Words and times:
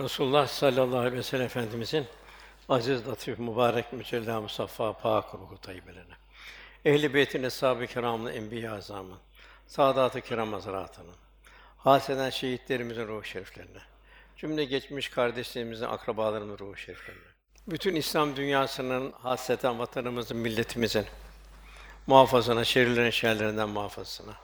Resulullah 0.00 0.46
sallallahu 0.46 0.98
aleyhi 0.98 1.16
ve 1.16 1.22
sellem 1.22 1.46
Efendimizin 1.46 2.06
aziz, 2.68 3.08
latif, 3.08 3.38
mübarek, 3.38 3.92
mücella, 3.92 4.40
musaffa, 4.40 4.92
pak 4.92 5.34
ruhu 5.34 5.58
tayyibelerine. 5.60 6.14
Ehl-i 6.84 7.14
beytin, 7.14 7.42
eshab-ı 7.42 7.86
kiramın, 7.86 8.32
enbiya 8.32 8.74
azamın, 8.74 9.18
saadat-ı 9.66 10.20
kiram 10.20 10.52
hazretlerinin, 10.52 11.14
haseden 11.78 12.30
şehitlerimizin 12.30 13.08
ruhu 13.08 13.24
şeriflerine, 13.24 13.78
cümle 14.36 14.64
geçmiş 14.64 15.08
kardeşlerimizin, 15.08 15.84
akrabalarımızın 15.84 16.64
ruhu 16.64 16.76
şeriflerine, 16.76 17.22
bütün 17.68 17.94
İslam 17.94 18.36
dünyasının, 18.36 19.12
hasreten 19.12 19.78
vatanımızın, 19.78 20.36
milletimizin 20.36 21.06
muhafazasına, 22.06 22.64
şerlerin 22.64 23.10
şerlerinden 23.10 23.68
muhafazasına, 23.68 24.34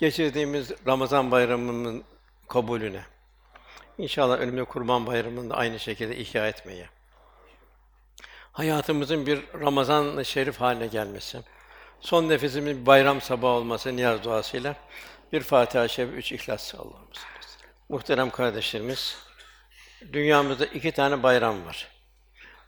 geçirdiğimiz 0.00 0.72
Ramazan 0.86 1.30
bayramının 1.30 2.04
kabulüne, 2.48 3.02
İnşallah 3.98 4.38
önümde 4.38 4.64
Kurban 4.64 5.06
Bayramı'nı 5.06 5.50
da 5.50 5.54
aynı 5.54 5.80
şekilde 5.80 6.16
ihya 6.16 6.48
etmeye. 6.48 6.88
Hayatımızın 8.52 9.26
bir 9.26 9.40
Ramazan-ı 9.60 10.24
Şerif 10.24 10.60
haline 10.60 10.86
gelmesi. 10.86 11.38
Son 12.00 12.28
nefesimin 12.28 12.80
bir 12.80 12.86
bayram 12.86 13.20
sabahı 13.20 13.52
olması 13.52 13.96
niyaz 13.96 14.24
duasıyla 14.24 14.76
bir 15.32 15.40
Fatiha-i 15.40 15.88
Şerif, 15.88 16.14
üç 16.14 16.32
İhlas 16.32 16.74
Allah'ımız. 16.74 17.26
Muhterem 17.88 18.30
kardeşlerimiz, 18.30 19.16
dünyamızda 20.12 20.66
iki 20.66 20.92
tane 20.92 21.22
bayram 21.22 21.66
var. 21.66 21.88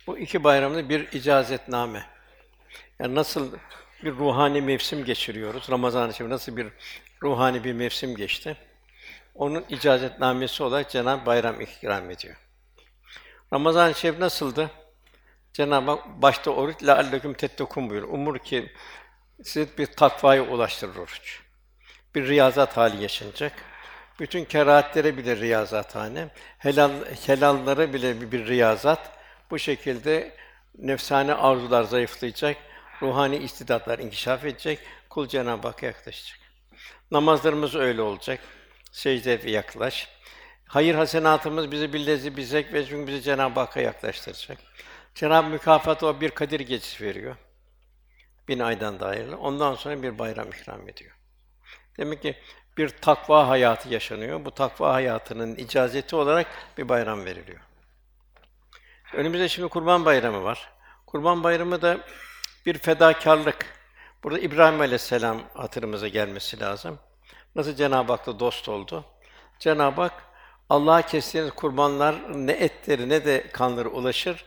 Bu 0.07 0.19
iki 0.19 0.45
bayramda 0.45 0.89
bir 0.89 1.13
icazetname. 1.13 2.07
Yani 2.99 3.15
nasıl 3.15 3.53
bir 4.05 4.13
ruhani 4.13 4.61
mevsim 4.61 5.05
geçiriyoruz, 5.05 5.71
Ramazan-ı 5.71 6.15
Şerif 6.15 6.31
nasıl 6.31 6.57
bir 6.57 6.67
ruhani 7.23 7.65
bir 7.65 7.73
mevsim 7.73 8.17
geçti? 8.17 8.57
Onun 9.39 9.65
icazetnamesi 9.69 10.63
olarak 10.63 10.91
Cenab-ı 10.91 11.27
Bayram 11.27 11.61
ikram 11.61 12.11
ediyor. 12.11 12.37
Ramazan-ı 13.53 13.95
Şerif 13.95 14.19
nasıldı? 14.19 14.71
Cenab-ı 15.53 15.91
Hak 15.91 16.23
başta 16.23 16.51
oruç 16.51 16.83
la 16.83 16.97
alleküm 16.97 17.35
tettekun 17.35 17.91
buyuruyor. 17.91 18.13
Umur 18.13 18.39
ki 18.39 18.73
sizi 19.43 19.79
bir 19.79 19.87
takvaya 19.87 20.43
ulaştırır 20.43 20.97
oruç. 20.97 21.41
Bir 22.15 22.29
riyazat 22.29 22.77
hali 22.77 23.03
yaşanacak. 23.03 23.53
Bütün 24.21 24.45
kerahatlere 24.45 25.17
bile 25.17 25.37
riyazat 25.37 25.95
hane, 25.95 26.29
helal 26.59 26.91
helallara 27.27 27.93
bile 27.93 28.21
bir, 28.21 28.33
bir 28.33 28.47
riyazat. 28.47 29.11
Bu 29.51 29.59
şekilde 29.59 30.37
nefsane 30.79 31.35
arzular 31.35 31.83
zayıflayacak, 31.83 32.57
ruhani 33.03 33.37
istidatlar 33.37 33.99
inkişaf 33.99 34.45
edecek, 34.45 34.79
kul 35.11 35.29
Cenab-ı 35.29 35.69
Hakk'a 35.69 35.87
yaklaşacak. 35.87 36.39
Namazlarımız 37.11 37.75
öyle 37.75 38.03
olacak 38.03 38.41
secde 38.99 39.45
ve 39.45 39.51
yaklaş. 39.51 40.09
Hayır 40.67 40.95
hasenatımız 40.95 41.73
bizi 41.73 41.93
bir 41.93 42.43
zevk 42.43 42.73
ve 42.73 42.87
çünkü 42.87 43.07
bizi 43.07 43.23
Cenab-ı 43.23 43.61
Hakk'a 43.61 43.81
yaklaştıracak. 43.81 44.59
Cenab-ı 45.15 45.49
mükafat 45.49 46.03
o 46.03 46.21
bir 46.21 46.31
Kadir 46.31 46.61
gecesi 46.61 47.05
veriyor. 47.05 47.37
Bin 48.49 48.59
aydan 48.59 49.01
dairli. 49.01 49.35
Ondan 49.35 49.75
sonra 49.75 50.03
bir 50.03 50.19
bayram 50.19 50.49
ikram 50.49 50.89
ediyor. 50.89 51.15
Demek 51.99 52.23
ki 52.23 52.37
bir 52.77 52.89
takva 52.89 53.49
hayatı 53.49 53.89
yaşanıyor. 53.89 54.45
Bu 54.45 54.51
takva 54.51 54.95
hayatının 54.95 55.57
icazeti 55.57 56.17
olarak 56.17 56.47
bir 56.79 56.89
bayram 56.89 57.25
veriliyor. 57.25 57.61
Önümüzde 59.15 59.49
şimdi 59.49 59.69
Kurban 59.69 60.05
Bayramı 60.05 60.45
var. 60.45 60.73
Kurban 61.07 61.45
Bayramı 61.45 61.83
da 61.83 61.99
bir 62.67 62.79
fedakarlık. 62.79 63.67
Burada 64.25 64.39
İbrahim 64.39 64.81
Aleyhisselam 64.81 65.43
hatırımıza 65.55 66.09
gelmesi 66.09 66.61
lazım. 66.61 66.99
Nasıl 67.55 67.75
Cenab-ı 67.75 68.13
Hak'la 68.13 68.41
dost 68.41 68.69
oldu? 68.69 69.05
Cenab-ı 69.59 70.01
Hak 70.01 70.13
Allah'a 70.71 71.03
kestiğiniz 71.03 71.51
kurbanlar 71.51 72.17
ne 72.47 72.53
etleri 72.53 73.09
ne 73.09 73.25
de 73.25 73.47
kanları 73.53 73.91
ulaşır. 73.91 74.45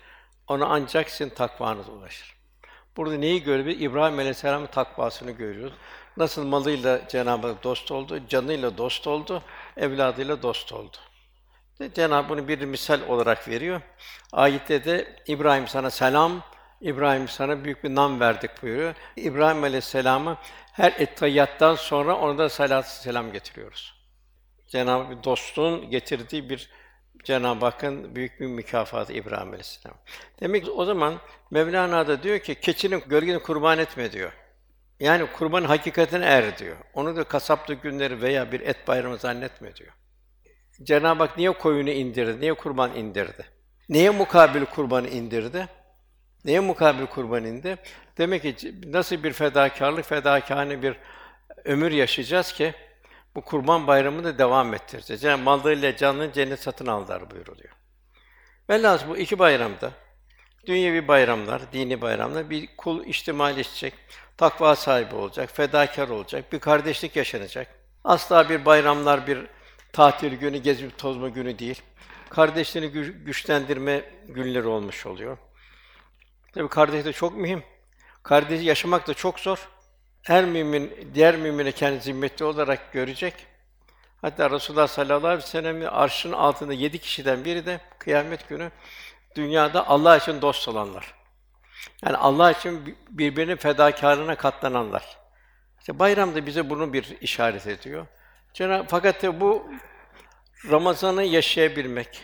Ona 0.48 0.66
ancak 0.66 1.10
sizin 1.10 1.30
takvanız 1.30 1.90
ulaşır. 1.90 2.36
Burada 2.98 3.16
neyi 3.16 3.44
görüyoruz? 3.44 3.82
İbrahim 3.82 4.20
Aleyhisselam'ın 4.20 4.68
takvasını 4.68 5.32
görüyoruz. 5.32 5.73
Nasıl 6.17 6.45
malıyla 6.45 7.08
Cenab-ı 7.08 7.48
Hak 7.48 7.64
dost 7.64 7.92
oldu, 7.92 8.20
canıyla 8.30 8.78
dost 8.78 9.08
oldu, 9.08 9.44
evladıyla 9.78 10.42
dost 10.42 10.73
oldu. 10.73 10.98
Cenab-ı 11.94 12.30
bunu 12.30 12.48
bir 12.48 12.66
misal 12.66 13.02
olarak 13.08 13.48
veriyor. 13.48 13.82
Ayette 14.32 14.86
de 14.86 15.16
İbrahim 15.28 15.67
sana 15.67 15.90
selam, 15.90 16.42
İbrahim 16.82 17.28
sana 17.28 17.64
büyük 17.64 17.84
bir 17.84 17.95
nam 17.95 18.20
verdik 18.20 18.64
buyuruyor. 18.64 18.95
İbrahim 19.16 19.64
Aleyhisselam'ı 19.64 20.38
her 20.81 20.93
etteyyattan 20.97 21.75
sonra 21.75 22.15
ona 22.15 22.37
da 22.37 22.49
salat 22.49 22.87
selam 22.89 23.31
getiriyoruz. 23.31 23.93
Cenab-ı 24.67 25.23
dostluğun 25.23 25.89
getirdiği 25.89 26.49
bir 26.49 26.69
Cenab-ı 27.23 27.65
Hakk'ın 27.65 28.15
büyük 28.15 28.39
bir 28.39 28.47
mükafatı 28.47 29.14
İbrahim 29.14 29.47
Aleyhisselam. 29.47 29.97
Demek 30.39 30.65
ki 30.65 30.71
o 30.71 30.86
zaman 30.86 31.19
Mevlana 31.52 32.08
da 32.08 32.23
diyor 32.23 32.39
ki 32.39 32.55
keçinin 32.55 33.03
gölgeni 33.08 33.39
kurban 33.39 33.80
etme 33.80 34.11
diyor. 34.11 34.31
Yani 34.99 35.25
kurban 35.33 35.64
hakikatine 35.64 36.25
er 36.25 36.58
diyor. 36.58 36.77
Onu 36.93 37.15
da 37.15 37.23
kasaplık 37.23 37.83
günleri 37.83 38.21
veya 38.21 38.52
bir 38.52 38.59
et 38.59 38.87
bayramı 38.87 39.17
zannetme 39.17 39.75
diyor. 39.75 39.93
Cenab-ı 40.83 41.23
Hak 41.23 41.37
niye 41.37 41.52
koyunu 41.52 41.89
indirdi? 41.89 42.42
Niye 42.42 42.53
kurban 42.53 42.95
indirdi? 42.95 43.45
Neye 43.89 44.09
mukabil 44.09 44.65
kurbanı 44.65 45.08
indirdi? 45.08 45.67
Neye 46.46 46.60
mukabil 46.60 47.06
kurban 47.06 47.46
indi? 47.46 47.78
Demek 48.18 48.42
ki 48.42 48.76
nasıl 48.88 49.24
bir 49.24 49.34
fedakarlık, 49.34 50.06
fedakâne 50.06 50.82
bir 50.82 50.96
ömür 51.66 51.92
yaşayacağız 51.92 52.54
ki 52.54 52.74
bu 53.36 53.42
kurban 53.42 53.88
bayramını 53.88 54.24
da 54.24 54.38
devam 54.38 54.74
ettireceğiz. 54.74 55.24
Yani 55.24 55.44
mallarıyla 55.44 55.96
canını 55.96 56.34
cennet 56.34 56.60
satın 56.60 56.88
aldılar 56.88 57.32
buyuruluyor. 57.32 57.74
Velhâsıl 58.70 59.10
bu 59.10 59.18
iki 59.18 59.40
bayramda 59.40 59.92
dünyevi 60.66 61.08
bayramlar, 61.08 61.62
dini 61.74 62.02
bayramlar 62.02 62.50
bir 62.50 62.70
kul 62.78 63.06
içtimalleşecek, 63.06 63.94
takva 64.38 64.76
sahibi 64.76 65.16
olacak, 65.16 65.50
fedakar 65.54 66.10
olacak, 66.10 66.54
bir 66.54 66.60
kardeşlik 66.60 67.16
yaşanacak. 67.16 67.68
Asla 68.04 68.50
bir 68.50 68.66
bayramlar 68.66 69.28
bir 69.28 69.40
tatil 69.94 70.36
günü, 70.36 70.58
gezip 70.58 70.98
tozma 70.98 71.30
günü 71.30 71.60
değil. 71.60 71.82
Kardeşliğini 72.30 72.92
güçlendirme 73.26 74.04
günleri 74.28 74.68
olmuş 74.68 75.06
oluyor. 75.06 75.38
Tabi 76.54 76.67
kardeş 76.67 77.06
de 77.06 77.14
çok 77.14 77.38
mühim. 77.38 77.64
Kardeşi 78.23 78.66
yaşamak 78.66 79.08
da 79.08 79.14
çok 79.14 79.39
zor. 79.39 79.70
Her 80.22 80.45
mümin 80.45 81.12
diğer 81.14 81.36
mümine 81.36 81.72
kendi 81.72 82.00
zimmetli 82.00 82.45
olarak 82.45 82.94
görecek. 82.94 83.34
Hatta 84.22 84.52
Resulullah 84.52 84.88
sallallahu 84.88 85.28
aleyhi 85.28 85.44
ve 85.44 85.48
sellem'in 85.48 85.86
arşın 85.86 86.32
altında 86.32 86.73
yedi 86.73 87.00
kişiden 87.00 87.45
biri 87.45 87.66
de 87.66 87.82
kıyamet 88.00 88.50
günü 88.50 88.72
dünyada 89.36 89.88
Allah 89.88 90.17
için 90.17 90.42
dost 90.42 90.67
olanlar. 90.67 91.14
Yani 92.06 92.17
Allah 92.17 92.52
için 92.52 92.98
birbirinin 93.10 93.56
fedakarlığına 93.56 94.36
katlananlar. 94.36 95.17
İşte 95.80 96.00
bayram 96.00 96.36
da 96.36 96.45
bize 96.45 96.70
bunu 96.70 96.94
bir 96.94 97.17
işaret 97.22 97.67
ediyor. 97.67 98.08
Cenab 98.54 98.86
fakat 98.90 99.23
bu 99.23 99.72
Ramazan'ı 100.72 101.23
yaşayabilmek, 101.23 102.22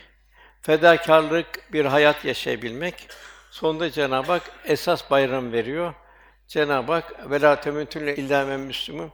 fedakarlık 0.61 1.73
bir 1.73 1.85
hayat 1.85 2.25
yaşayabilmek 2.25 3.07
Sonunda 3.51 3.91
Cenab-ı 3.91 4.31
Hak 4.31 4.51
esas 4.65 5.11
bayram 5.11 5.51
veriyor. 5.51 5.93
Cenab-ı 6.47 6.91
Hak 6.91 7.31
velâ 7.31 7.61
temutünle 7.61 8.15
illâ 8.15 8.57
müslümün 8.57 9.11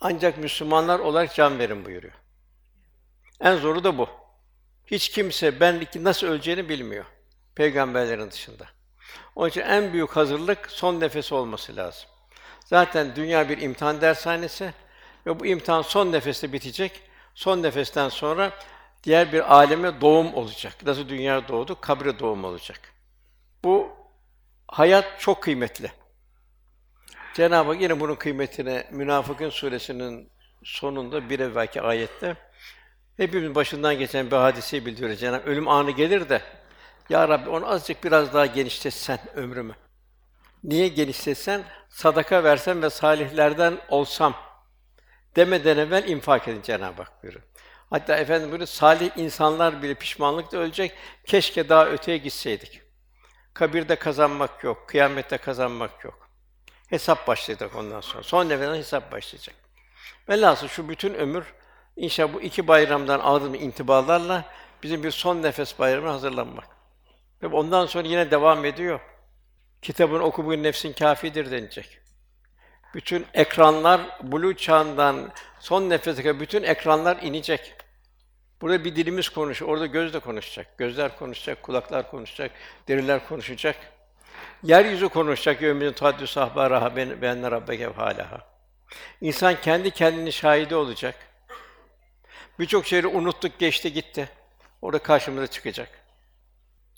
ancak 0.00 0.38
Müslümanlar 0.38 0.98
olarak 0.98 1.34
can 1.34 1.58
verin 1.58 1.84
buyuruyor. 1.84 2.14
En 3.40 3.56
zoru 3.56 3.84
da 3.84 3.98
bu. 3.98 4.08
Hiç 4.86 5.08
kimse 5.08 5.60
ben 5.60 5.86
nasıl 5.94 6.26
öleceğini 6.26 6.68
bilmiyor. 6.68 7.04
Peygamberlerin 7.54 8.30
dışında. 8.30 8.66
Onun 9.36 9.48
için 9.48 9.60
en 9.60 9.92
büyük 9.92 10.10
hazırlık 10.10 10.70
son 10.70 11.00
nefes 11.00 11.32
olması 11.32 11.76
lazım. 11.76 12.08
Zaten 12.64 13.16
dünya 13.16 13.48
bir 13.48 13.58
imtihan 13.58 14.00
dershanesi 14.00 14.74
ve 15.26 15.40
bu 15.40 15.46
imtihan 15.46 15.82
son 15.82 16.12
nefeste 16.12 16.52
bitecek. 16.52 17.02
Son 17.34 17.62
nefesten 17.62 18.08
sonra 18.08 18.52
diğer 19.04 19.32
bir 19.32 19.54
aleme 19.54 20.00
doğum 20.00 20.34
olacak. 20.34 20.76
Nasıl 20.86 21.08
dünya 21.08 21.48
doğdu, 21.48 21.80
kabre 21.80 22.18
doğum 22.18 22.44
olacak. 22.44 22.93
Bu 23.64 23.88
hayat 24.68 25.20
çok 25.20 25.42
kıymetli. 25.42 25.92
Cenab-ı 27.34 27.72
Hak 27.72 27.80
yine 27.80 28.00
bunun 28.00 28.14
kıymetine 28.14 28.86
Münafıkın 28.90 29.50
suresinin 29.50 30.32
sonunda 30.64 31.30
bir 31.30 31.40
evvelki 31.40 31.82
ayette 31.82 32.36
hepimiz 33.16 33.54
başından 33.54 33.98
geçen 33.98 34.26
bir 34.30 34.36
hadiseyi 34.36 34.86
bildiriyor. 34.86 35.16
Cenab-ı 35.16 35.50
ölüm 35.50 35.68
anı 35.68 35.90
gelir 35.90 36.28
de 36.28 36.42
ya 37.08 37.28
Rabbi 37.28 37.50
onu 37.50 37.70
azıcık 37.70 38.04
biraz 38.04 38.34
daha 38.34 38.46
genişletsen 38.46 39.18
ömrümü. 39.34 39.74
Niye 40.64 40.88
genişletsen? 40.88 41.62
Sadaka 41.88 42.44
versem 42.44 42.82
ve 42.82 42.90
salihlerden 42.90 43.78
olsam 43.88 44.34
demeden 45.36 45.78
evvel 45.78 46.08
infak 46.08 46.48
edin 46.48 46.62
Cenab-ı 46.62 47.02
Hak 47.02 47.22
buyuruyor. 47.22 47.44
Hatta 47.90 48.16
efendim 48.16 48.52
böyle 48.52 48.66
salih 48.66 49.10
insanlar 49.16 49.82
bile 49.82 49.94
pişmanlıkla 49.94 50.58
ölecek. 50.58 50.92
Keşke 51.26 51.68
daha 51.68 51.86
öteye 51.86 52.18
gitseydik. 52.18 52.83
Kabirde 53.54 53.96
kazanmak 53.96 54.64
yok, 54.64 54.88
kıyamette 54.88 55.38
kazanmak 55.38 56.04
yok. 56.04 56.28
Hesap 56.88 57.26
başlayacak 57.26 57.76
ondan 57.76 58.00
sonra. 58.00 58.22
Son 58.22 58.48
nefesten 58.48 58.74
hesap 58.74 59.12
başlayacak. 59.12 59.56
Velhasıl 60.28 60.68
şu 60.68 60.88
bütün 60.88 61.14
ömür 61.14 61.54
inşallah 61.96 62.34
bu 62.34 62.40
iki 62.40 62.68
bayramdan 62.68 63.20
aldığım 63.20 63.54
intibalarla 63.54 64.44
bizim 64.82 65.02
bir 65.02 65.10
son 65.10 65.42
nefes 65.42 65.78
bayramına 65.78 66.12
hazırlanmak. 66.12 66.66
Ve 67.42 67.46
ondan 67.46 67.86
sonra 67.86 68.08
yine 68.08 68.30
devam 68.30 68.64
ediyor. 68.64 69.00
Kitabın 69.82 70.20
oku 70.20 70.44
bugün 70.44 70.62
nefsin 70.62 70.92
kâfidir 70.92 71.50
denilecek. 71.50 71.98
Bütün 72.94 73.26
ekranlar 73.34 74.00
bulu 74.22 74.56
çağından 74.56 75.32
son 75.60 75.90
nefese 75.90 76.22
kadar 76.22 76.40
bütün 76.40 76.62
ekranlar 76.62 77.22
inecek. 77.22 77.74
Burada 78.60 78.84
bir 78.84 78.96
dilimiz 78.96 79.28
konuşuyor, 79.28 79.70
orada 79.70 79.86
göz 79.86 80.14
de 80.14 80.18
konuşacak. 80.18 80.78
Gözler 80.78 81.18
konuşacak, 81.18 81.62
kulaklar 81.62 82.10
konuşacak, 82.10 82.50
deriler 82.88 83.28
konuşacak. 83.28 83.76
Yeryüzü 84.62 85.08
konuşacak. 85.08 85.62
Yevmîn 85.62 85.92
tuhaddü 85.92 86.26
sahbaraha 86.26 86.96
ben 86.96 87.22
ben 87.22 87.50
rabbeke 87.50 87.86
hâlaha. 87.86 88.54
İnsan 89.20 89.60
kendi 89.60 89.90
kendini 89.90 90.32
şahidi 90.32 90.74
olacak. 90.74 91.14
Birçok 92.58 92.86
şeyi 92.86 93.06
unuttuk, 93.06 93.58
geçti, 93.58 93.92
gitti. 93.92 94.28
Orada 94.82 94.98
karşımıza 94.98 95.46
çıkacak. 95.46 95.88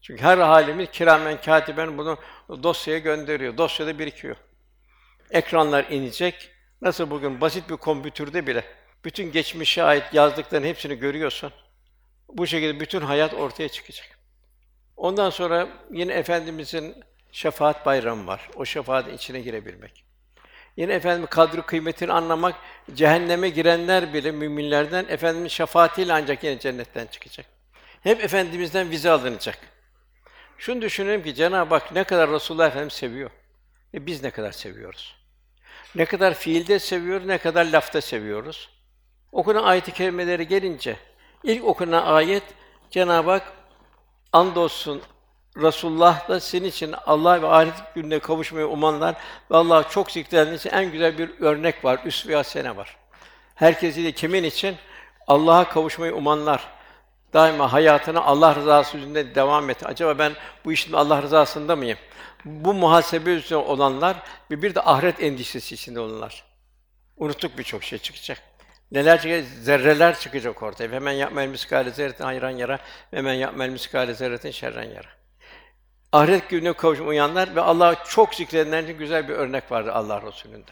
Çünkü 0.02 0.22
her 0.22 0.38
halimiz 0.38 0.90
kiramen 0.90 1.40
katiben 1.40 1.98
bunu 1.98 2.18
dosyaya 2.62 2.98
gönderiyor. 2.98 3.56
Dosyada 3.58 3.98
birikiyor. 3.98 4.36
Ekranlar 5.30 5.84
inecek. 5.84 6.50
Nasıl 6.82 7.10
bugün 7.10 7.40
basit 7.40 7.70
bir 7.70 7.76
kompütürde 7.76 8.46
bile 8.46 8.64
bütün 9.06 9.32
geçmişe 9.32 9.82
ait 9.82 10.04
yazdıkların 10.14 10.64
hepsini 10.64 10.94
görüyorsun. 10.94 11.52
Bu 12.28 12.46
şekilde 12.46 12.80
bütün 12.80 13.00
hayat 13.00 13.34
ortaya 13.34 13.68
çıkacak. 13.68 14.18
Ondan 14.96 15.30
sonra 15.30 15.68
yine 15.92 16.12
efendimizin 16.12 17.04
şefaat 17.32 17.86
bayramı 17.86 18.26
var. 18.26 18.48
O 18.56 18.64
şefaatin 18.64 19.14
içine 19.14 19.40
girebilmek. 19.40 20.04
Yine 20.76 20.94
efendim 20.94 21.26
kadri 21.30 21.62
kıymetini 21.62 22.12
anlamak, 22.12 22.54
cehenneme 22.94 23.48
girenler 23.48 24.14
bile 24.14 24.30
müminlerden 24.30 25.06
efendimin 25.08 25.48
şefaatiyle 25.48 26.12
ancak 26.12 26.44
yine 26.44 26.58
cennetten 26.58 27.06
çıkacak. 27.06 27.46
Hep 28.02 28.24
efendimizden 28.24 28.90
vize 28.90 29.10
alınacak. 29.10 29.58
Şunu 30.58 30.82
düşünelim 30.82 31.22
ki 31.22 31.34
Cenab-ı 31.34 31.74
Hak 31.74 31.92
ne 31.92 32.04
kadar 32.04 32.30
Resulullah 32.30 32.66
Efendimiz 32.66 32.92
seviyor. 32.92 33.30
E 33.94 34.06
biz 34.06 34.22
ne 34.22 34.30
kadar 34.30 34.52
seviyoruz? 34.52 35.16
Ne 35.94 36.04
kadar 36.04 36.34
fiilde 36.34 36.78
seviyoruz, 36.78 37.26
ne 37.26 37.38
kadar 37.38 37.64
lafta 37.64 38.00
seviyoruz? 38.00 38.75
Okunan 39.36 39.64
ayet-i 39.64 39.92
kerimeleri 39.92 40.48
gelince 40.48 40.96
ilk 41.44 41.64
okunan 41.64 42.06
ayet 42.06 42.42
Cenab-ı 42.90 43.30
Hak 43.30 43.52
andolsun 44.32 45.02
Resulullah 45.56 46.28
da 46.28 46.40
senin 46.40 46.68
için 46.68 46.94
Allah 47.06 47.42
ve 47.42 47.46
ahiret 47.46 47.94
gününe 47.94 48.18
kavuşmayı 48.18 48.66
umanlar 48.66 49.14
ve 49.50 49.56
Allah'ı 49.56 49.88
çok 49.90 50.10
zikredenler 50.10 50.52
için 50.52 50.70
en 50.70 50.92
güzel 50.92 51.18
bir 51.18 51.30
örnek 51.40 51.84
var, 51.84 52.00
üsve-i 52.04 52.36
hasene 52.36 52.76
var. 52.76 52.96
Herkesi 53.54 54.04
de 54.04 54.12
kimin 54.12 54.44
için? 54.44 54.76
Allah'a 55.26 55.68
kavuşmayı 55.68 56.14
umanlar. 56.14 56.68
Daima 57.32 57.72
hayatına 57.72 58.22
Allah 58.22 58.54
rızası 58.54 58.96
üzerinde 58.96 59.34
devam 59.34 59.70
et. 59.70 59.86
Acaba 59.86 60.18
ben 60.18 60.32
bu 60.64 60.72
işin 60.72 60.92
Allah 60.92 61.22
rızasında 61.22 61.76
mıyım? 61.76 61.98
Bu 62.44 62.74
muhasebe 62.74 63.30
üzerine 63.30 63.64
olanlar 63.64 64.16
ve 64.50 64.62
bir 64.62 64.74
de 64.74 64.80
ahiret 64.80 65.22
endişesi 65.22 65.74
içinde 65.74 66.00
olanlar. 66.00 66.44
Unuttuk 67.16 67.58
birçok 67.58 67.84
şey 67.84 67.98
çıkacak. 67.98 68.55
Neler 68.92 69.22
çıkacak? 69.22 69.44
Zerreler 69.48 70.18
çıkacak 70.18 70.62
ortaya. 70.62 70.92
Hemen 70.92 71.12
yapmel 71.12 71.48
miskale 71.48 71.90
zerretin 71.90 72.24
hayran 72.24 72.50
yara, 72.50 72.78
hemen 73.10 73.34
yapmel 73.34 73.68
miskale 73.68 74.14
zerretin 74.14 74.50
şerren 74.50 74.90
yara. 74.90 75.08
Ahiret 76.12 76.48
gününe 76.48 76.72
kavuşma 76.72 77.06
uyanlar 77.06 77.56
ve 77.56 77.60
Allah'ı 77.60 77.96
çok 78.08 78.34
zikredenler 78.34 78.82
için 78.82 78.98
güzel 78.98 79.28
bir 79.28 79.34
örnek 79.34 79.72
vardı 79.72 79.92
Allah 79.92 80.22
Resulü'nde. 80.22 80.70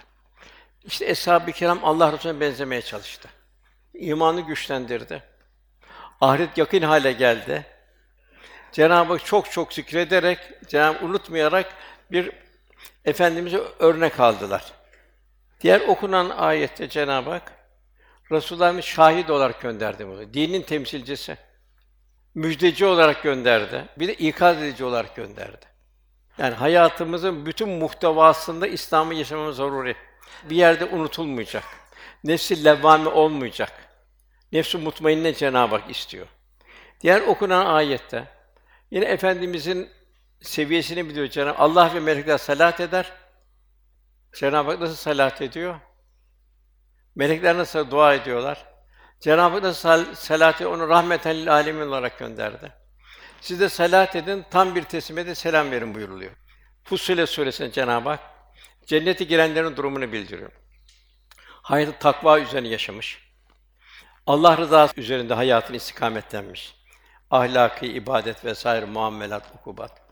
İşte 0.84 1.06
eshab-ı 1.06 1.52
kiram 1.52 1.80
Allah 1.82 2.12
Resulüne 2.12 2.40
benzemeye 2.40 2.82
çalıştı. 2.82 3.28
İmanı 3.94 4.40
güçlendirdi. 4.40 5.22
Ahiret 6.20 6.58
yakın 6.58 6.82
hale 6.82 7.12
geldi. 7.12 7.66
Cenab-ı 8.72 9.12
Hak 9.12 9.24
çok 9.24 9.50
çok 9.50 9.72
zikrederek, 9.72 10.38
Cenab-ı 10.68 11.04
unutmayarak 11.06 11.66
bir 12.10 12.30
efendimize 13.04 13.60
örnek 13.78 14.20
aldılar. 14.20 14.72
Diğer 15.60 15.80
okunan 15.80 16.30
ayette 16.30 16.88
Cenab-ı 16.88 17.30
Hak 17.30 17.52
Resulullah'ımız 18.30 18.84
şahit 18.84 19.30
olarak 19.30 19.60
gönderdi 19.60 20.06
bunu. 20.06 20.34
Dinin 20.34 20.62
temsilcisi. 20.62 21.36
Müjdeci 22.34 22.86
olarak 22.86 23.22
gönderdi. 23.22 23.84
Bir 23.96 24.08
de 24.08 24.14
ikaz 24.14 24.62
edici 24.62 24.84
olarak 24.84 25.16
gönderdi. 25.16 25.66
Yani 26.38 26.54
hayatımızın 26.54 27.46
bütün 27.46 27.68
muhtevasında 27.68 28.66
İslam'ı 28.66 29.14
yaşamamız 29.14 29.56
zaruri. 29.56 29.96
Bir 30.50 30.56
yerde 30.56 30.84
unutulmayacak. 30.84 31.64
Nefsi 32.24 32.64
levvame 32.64 33.08
olmayacak. 33.08 33.72
Nefsi 34.52 34.78
mutmainne 34.78 35.34
Cenab-ı 35.34 35.76
Hak 35.76 35.90
istiyor. 35.90 36.26
Diğer 37.00 37.20
okunan 37.20 37.66
ayette 37.66 38.28
yine 38.90 39.04
efendimizin 39.04 39.90
seviyesini 40.40 41.08
biliyor 41.08 41.28
Cenab-ı 41.28 41.58
Allah 41.58 41.94
ve 41.94 42.00
melekler 42.00 42.38
salat 42.38 42.80
eder. 42.80 43.12
Cenab-ı 44.32 44.70
Hak 44.70 44.80
nasıl 44.80 44.96
salat 44.96 45.42
ediyor? 45.42 45.80
Melekler 47.14 47.56
nasıl 47.58 47.90
dua 47.90 48.14
ediyorlar? 48.14 48.66
Cenab-ı 49.20 49.54
Hak 49.54 49.62
da 49.62 49.74
sal- 49.74 50.14
salatı 50.14 50.70
onu 50.70 50.88
rahmeten 50.88 51.36
lil 51.36 51.52
alemin 51.52 51.86
olarak 51.86 52.18
gönderdi. 52.18 52.72
Siz 53.40 53.60
de 53.60 53.68
salat 53.68 54.16
edin, 54.16 54.44
tam 54.50 54.74
bir 54.74 54.82
teslimiyete 54.82 55.34
selam 55.34 55.70
verin 55.70 55.94
buyuruluyor. 55.94 56.32
Fussilet 56.84 57.28
suresinde 57.28 57.72
Cenab-ı 57.72 58.08
Hak 58.08 58.20
cennete 58.86 59.24
girenlerin 59.24 59.76
durumunu 59.76 60.12
bildiriyor. 60.12 60.52
Hayatı 61.62 61.98
takva 61.98 62.40
üzerine 62.40 62.68
yaşamış. 62.68 63.24
Allah 64.26 64.56
rızası 64.56 65.00
üzerinde 65.00 65.34
hayatını 65.34 65.76
istikametlenmiş. 65.76 66.74
Ahlaki, 67.30 67.86
ibadet 67.86 68.44
vesaire 68.44 68.84
muamelat, 68.86 69.44
ukubat. 69.54 70.02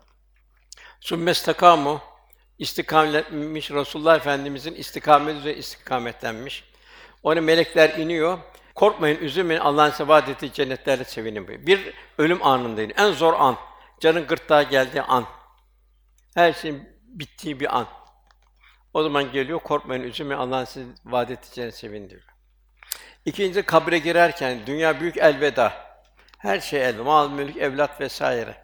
Sümmestakamu 0.99 2.01
istikametlenmiş 2.59 3.71
Resulullah 3.71 4.15
Efendimizin 4.15 4.73
istikamet 4.73 5.35
üzere 5.35 5.55
istikametlenmiş. 5.55 6.72
Ona 7.23 7.41
melekler 7.41 7.89
iniyor. 7.89 8.39
Korkmayın, 8.75 9.17
üzülmeyin. 9.17 9.61
Allah'ın 9.61 9.89
size 9.89 10.07
vaad 10.07 10.27
ettiği 10.27 10.53
cennetlerle 10.53 11.03
sevinin 11.03 11.47
buyuruyor. 11.47 11.67
Bir 11.67 11.93
ölüm 12.17 12.45
anındayım. 12.45 12.91
En 12.97 13.11
zor 13.11 13.33
an. 13.33 13.57
Canın 13.99 14.27
gırtlağa 14.27 14.63
geldiği 14.63 15.01
an. 15.01 15.25
Her 16.35 16.53
şeyin 16.53 16.89
bittiği 17.07 17.59
bir 17.59 17.77
an. 17.77 17.87
O 18.93 19.03
zaman 19.03 19.31
geliyor, 19.31 19.59
korkmayın, 19.59 20.03
üzülmeyin. 20.03 20.41
Allah'ın 20.41 20.65
size 20.65 20.85
vaad 21.05 21.29
ettiği 21.29 21.53
cennetlerle 21.53 21.71
sevinin 21.71 22.09
diyor. 22.09 22.21
İkinci 23.25 23.63
kabre 23.63 23.97
girerken 23.97 24.59
dünya 24.67 24.99
büyük 24.99 25.17
elveda. 25.17 25.73
Her 26.37 26.59
şey 26.59 26.85
elveda. 26.85 27.03
Mal, 27.03 27.29
mülk, 27.29 27.57
evlat 27.57 28.01
vesaire. 28.01 28.55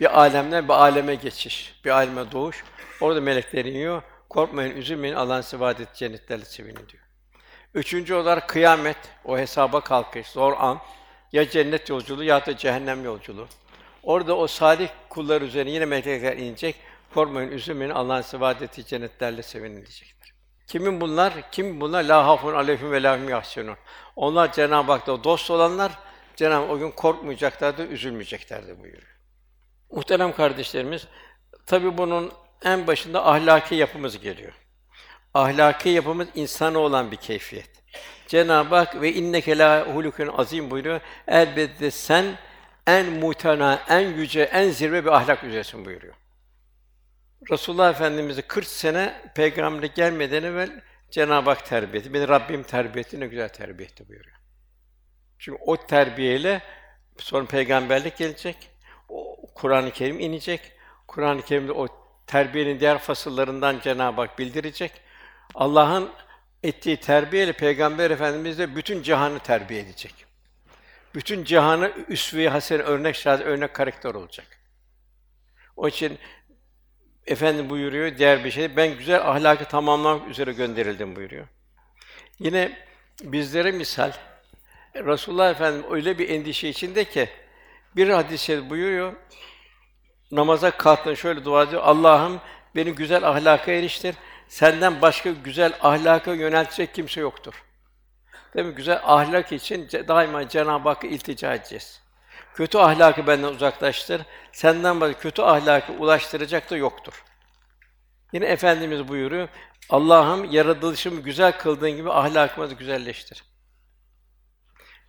Bir 0.00 0.20
alemden 0.20 0.68
bir 0.68 0.72
aleme 0.72 1.14
geçiş, 1.14 1.80
bir 1.84 1.90
aleme 1.90 2.32
doğuş. 2.32 2.64
Orada 3.00 3.20
melekler 3.20 3.64
iniyor. 3.64 4.02
Korkmayın, 4.28 4.76
üzülmeyin. 4.76 5.14
Allah'ın 5.14 5.40
size 5.40 5.60
vaad 5.60 5.78
ettiği 5.78 5.98
cennetlerle 5.98 6.44
sevinin 6.44 6.88
diyor. 6.88 7.03
Üçüncü 7.74 8.14
olarak 8.14 8.48
kıyamet, 8.48 8.96
o 9.24 9.38
hesaba 9.38 9.80
kalkış, 9.80 10.26
zor 10.26 10.52
an. 10.58 10.78
Ya 11.32 11.50
cennet 11.50 11.88
yolculuğu 11.88 12.24
ya 12.24 12.46
da 12.46 12.56
cehennem 12.56 13.04
yolculuğu. 13.04 13.48
Orada 14.02 14.36
o 14.36 14.46
salih 14.46 14.88
kullar 15.08 15.42
üzerine 15.42 15.70
yine 15.70 15.84
melekler 15.84 16.36
inecek. 16.36 16.76
Korkmayın, 17.14 17.50
üzülmeyin. 17.50 17.90
Allah'ın 17.90 18.22
size 18.22 18.88
cennetlerle 18.88 19.42
sevinin 19.42 19.76
diyecekler. 19.76 20.34
Kimin 20.66 21.00
bunlar? 21.00 21.50
Kim 21.50 21.80
bunlar? 21.80 22.04
La 22.04 22.26
hafun 22.26 22.54
aleyhim 22.54 22.92
ve 22.92 23.02
lahum 23.02 23.28
yahsunun. 23.28 23.76
Onlar 24.16 24.52
Cenab-ı 24.52 24.92
Hak'ta 24.92 25.24
dost 25.24 25.50
olanlar, 25.50 25.92
Cenab-ı 26.36 26.72
o 26.72 26.78
gün 26.78 26.90
korkmayacaklardı, 26.90 27.86
üzülmeyeceklerdi 27.86 28.80
buyuruyor. 28.80 29.18
Muhterem 29.90 30.32
kardeşlerimiz, 30.32 31.06
tabi 31.66 31.98
bunun 31.98 32.32
en 32.64 32.86
başında 32.86 33.26
ahlaki 33.26 33.74
yapımız 33.74 34.20
geliyor. 34.20 34.52
Ahlaki 35.34 35.88
yapımız 35.88 36.28
insana 36.34 36.78
olan 36.78 37.10
bir 37.10 37.16
keyfiyet. 37.16 37.70
Cenab-ı 38.28 38.74
Hak 38.74 39.00
ve 39.00 39.12
inneke 39.12 39.58
la 39.58 39.94
hulukun 39.94 40.28
azim 40.28 40.70
buyuruyor. 40.70 41.00
Elbette 41.28 41.90
sen 41.90 42.24
en 42.86 43.12
muhtena, 43.12 43.82
en 43.88 44.00
yüce, 44.00 44.42
en 44.42 44.70
zirve 44.70 45.04
bir 45.04 45.10
ahlak 45.10 45.44
üzeresin 45.44 45.84
buyuruyor. 45.84 46.14
Resulullah 47.50 47.90
Efendimiz'i 47.90 48.42
40 48.42 48.66
sene 48.66 49.30
peygamberlik 49.34 49.94
gelmeden 49.94 50.42
evvel 50.42 50.82
Cenab-ı 51.10 51.50
Hak 51.50 51.66
terbiye 51.66 52.00
etti. 52.00 52.14
Beni 52.14 52.28
Rabbim 52.28 52.62
terbiye 52.62 53.00
etti, 53.00 53.20
ne 53.20 53.26
güzel 53.26 53.48
terbiye 53.48 53.88
etti 53.88 54.08
buyuruyor. 54.08 54.36
Çünkü 55.38 55.58
o 55.66 55.76
terbiyeyle 55.76 56.62
sonra 57.18 57.46
peygamberlik 57.46 58.16
gelecek. 58.16 58.56
O 59.08 59.36
Kur'an-ı 59.54 59.90
Kerim 59.90 60.20
inecek. 60.20 60.72
Kur'an-ı 61.06 61.42
Kerim'de 61.42 61.72
o 61.72 61.88
terbiyenin 62.26 62.80
diğer 62.80 62.98
fasıllarından 62.98 63.80
Cenab-ı 63.80 64.20
Hak 64.20 64.38
bildirecek. 64.38 64.92
Allah'ın 65.54 66.10
ettiği 66.62 66.96
terbiyeyle 66.96 67.52
Peygamber 67.52 68.10
Efendimiz 68.10 68.58
de 68.58 68.76
bütün 68.76 69.02
cihanı 69.02 69.38
terbiye 69.38 69.80
edecek. 69.80 70.14
Bütün 71.14 71.44
cihanı 71.44 71.92
üsve-i 72.08 72.48
hasene 72.48 72.82
örnek 72.82 73.16
şahit 73.16 73.46
örnek 73.46 73.74
karakter 73.74 74.14
olacak. 74.14 74.46
O 75.76 75.88
için 75.88 76.18
Efendim 77.26 77.70
buyuruyor 77.70 78.18
diğer 78.18 78.44
bir 78.44 78.50
şey. 78.50 78.76
Ben 78.76 78.98
güzel 78.98 79.30
ahlakı 79.30 79.64
tamamlamak 79.64 80.28
üzere 80.28 80.52
gönderildim 80.52 81.16
buyuruyor. 81.16 81.46
Yine 82.38 82.78
bizlere 83.22 83.70
misal 83.70 84.12
Resulullah 84.94 85.50
Efendimiz 85.50 85.90
öyle 85.90 86.18
bir 86.18 86.28
endişe 86.28 86.68
içinde 86.68 87.04
ki 87.04 87.28
Bir 87.96 88.08
hadis-i 88.08 88.70
buyuruyor. 88.70 89.12
Namaza 90.30 90.70
kalktın 90.70 91.14
şöyle 91.14 91.44
dua 91.44 91.62
ediyor. 91.62 91.82
Allah'ım 91.84 92.40
beni 92.76 92.94
güzel 92.94 93.28
ahlaka 93.28 93.72
eriştir. 93.72 94.14
Senden 94.48 95.02
başka 95.02 95.30
güzel 95.30 95.72
ahlaka 95.80 96.32
yöneltecek 96.34 96.94
kimse 96.94 97.20
yoktur. 97.20 97.64
Değil 98.54 98.66
mi? 98.66 98.74
Güzel 98.74 99.00
ahlak 99.04 99.52
için 99.52 99.88
daima 99.92 100.48
Cenab-ı 100.48 100.88
Hakk'a 100.88 101.06
iltica 101.06 101.54
edeceğiz. 101.54 102.00
Kötü 102.54 102.78
ahlakı 102.78 103.26
benden 103.26 103.48
uzaklaştır. 103.48 104.22
Senden 104.52 105.00
başka 105.00 105.20
kötü 105.20 105.42
ahlakı 105.42 105.92
ulaştıracak 105.92 106.70
da 106.70 106.76
yoktur. 106.76 107.24
Yine 108.32 108.46
Efendimiz 108.46 109.08
buyuruyor. 109.08 109.48
Allah'ım 109.90 110.52
yaratılışımı 110.52 111.20
güzel 111.20 111.58
kıldığın 111.58 111.90
gibi 111.90 112.12
ahlakımı 112.12 112.70
da 112.70 112.74
güzelleştir. 112.74 113.44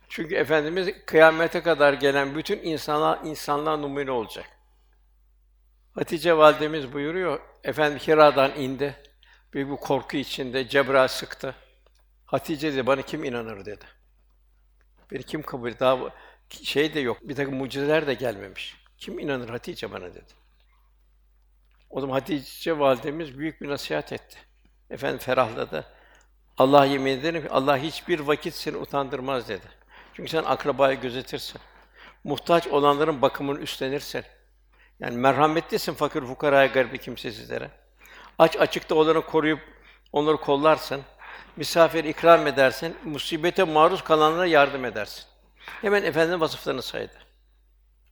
Çünkü 0.08 0.34
Efendimiz 0.34 0.88
kıyamete 1.06 1.62
kadar 1.62 1.92
gelen 1.92 2.34
bütün 2.34 2.58
insana 2.58 3.20
insanlar 3.24 3.82
numune 3.82 4.10
olacak. 4.10 4.46
Hatice 5.94 6.36
validemiz 6.36 6.92
buyuruyor. 6.92 7.40
Efendim 7.64 7.98
Hira'dan 7.98 8.54
indi. 8.56 8.96
Büyük 9.52 9.70
bir 9.70 9.76
korku 9.76 10.16
içinde 10.16 10.68
Cebrail 10.68 11.08
sıktı. 11.08 11.54
Hatice 12.26 12.72
dedi 12.72 12.86
bana 12.86 13.02
kim 13.02 13.24
inanır 13.24 13.64
dedi. 13.64 13.84
Beni 15.10 15.22
kim 15.22 15.42
kabul 15.42 15.68
eder? 15.68 15.80
Daha 15.80 15.98
şey 16.50 16.94
de 16.94 17.00
yok. 17.00 17.18
Bir 17.22 17.34
takım 17.34 17.54
mucizeler 17.54 18.06
de 18.06 18.14
gelmemiş. 18.14 18.76
Kim 18.98 19.18
inanır 19.18 19.48
Hatice 19.48 19.92
bana 19.92 20.14
dedi. 20.14 20.32
O 21.90 22.00
zaman 22.00 22.14
Hatice 22.14 22.78
validemiz 22.78 23.38
büyük 23.38 23.60
bir 23.60 23.68
nasihat 23.68 24.12
etti. 24.12 24.38
Efendim 24.90 25.18
ferahladı. 25.18 25.84
Allah 26.58 26.84
yemin 26.84 27.10
ederim 27.10 27.42
ki 27.42 27.50
Allah 27.50 27.78
hiçbir 27.78 28.20
vakit 28.20 28.54
seni 28.54 28.76
utandırmaz 28.76 29.48
dedi. 29.48 29.66
Çünkü 30.14 30.30
sen 30.30 30.44
akrabayı 30.44 31.00
gözetirsin. 31.00 31.60
Muhtaç 32.24 32.66
olanların 32.66 33.22
bakımını 33.22 33.60
üstlenirsin. 33.60 34.24
Yani 35.00 35.16
merhametlisin 35.16 35.94
fakir 35.94 36.20
fukaraya 36.20 36.66
garibi 36.66 36.98
kimsesizlere. 36.98 37.70
Aç 38.38 38.56
açıkta 38.56 38.94
olanı 38.94 39.22
koruyup 39.22 39.60
onları 40.12 40.36
kollarsın. 40.36 41.02
Misafir 41.56 42.04
ikram 42.04 42.46
edersin. 42.46 42.96
Musibete 43.04 43.64
maruz 43.64 44.04
kalanlara 44.04 44.46
yardım 44.46 44.84
edersin. 44.84 45.24
Hemen 45.80 46.02
efendinin 46.02 46.40
vasıflarını 46.40 46.82
saydı. 46.82 47.14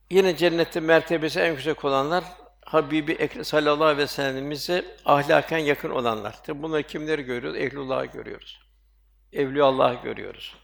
Yine 0.09 0.37
cennette 0.37 0.79
mertebesi 0.79 1.39
en 1.39 1.51
yüksek 1.51 1.85
olanlar 1.85 2.23
Habibi 2.65 3.11
Ekrem 3.11 3.45
sallallahu 3.45 3.83
aleyhi 3.83 3.97
ve 3.97 4.07
sellem'imize 4.07 4.85
ahlaken 5.05 5.57
yakın 5.57 5.89
olanlar. 5.89 6.43
Tabi 6.43 6.63
bunları 6.63 6.83
kimleri 6.83 7.23
görüyoruz? 7.23 7.59
Ehlullah'ı 7.59 8.05
görüyoruz. 8.05 8.59
Evliya 9.33 9.65
Allah'ı 9.65 10.01
görüyoruz. 10.03 10.55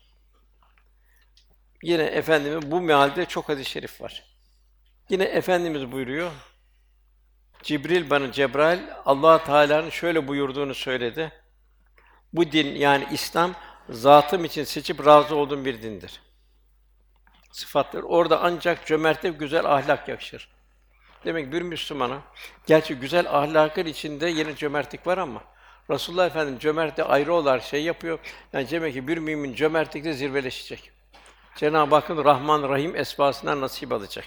Yine 1.84 2.04
efendimin 2.04 2.72
bu 2.72 2.82
mealde 2.82 3.26
çok 3.26 3.50
hadis-i 3.50 3.70
şerif 3.70 4.02
var. 4.02 4.24
Yine 5.10 5.24
efendimiz 5.24 5.92
buyuruyor. 5.92 6.32
Cibril 7.64 8.10
bana 8.10 8.32
Cebrail 8.32 8.80
Allah 9.06 9.44
Teala'nın 9.44 9.90
şöyle 9.90 10.28
buyurduğunu 10.28 10.76
söyledi. 10.76 11.32
Bu 12.34 12.52
din 12.52 12.76
yani 12.76 13.08
İslam 13.12 13.52
zatım 13.90 14.46
için 14.46 14.64
seçip 14.64 15.06
razı 15.06 15.36
olduğum 15.36 15.66
bir 15.66 15.82
dindir. 15.82 16.22
Sıfatlar 17.52 18.04
orada 18.04 18.42
ancak 18.42 18.86
cömertlik, 18.86 19.40
güzel 19.40 19.66
ahlak 19.66 20.08
yakışır. 20.08 20.50
Demek 21.26 21.54
bir 21.54 21.62
Müslümana 21.62 22.22
gerçi 22.68 22.96
güzel 22.96 23.26
ahlakın 23.30 23.86
içinde 23.86 24.30
yine 24.30 24.56
cömertlik 24.56 25.08
var 25.08 25.18
ama 25.18 25.44
Resulullah 25.90 26.26
Efendimiz 26.26 26.62
cömertliği 26.62 27.08
ayrı 27.08 27.34
olarak 27.34 27.64
şey 27.64 27.84
yapıyor. 27.84 28.20
Yani 28.54 28.70
demek 28.70 28.94
ki 28.94 29.08
bir 29.08 29.18
mümin 29.18 29.54
cömertlikte 29.54 30.14
zirveleşecek. 30.14 30.92
Cenab-ı 31.56 31.96
Hakk'ın 31.96 32.26
Rahman 32.26 32.70
Rahim 32.70 32.96
esmasından 32.96 33.62
nasip 33.62 33.92
alacak. 33.92 34.26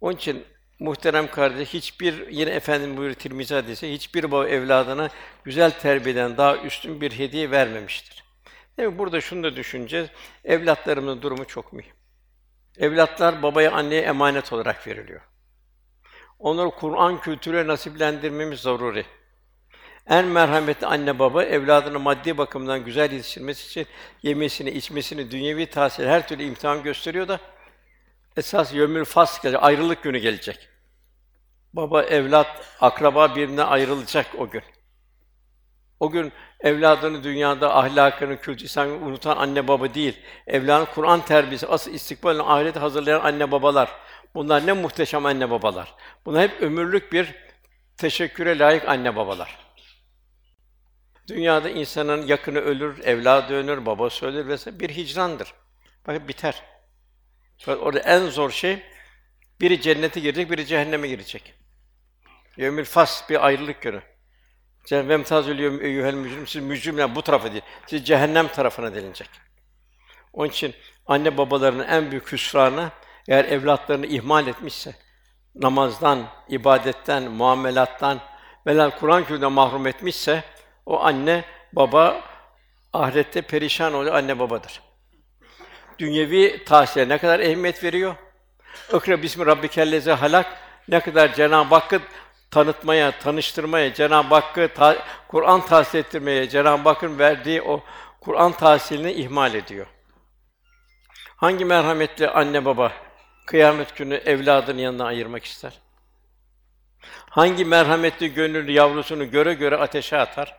Onun 0.00 0.16
için 0.16 0.44
muhterem 0.80 1.30
kardeş 1.30 1.74
hiçbir 1.74 2.28
yine 2.28 2.50
efendim 2.50 2.96
buyuruyor 2.96 3.14
Tirmizi 3.14 3.54
hadisi 3.54 3.92
hiçbir 3.92 4.32
baba 4.32 4.48
evladına 4.48 5.10
güzel 5.44 5.70
terbiyeden 5.70 6.36
daha 6.36 6.56
üstün 6.56 7.00
bir 7.00 7.18
hediye 7.18 7.50
vermemiştir. 7.50 8.24
Değil 8.78 8.88
mi? 8.88 8.98
Burada 8.98 9.20
şunu 9.20 9.42
da 9.42 9.56
düşüneceğiz. 9.56 10.08
Evlatlarımızın 10.44 11.22
durumu 11.22 11.44
çok 11.46 11.72
mühim. 11.72 11.94
Evlatlar 12.78 13.42
babaya 13.42 13.72
anneye 13.72 14.02
emanet 14.02 14.52
olarak 14.52 14.86
veriliyor. 14.86 15.20
Onları 16.38 16.70
Kur'an 16.70 17.20
kültürüne 17.20 17.66
nasiplendirmemiz 17.66 18.60
zaruri. 18.60 19.04
En 20.08 20.24
merhametli 20.24 20.86
anne 20.86 21.18
baba 21.18 21.44
evladını 21.44 21.98
maddi 21.98 22.38
bakımdan 22.38 22.84
güzel 22.84 23.12
yetiştirmesi 23.12 23.66
için 23.66 23.86
yemesini, 24.22 24.70
içmesini, 24.70 25.30
dünyevi 25.30 25.66
tahsil 25.66 26.04
her 26.04 26.28
türlü 26.28 26.42
imtihan 26.42 26.82
gösteriyor 26.82 27.28
da 27.28 27.40
esas 28.36 28.74
yömül 28.74 29.04
fas 29.04 29.42
gelecek, 29.42 29.62
ayrılık 29.62 30.02
günü 30.02 30.18
gelecek. 30.18 30.68
Baba, 31.72 32.02
evlat, 32.02 32.46
akraba 32.80 33.36
birbirine 33.36 33.62
ayrılacak 33.62 34.26
o 34.38 34.50
gün. 34.50 34.62
O 36.00 36.10
gün 36.10 36.32
evladını 36.60 37.24
dünyada 37.24 37.76
ahlakını, 37.76 38.40
kültü, 38.40 38.64
İslam'ı 38.64 38.94
unutan 38.94 39.36
anne 39.36 39.68
baba 39.68 39.94
değil, 39.94 40.18
evladın 40.46 40.88
Kur'an 40.94 41.24
terbiyesi, 41.24 41.66
asıl 41.66 41.90
istikbalini 41.90 42.42
ahirete 42.42 42.80
hazırlayan 42.80 43.20
anne 43.20 43.50
babalar. 43.50 43.90
Bunlar 44.34 44.66
ne 44.66 44.72
muhteşem 44.72 45.26
anne 45.26 45.50
babalar. 45.50 45.94
Bunlar 46.26 46.42
hep 46.42 46.62
ömürlük 46.62 47.12
bir 47.12 47.34
teşekküre 47.96 48.58
layık 48.58 48.88
anne 48.88 49.16
babalar. 49.16 49.58
Dünyada 51.28 51.70
insanın 51.70 52.26
yakını 52.26 52.58
ölür, 52.58 53.04
evladı 53.04 53.54
ölür, 53.54 53.86
babası 53.86 54.26
ölür 54.26 54.48
vesaire 54.48 54.80
bir 54.80 54.90
hicrandır. 54.90 55.54
Bakın 56.06 56.28
biter. 56.28 56.73
Orada 57.66 57.98
en 57.98 58.26
zor 58.26 58.50
şey 58.50 58.82
biri 59.60 59.80
cennete 59.80 60.20
girecek, 60.20 60.50
biri 60.50 60.66
cehenneme 60.66 61.08
girecek. 61.08 61.54
Yevmül 62.56 62.84
fas 62.84 63.30
bir 63.30 63.46
ayrılık 63.46 63.82
günü. 63.82 64.02
Cennet 64.86 65.26
tazül 65.26 65.80
eyyuhel 65.80 66.14
mücrim 66.14 66.46
siz 66.46 66.62
mücrimler 66.62 67.14
bu 67.14 67.22
tarafa 67.22 67.52
değil. 67.52 67.62
Siz 67.86 68.04
cehennem 68.06 68.48
tarafına 68.48 68.94
denilecek. 68.94 69.28
Onun 70.32 70.48
için 70.48 70.74
anne 71.06 71.38
babaların 71.38 71.88
en 71.88 72.10
büyük 72.10 72.32
hüsranı 72.32 72.90
eğer 73.28 73.44
evlatlarını 73.44 74.06
ihmal 74.06 74.46
etmişse 74.46 74.94
namazdan, 75.54 76.26
ibadetten, 76.48 77.22
muamelattan 77.22 78.20
velhâsıl 78.66 78.98
Kur'an 78.98 79.20
kültüründen 79.20 79.52
mahrum 79.52 79.86
etmişse 79.86 80.44
o 80.86 81.00
anne 81.00 81.44
baba 81.72 82.20
ahirette 82.92 83.42
perişan 83.42 83.94
olan 83.94 84.14
anne 84.14 84.38
babadır. 84.38 84.80
Dünyevi 85.98 86.64
tahsile 86.64 87.08
ne 87.08 87.18
kadar 87.18 87.40
ehemmiyet 87.40 87.84
veriyor? 87.84 88.14
Okra 88.92 89.22
bismi 89.22 89.46
rabbikellezi 89.46 90.10
halak 90.10 90.46
ne 90.88 91.00
kadar 91.00 91.34
Cenab-ı 91.34 91.74
Hakk'ı 91.74 92.00
tanıtmaya, 92.50 93.18
tanıştırmaya, 93.18 93.94
Cenab-ı 93.94 94.34
Hakk'ı 94.34 94.68
ta- 94.74 94.98
Kur'an 95.28 95.66
tahsil 95.66 95.98
ettirmeye, 95.98 96.48
Cenab-ı 96.48 96.88
Hakk'ın 96.88 97.18
verdiği 97.18 97.62
o 97.62 97.84
Kur'an 98.20 98.52
tahsilini 98.52 99.12
ihmal 99.12 99.54
ediyor. 99.54 99.86
Hangi 101.36 101.64
merhametli 101.64 102.28
anne 102.28 102.64
baba 102.64 102.92
kıyamet 103.46 103.96
günü 103.96 104.14
evladının 104.14 104.78
yanına 104.78 105.04
ayırmak 105.06 105.44
ister? 105.44 105.72
Hangi 107.30 107.64
merhametli 107.64 108.34
gönüllü 108.34 108.72
yavrusunu 108.72 109.30
göre 109.30 109.54
göre 109.54 109.76
ateşe 109.76 110.16
atar? 110.18 110.56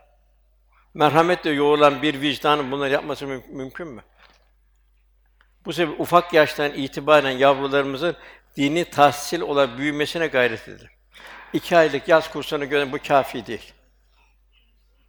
Merhametle 0.93 1.49
yoğrulan 1.51 2.01
bir 2.01 2.21
vicdanın 2.21 2.71
bunları 2.71 2.93
yapması 2.93 3.25
müm- 3.25 3.47
mümkün 3.51 3.87
mü? 3.87 4.03
Bu 5.65 5.73
sebeple 5.73 6.01
ufak 6.01 6.33
yaştan 6.33 6.73
itibaren 6.73 7.31
yavrularımızın 7.31 8.15
dini 8.57 8.85
tahsil 8.85 9.41
olarak 9.41 9.77
büyümesine 9.77 10.27
gayret 10.27 10.67
edilir. 10.67 10.91
İki 11.53 11.77
aylık 11.77 12.07
yaz 12.07 12.31
kursuna 12.31 12.65
göre 12.65 12.91
bu 12.91 12.97
kafi 13.07 13.45
değil. 13.45 13.73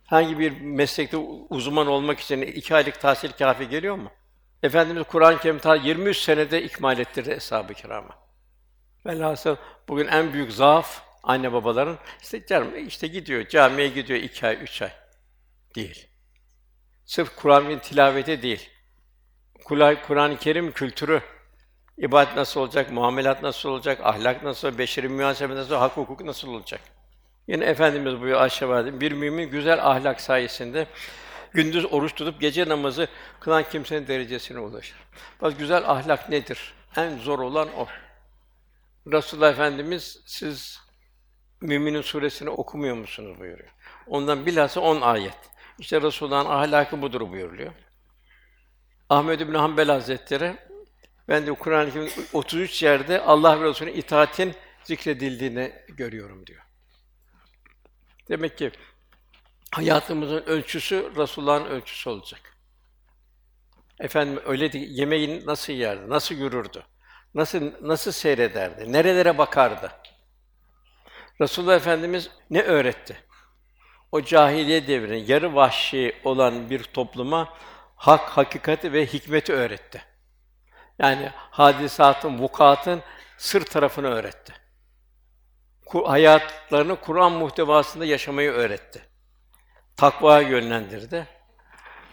Hangi 0.06 0.38
bir 0.38 0.60
meslekte 0.60 1.16
uzman 1.50 1.86
olmak 1.86 2.20
için 2.20 2.42
iki 2.42 2.75
aylık 2.75 3.00
tahsil 3.00 3.30
kafi 3.32 3.68
geliyor 3.68 3.96
mu? 3.96 4.12
Efendimiz 4.62 5.02
Kur'an-ı 5.02 5.38
Kerim 5.38 5.58
ta 5.58 5.76
23 5.76 6.16
senede 6.16 6.62
ikmal 6.62 6.98
ettirdi 6.98 7.30
eshab-ı 7.30 7.75
kirama. 7.75 8.18
Velhasıl 9.06 9.56
bugün 9.88 10.06
en 10.06 10.32
büyük 10.32 10.52
zaaf 10.52 11.02
anne 11.22 11.52
babaların 11.52 11.98
işte 12.22 12.46
canım 12.46 12.86
işte 12.86 13.06
gidiyor 13.06 13.48
camiye 13.48 13.88
gidiyor 13.88 14.20
iki 14.20 14.46
ay, 14.46 14.58
üç 14.62 14.82
ay 14.82 14.90
değil. 15.75 16.08
Sırf 17.04 17.36
Kur'an'ın 17.36 17.78
tilaveti 17.78 18.42
değil. 18.42 18.70
Kur'an-ı 19.64 20.36
Kerim 20.36 20.72
kültürü, 20.72 21.20
ibadet 21.98 22.36
nasıl 22.36 22.60
olacak, 22.60 22.92
muamelat 22.92 23.42
nasıl 23.42 23.68
olacak, 23.68 24.00
ahlak 24.02 24.42
nasıl, 24.42 24.78
beşeri 24.78 25.08
münasebet 25.08 25.56
nasıl, 25.56 25.75
hak 25.75 25.96
hukuk 25.96 26.25
nasıl 26.25 26.48
olacak? 26.48 26.80
Yine 27.48 27.64
Efendimiz 27.64 28.20
buyuruyor 28.20 28.68
validem, 28.68 29.00
bir 29.00 29.12
mümin 29.12 29.50
güzel 29.50 29.86
ahlak 29.86 30.20
sayesinde 30.20 30.86
gündüz 31.52 31.92
oruç 31.92 32.14
tutup 32.14 32.40
gece 32.40 32.68
namazı 32.68 33.08
kılan 33.40 33.64
kimsenin 33.70 34.06
derecesine 34.06 34.58
ulaşır. 34.58 34.96
Bak 35.42 35.58
güzel 35.58 35.90
ahlak 35.90 36.28
nedir? 36.28 36.75
En 36.96 37.18
zor 37.18 37.38
olan 37.38 37.68
o. 37.78 37.86
Resulullah 39.12 39.50
Efendimiz 39.50 40.22
siz 40.26 40.86
Müminin 41.60 42.02
suresini 42.02 42.50
okumuyor 42.50 42.96
musunuz 42.96 43.40
buyuruyor. 43.40 43.68
Ondan 44.06 44.46
bilhassa 44.46 44.80
10 44.80 45.00
ayet. 45.00 45.38
İşte 45.78 46.02
Resulullah'ın 46.02 46.50
ahlakı 46.50 47.02
budur 47.02 47.20
buyuruluyor. 47.20 47.72
Ahmed 49.08 49.40
İbn 49.40 49.54
Hanbel 49.54 49.88
Hazretleri 49.88 50.56
Ben 51.28 51.46
de 51.46 51.52
Kur'an-ı 51.52 51.92
Kerim'de 51.92 52.10
33 52.32 52.82
yerde 52.82 53.20
Allah 53.20 53.60
ve 53.60 53.64
Resulüne 53.64 53.92
itaatin 53.92 54.54
zikredildiğini 54.84 55.72
görüyorum 55.88 56.46
diyor. 56.46 56.62
Demek 58.28 58.58
ki 58.58 58.70
hayatımızın 59.72 60.42
ölçüsü 60.42 61.12
Resulullah'ın 61.16 61.64
ölçüsü 61.64 62.10
olacak. 62.10 62.56
Efendim 64.00 64.40
öyle 64.46 64.72
değil, 64.72 64.88
yemeğini 64.90 65.46
nasıl 65.46 65.72
yerdi, 65.72 66.10
nasıl 66.10 66.34
yürürdü, 66.34 66.82
nasıl 67.34 67.72
nasıl 67.82 68.12
seyrederdi, 68.12 68.92
nerelere 68.92 69.38
bakardı. 69.38 69.92
Resulullah 71.40 71.76
Efendimiz 71.76 72.30
ne 72.50 72.62
öğretti? 72.62 73.16
O 74.12 74.22
cahiliye 74.22 74.86
devrinin 74.86 75.26
yarı 75.26 75.54
vahşi 75.54 76.16
olan 76.25 76.70
bir 76.70 76.82
topluma 76.82 77.54
hak, 77.97 78.29
hakikati 78.29 78.93
ve 78.93 79.07
hikmeti 79.07 79.53
öğretti. 79.53 80.05
Yani 80.99 81.31
hadisatın, 81.35 82.38
vukuatın 82.38 83.03
sır 83.37 83.65
tarafını 83.65 84.07
öğretti. 84.07 84.55
Ku- 85.87 86.07
Hayatlarını 86.07 86.97
Kur'an 86.97 87.33
muhtevasında 87.33 88.05
yaşamayı 88.05 88.50
öğretti. 88.50 89.03
Takvaya 89.97 90.49
yönlendirdi. 90.49 91.26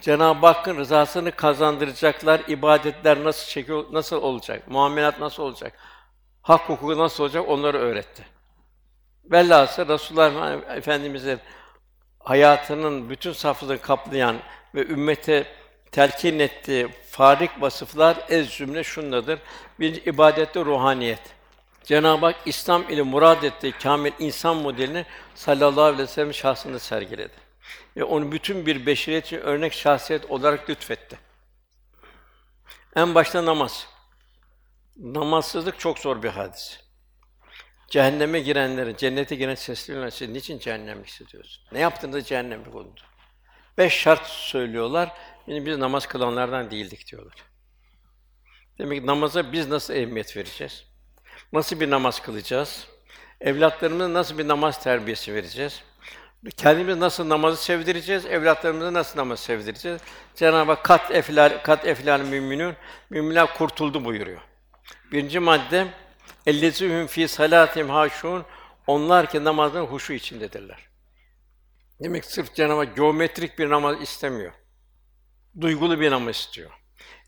Cenab-ı 0.01 0.47
Hakk'ın 0.47 0.77
rızasını 0.77 1.31
kazandıracaklar 1.31 2.41
ibadetler 2.47 3.23
nasıl 3.23 3.47
çekiyor, 3.47 3.85
nasıl 3.91 4.21
olacak, 4.21 4.67
muamelat 4.67 5.19
nasıl 5.19 5.43
olacak, 5.43 5.73
hak 6.41 6.69
hukuku 6.69 6.97
nasıl 6.97 7.23
olacak 7.23 7.49
onları 7.49 7.77
öğretti. 7.77 8.25
Velhâsıl 9.25 9.87
Resulullah 9.87 10.75
Efendimiz'in 10.75 11.39
hayatının 12.19 13.09
bütün 13.09 13.31
saflığını 13.31 13.81
kaplayan 13.81 14.35
ve 14.75 14.87
ümmete 14.87 15.47
telkin 15.93 16.39
ettiği 16.39 16.87
farik 17.09 17.61
vasıflar 17.61 18.17
ez 18.29 18.49
cümle 18.49 18.83
şundadır. 18.83 19.39
Bir 19.79 20.05
ibadette 20.05 20.65
ruhaniyet. 20.65 21.21
Cenab-ı 21.83 22.25
Hak 22.25 22.35
İslam 22.45 22.89
ile 22.89 23.01
murad 23.01 23.43
ettiği 23.43 23.71
kamil 23.71 24.11
insan 24.19 24.57
modelini 24.57 25.05
sallallahu 25.35 25.83
aleyhi 25.83 26.03
ve 26.03 26.07
sellem 26.07 26.33
şahsında 26.33 26.79
sergiledi. 26.79 27.33
Ve 27.97 28.03
onu 28.03 28.31
bütün 28.31 28.65
bir 28.65 28.85
beşeriyet 28.85 29.25
için 29.25 29.37
örnek 29.37 29.73
şahsiyet 29.73 30.25
olarak 30.25 30.69
lütfetti. 30.69 31.19
En 32.95 33.15
başta 33.15 33.45
namaz. 33.45 33.87
Namazsızlık 34.97 35.79
çok 35.79 35.99
zor 35.99 36.23
bir 36.23 36.29
hadis. 36.29 36.79
Cehenneme 37.87 38.39
girenlerin, 38.39 38.95
cennete 38.95 39.35
giren 39.35 39.55
sesliyorlar. 39.55 40.09
Siz 40.09 40.29
niçin 40.29 40.59
cehennemlik 40.59 41.07
hissediyorsun? 41.07 41.63
Ne 41.71 41.79
yaptığında 41.79 42.23
cehennemlik 42.23 42.75
oldu? 42.75 43.01
Beş 43.77 43.93
şart 43.93 44.27
söylüyorlar. 44.27 45.11
Yani 45.47 45.65
biz 45.65 45.77
namaz 45.77 46.07
kılanlardan 46.07 46.71
değildik 46.71 47.11
diyorlar. 47.11 47.35
Demek 48.77 49.01
ki 49.01 49.07
namaza 49.07 49.51
biz 49.51 49.67
nasıl 49.67 49.93
ehemmiyet 49.93 50.37
vereceğiz? 50.37 50.85
Nasıl 51.53 51.79
bir 51.79 51.89
namaz 51.89 52.21
kılacağız? 52.21 52.87
Evlatlarımıza 53.41 54.13
nasıl 54.13 54.37
bir 54.37 54.47
namaz 54.47 54.83
terbiyesi 54.83 55.33
vereceğiz? 55.33 55.83
Kendimiz 56.57 56.97
nasıl 56.97 57.29
namazı 57.29 57.63
sevdireceğiz? 57.63 58.25
Evlatlarımıza 58.25 58.93
nasıl 58.93 59.19
namaz 59.19 59.39
sevdireceğiz? 59.39 60.01
Cenab-ı 60.35 60.71
Hak 60.71 60.83
kat 60.83 61.11
eflal 61.11 61.63
kat 61.63 61.87
eflal 61.87 62.21
müminun 62.21 62.75
müminler 63.09 63.53
kurtuldu 63.53 64.05
buyuruyor. 64.05 64.41
Birinci 65.11 65.39
madde 65.39 65.87
ellezihum 66.45 67.07
fi 67.07 67.27
salatim 67.27 67.89
haşun 67.89 68.45
onlar 68.87 69.29
ki 69.29 69.43
namazın 69.43 69.85
huşu 69.85 70.13
içindedirler. 70.13 70.87
Demek 72.03 72.25
sırf 72.25 72.55
Cenab-ı 72.55 72.85
Hak 72.85 72.95
geometrik 72.95 73.59
bir 73.59 73.69
namaz 73.69 74.01
istemiyor. 74.01 74.53
Duygulu 75.61 75.99
bir 75.99 76.11
namaz 76.11 76.35
istiyor. 76.35 76.71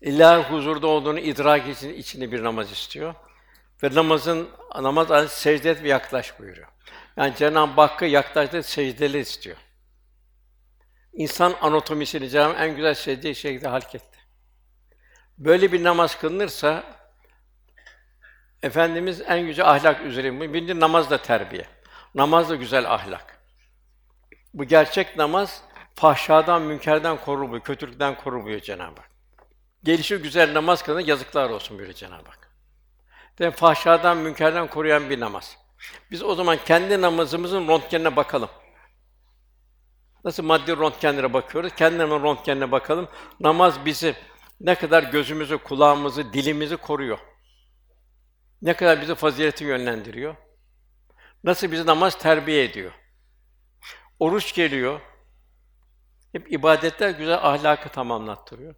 İlahi 0.00 0.42
huzurda 0.42 0.86
olduğunu 0.86 1.18
idrak 1.18 1.68
için 1.68 1.94
içinde 1.94 2.32
bir 2.32 2.42
namaz 2.42 2.72
istiyor. 2.72 3.14
Ve 3.82 3.94
namazın 3.94 4.48
namaz 4.74 5.10
adı 5.10 5.28
secde 5.28 5.70
et 5.70 5.82
ve 5.82 5.88
yaklaş 5.88 6.38
buyuruyor. 6.38 6.68
Yani 7.16 7.36
Cenab-ı 7.36 7.80
Hakk'a 7.80 8.06
yaklaştığı 8.06 8.62
secdeli 8.62 9.18
istiyor. 9.18 9.56
İnsan 11.12 11.54
anatomisini 11.60 12.30
Cenab-ı 12.30 12.58
en 12.58 12.76
güzel 12.76 12.94
secdeye 12.94 13.34
şekilde 13.34 13.68
halketti. 13.68 14.18
Böyle 15.38 15.72
bir 15.72 15.84
namaz 15.84 16.18
kılınırsa 16.18 16.96
Efendimiz 18.62 19.20
en 19.20 19.36
yüce 19.36 19.64
ahlak 19.64 20.02
üzere 20.02 20.52
birinci 20.52 20.80
namaz 20.80 21.10
da 21.10 21.22
terbiye. 21.22 21.66
Namaz 22.14 22.50
da 22.50 22.54
güzel 22.54 22.94
ahlak. 22.94 23.40
Bu 24.54 24.64
gerçek 24.64 25.16
namaz 25.16 25.62
fahşadan, 25.96 26.62
münkerden 26.62 27.16
korur 27.16 27.40
buyuruyor, 27.40 27.64
kötülükten 27.64 28.14
korur 28.14 28.36
buyuruyor 28.36 28.60
Cenab-ı 28.60 29.00
Hak. 29.00 29.10
Gelişi 29.84 30.16
güzel 30.16 30.54
namaz 30.54 30.82
kılana 30.82 31.00
yazıklar 31.00 31.50
olsun 31.50 31.78
buyuruyor 31.78 31.96
Cenab-ı 31.96 32.30
Hak. 32.30 32.50
Demek 33.38 33.56
fahşadan, 33.56 34.16
münkerden 34.16 34.66
koruyan 34.66 35.10
bir 35.10 35.20
namaz. 35.20 35.56
Biz 36.10 36.22
o 36.22 36.34
zaman 36.34 36.58
kendi 36.66 37.00
namazımızın 37.00 37.68
röntgenine 37.68 38.16
bakalım. 38.16 38.48
Nasıl 40.24 40.42
maddi 40.42 40.76
röntgenlere 40.76 41.32
bakıyoruz, 41.32 41.72
kendi 41.74 41.98
namazın 41.98 42.24
röntgenine 42.24 42.72
bakalım. 42.72 43.08
Namaz 43.40 43.84
bizi 43.84 44.14
ne 44.60 44.74
kadar 44.74 45.02
gözümüzü, 45.02 45.58
kulağımızı, 45.58 46.32
dilimizi 46.32 46.76
koruyor. 46.76 47.18
Ne 48.62 48.74
kadar 48.74 49.00
bizi 49.00 49.14
fazileti 49.14 49.64
yönlendiriyor. 49.64 50.36
Nasıl 51.44 51.72
bizi 51.72 51.86
namaz 51.86 52.18
terbiye 52.18 52.64
ediyor. 52.64 52.92
Oruç 54.18 54.54
geliyor. 54.54 55.00
Hep 56.36 56.52
ibadetler 56.52 57.10
güzel 57.10 57.34
ahlakı 57.34 57.88
tamamlattırıyor. 57.88 58.74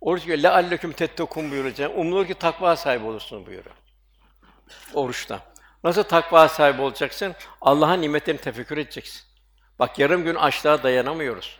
Oruç 0.00 0.22
geliyor. 0.26 0.38
"Lealleküm 0.38 0.92
tettekûn" 0.92 1.50
buyuruyor. 1.50 1.90
Umulur 1.94 2.26
ki 2.26 2.34
takva 2.34 2.76
sahibi 2.76 3.04
olursun 3.04 3.46
buyuruyor. 3.46 3.76
Oruçta. 4.94 5.40
Nasıl 5.84 6.02
takva 6.02 6.48
sahibi 6.48 6.82
olacaksın? 6.82 7.34
Allah'ın 7.60 8.02
nimetlerini 8.02 8.40
tefekkür 8.40 8.76
edeceksin. 8.76 9.22
Bak 9.78 9.98
yarım 9.98 10.24
gün 10.24 10.34
açlığa 10.34 10.82
dayanamıyoruz. 10.82 11.58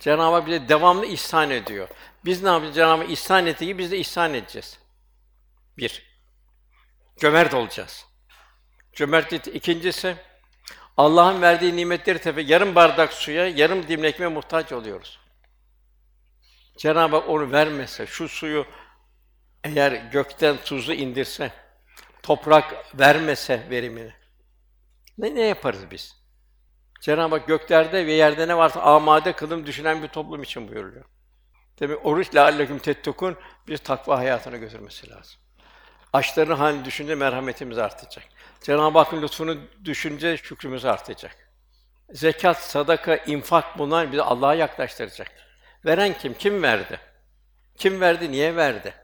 Cenab-ı 0.00 0.34
Hak 0.34 0.46
bize 0.46 0.68
devamlı 0.68 1.06
ihsan 1.06 1.50
ediyor. 1.50 1.88
Biz 2.24 2.42
ne 2.42 2.48
yapacağız? 2.48 2.74
Cenab-ı 2.74 3.02
Hak 3.02 3.10
ihsan 3.10 3.46
ettiği 3.46 3.78
biz 3.78 3.90
de 3.90 3.98
ihsan 3.98 4.34
edeceğiz. 4.34 4.78
Bir. 5.78 6.02
Cömert 7.16 7.54
olacağız. 7.54 8.06
Cömertlik 8.92 9.46
ikincisi 9.46 10.16
Allah'ın 10.98 11.42
verdiği 11.42 11.76
nimetleri 11.76 12.18
tefe 12.18 12.40
yarım 12.40 12.74
bardak 12.74 13.12
suya, 13.12 13.48
yarım 13.48 13.88
dilim 13.88 14.04
ekmeğe 14.04 14.28
muhtaç 14.28 14.72
oluyoruz. 14.72 15.18
Cenab-ı 16.76 17.16
Hak 17.16 17.28
onu 17.28 17.52
vermese, 17.52 18.06
şu 18.06 18.28
suyu 18.28 18.66
eğer 19.64 19.92
gökten 19.92 20.56
tuzu 20.56 20.92
indirse, 20.92 21.52
toprak 22.22 22.98
vermese 22.98 23.66
verimini, 23.70 24.12
ne 25.18 25.34
ne 25.34 25.40
yaparız 25.40 25.90
biz? 25.90 26.16
Cenab-ı 27.00 27.34
Hak 27.34 27.48
göklerde 27.48 28.06
ve 28.06 28.12
yerde 28.12 28.48
ne 28.48 28.56
varsa 28.56 28.80
amade 28.80 29.32
kılım 29.32 29.66
düşünen 29.66 30.02
bir 30.02 30.08
toplum 30.08 30.42
için 30.42 30.68
buyuruyor. 30.68 31.04
Demek 31.80 32.06
oruç 32.06 32.34
lealleküm 32.34 32.78
tettekûn 32.78 33.36
bir 33.68 33.76
takva 33.76 34.18
hayatına 34.18 34.56
götürmesi 34.56 35.10
lazım. 35.10 35.40
Açların 36.12 36.56
halini 36.56 36.84
düşünce 36.84 37.14
merhametimiz 37.14 37.78
artacak. 37.78 38.24
Cenab-ı 38.60 38.98
Hakk'ın 38.98 39.22
lütfunu 39.22 39.56
düşünce 39.84 40.36
şükrümüz 40.36 40.84
artacak. 40.84 41.36
Zekat, 42.10 42.62
sadaka, 42.62 43.16
infak 43.16 43.78
bunlar 43.78 44.12
bizi 44.12 44.22
Allah'a 44.22 44.54
yaklaştıracak. 44.54 45.30
Veren 45.84 46.18
kim? 46.18 46.34
Kim 46.34 46.62
verdi? 46.62 47.00
Kim 47.76 48.00
verdi? 48.00 48.32
Niye 48.32 48.56
verdi? 48.56 48.94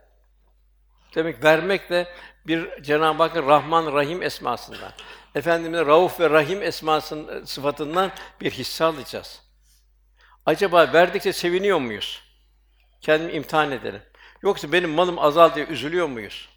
Demek 1.14 1.44
vermek 1.44 1.90
de 1.90 2.08
bir 2.46 2.82
Cenab-ı 2.82 3.22
Hakk'ın 3.22 3.46
Rahman 3.46 3.92
Rahim 3.92 4.22
esmasından. 4.22 4.92
Efendimiz'in 5.34 5.86
Rauf 5.86 6.20
ve 6.20 6.30
Rahim 6.30 6.62
esmasının 6.62 7.44
sıfatından 7.44 8.10
bir 8.40 8.50
hisse 8.50 8.84
alacağız. 8.84 9.42
Acaba 10.46 10.92
verdikçe 10.92 11.32
seviniyor 11.32 11.78
muyuz? 11.78 12.22
Kendimi 13.00 13.32
imtihan 13.32 13.70
edelim. 13.70 14.02
Yoksa 14.42 14.72
benim 14.72 14.90
malım 14.90 15.18
azal 15.18 15.54
diye 15.54 15.66
üzülüyor 15.66 16.06
muyuz? 16.06 16.53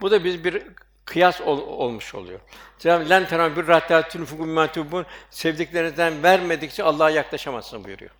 Bu 0.00 0.10
da 0.10 0.24
biz 0.24 0.44
bir 0.44 0.62
kıyas 1.04 1.40
ol, 1.40 1.58
olmuş 1.58 2.14
oluyor. 2.14 2.40
Cenab-ı 2.78 3.10
Len 3.10 3.28
tenâ 3.28 3.56
bir 3.56 3.62
tunfiqû 3.62 4.38
mimâ 4.38 4.72
tuhibbûn 4.72 5.06
sevdiklerinizden 5.30 6.22
vermedikçe 6.22 6.82
Allah'a 6.82 7.10
yaklaşamazsın 7.10 7.84
buyuruyor. 7.84 8.10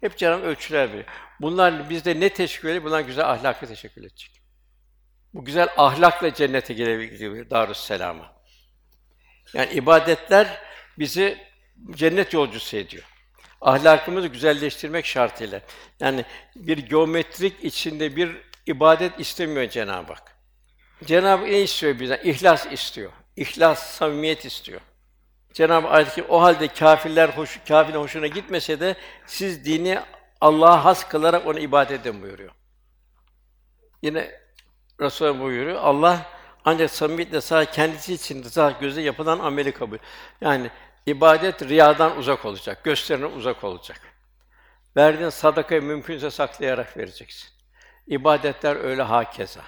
Hep 0.00 0.18
Cenab-ı 0.18 0.42
ölçüler 0.42 0.88
veriyor. 0.88 1.04
Bunlar 1.40 1.90
bizde 1.90 2.20
ne 2.20 2.28
teşkil 2.28 2.68
ediyor? 2.68 2.84
Bunlar 2.84 3.00
güzel 3.00 3.30
ahlakı 3.30 3.66
teşekkür 3.66 4.00
edecek. 4.00 4.40
Bu 5.34 5.44
güzel 5.44 5.68
ahlakla 5.76 6.34
cennete 6.34 6.74
girebiliyor 6.74 7.50
Darüsselam'a. 7.50 8.32
Yani 9.54 9.72
ibadetler 9.72 10.62
bizi 10.98 11.38
cennet 11.90 12.32
yolcusu 12.32 12.76
ediyor. 12.76 13.04
Ahlakımızı 13.60 14.28
güzelleştirmek 14.28 15.06
şartıyla. 15.06 15.60
Yani 16.00 16.24
bir 16.56 16.78
geometrik 16.78 17.64
içinde 17.64 18.16
bir 18.16 18.36
ibadet 18.66 19.20
istemiyor 19.20 19.68
Cenab-ı 19.68 20.12
Hak. 20.12 20.33
Cenab-ı 21.04 21.44
ne 21.44 21.60
istiyor 21.60 22.00
bizden? 22.00 22.20
İhlas 22.24 22.66
istiyor. 22.72 23.12
İhlas, 23.36 23.96
samimiyet 23.96 24.44
istiyor. 24.44 24.80
Cenab-ı 25.52 25.86
Hak 25.86 26.18
o 26.28 26.42
halde 26.42 26.68
kâfirler 26.68 27.28
hoş, 27.28 27.60
kâfirin 27.68 27.98
hoşuna 27.98 28.26
gitmese 28.26 28.80
de 28.80 28.96
siz 29.26 29.64
dini 29.64 30.00
Allah'a 30.40 30.84
has 30.84 31.08
kılarak 31.08 31.46
ona 31.46 31.60
ibadet 31.60 32.00
edin 32.00 32.22
buyuruyor. 32.22 32.50
Yine 34.02 34.40
Resulullah 35.00 35.40
buyuruyor. 35.40 35.76
Allah 35.76 36.26
ancak 36.64 36.90
samimiyetle 36.90 37.40
sadece 37.40 37.70
kendisi 37.70 38.14
için 38.14 38.44
rıza 38.44 38.70
gözü 38.70 39.00
yapılan 39.00 39.38
ameli 39.38 39.72
kabul. 39.72 39.98
Yani 40.40 40.70
ibadet 41.06 41.62
riyadan 41.62 42.16
uzak 42.16 42.44
olacak, 42.44 42.84
gösterine 42.84 43.26
uzak 43.26 43.64
olacak. 43.64 44.00
Verdiğin 44.96 45.30
sadakayı 45.30 45.82
mümkünse 45.82 46.30
saklayarak 46.30 46.96
vereceksin. 46.96 47.48
İbadetler 48.06 48.76
öyle 48.76 49.02
hakeza. 49.02 49.60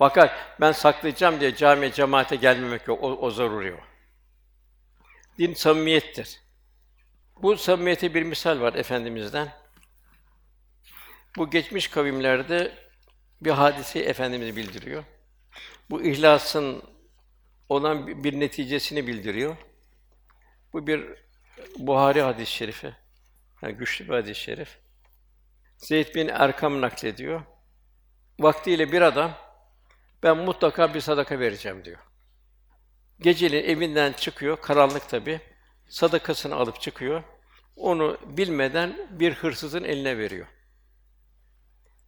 Fakat 0.00 0.32
ben 0.60 0.72
saklayacağım 0.72 1.40
diye 1.40 1.54
camiye 1.54 1.92
cemaate 1.92 2.36
gelmemek 2.36 2.88
yok. 2.88 3.02
O, 3.02 3.08
o 3.08 3.30
zaruri 3.30 3.74
o. 3.74 3.80
Din 5.38 5.54
samimiyettir. 5.54 6.40
Bu 7.42 7.56
samimiyete 7.56 8.14
bir 8.14 8.22
misal 8.22 8.60
var 8.60 8.74
efendimizden. 8.74 9.52
Bu 11.36 11.50
geçmiş 11.50 11.88
kavimlerde 11.88 12.72
bir 13.40 13.50
hadiseyi 13.50 14.04
efendimiz 14.04 14.56
bildiriyor. 14.56 15.04
Bu 15.90 16.02
ihlasın 16.02 16.82
olan 17.68 18.24
bir 18.24 18.40
neticesini 18.40 19.06
bildiriyor. 19.06 19.56
Bu 20.72 20.86
bir 20.86 21.04
Buhari 21.78 22.22
hadis-i 22.22 22.52
şerifi. 22.52 22.94
Yani 23.62 23.74
güçlü 23.74 24.08
bir 24.08 24.14
hadis-i 24.14 24.40
şerif. 24.40 24.78
Zeyd 25.76 26.14
bin 26.14 26.28
Erkam 26.28 26.80
naklediyor. 26.80 27.42
Vaktiyle 28.38 28.92
bir 28.92 29.02
adam 29.02 29.49
ben 30.22 30.36
mutlaka 30.36 30.94
bir 30.94 31.00
sadaka 31.00 31.38
vereceğim 31.38 31.84
diyor. 31.84 31.98
Geceliğin 33.20 33.64
evinden 33.64 34.12
çıkıyor, 34.12 34.60
karanlık 34.60 35.08
tabi. 35.08 35.40
Sadakasını 35.88 36.54
alıp 36.54 36.80
çıkıyor. 36.80 37.22
Onu 37.76 38.18
bilmeden 38.26 39.08
bir 39.10 39.32
hırsızın 39.34 39.84
eline 39.84 40.18
veriyor. 40.18 40.46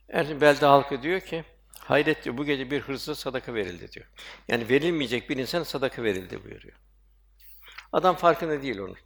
Ertesi 0.09 0.41
belde 0.41 0.67
halkı 0.67 1.03
diyor 1.03 1.21
ki, 1.21 1.45
hayret 1.79 2.25
diyor, 2.25 2.39
bu 2.39 2.45
gece 2.45 2.71
bir 2.71 2.81
hırsıza 2.81 3.15
sadaka 3.15 3.55
verildi 3.55 3.93
diyor. 3.93 4.07
Yani 4.49 4.69
verilmeyecek 4.69 5.31
bir 5.31 5.37
insana 5.37 5.65
sadaka 5.65 6.03
verildi 6.03 6.45
buyuruyor. 6.45 6.79
Adam 7.93 8.17
farkında 8.17 8.63
değil 8.63 8.79
onun. 8.79 8.97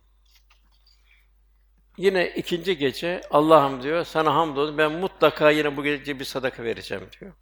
Yine 1.96 2.28
ikinci 2.28 2.78
gece 2.78 3.20
Allah'ım 3.30 3.82
diyor, 3.82 4.04
sana 4.04 4.34
hamdolsun 4.34 4.78
ben 4.78 4.92
mutlaka 4.92 5.50
yine 5.50 5.76
bu 5.76 5.84
gece 5.84 6.20
bir 6.20 6.24
sadaka 6.24 6.64
vereceğim 6.64 7.08
diyor. 7.20 7.32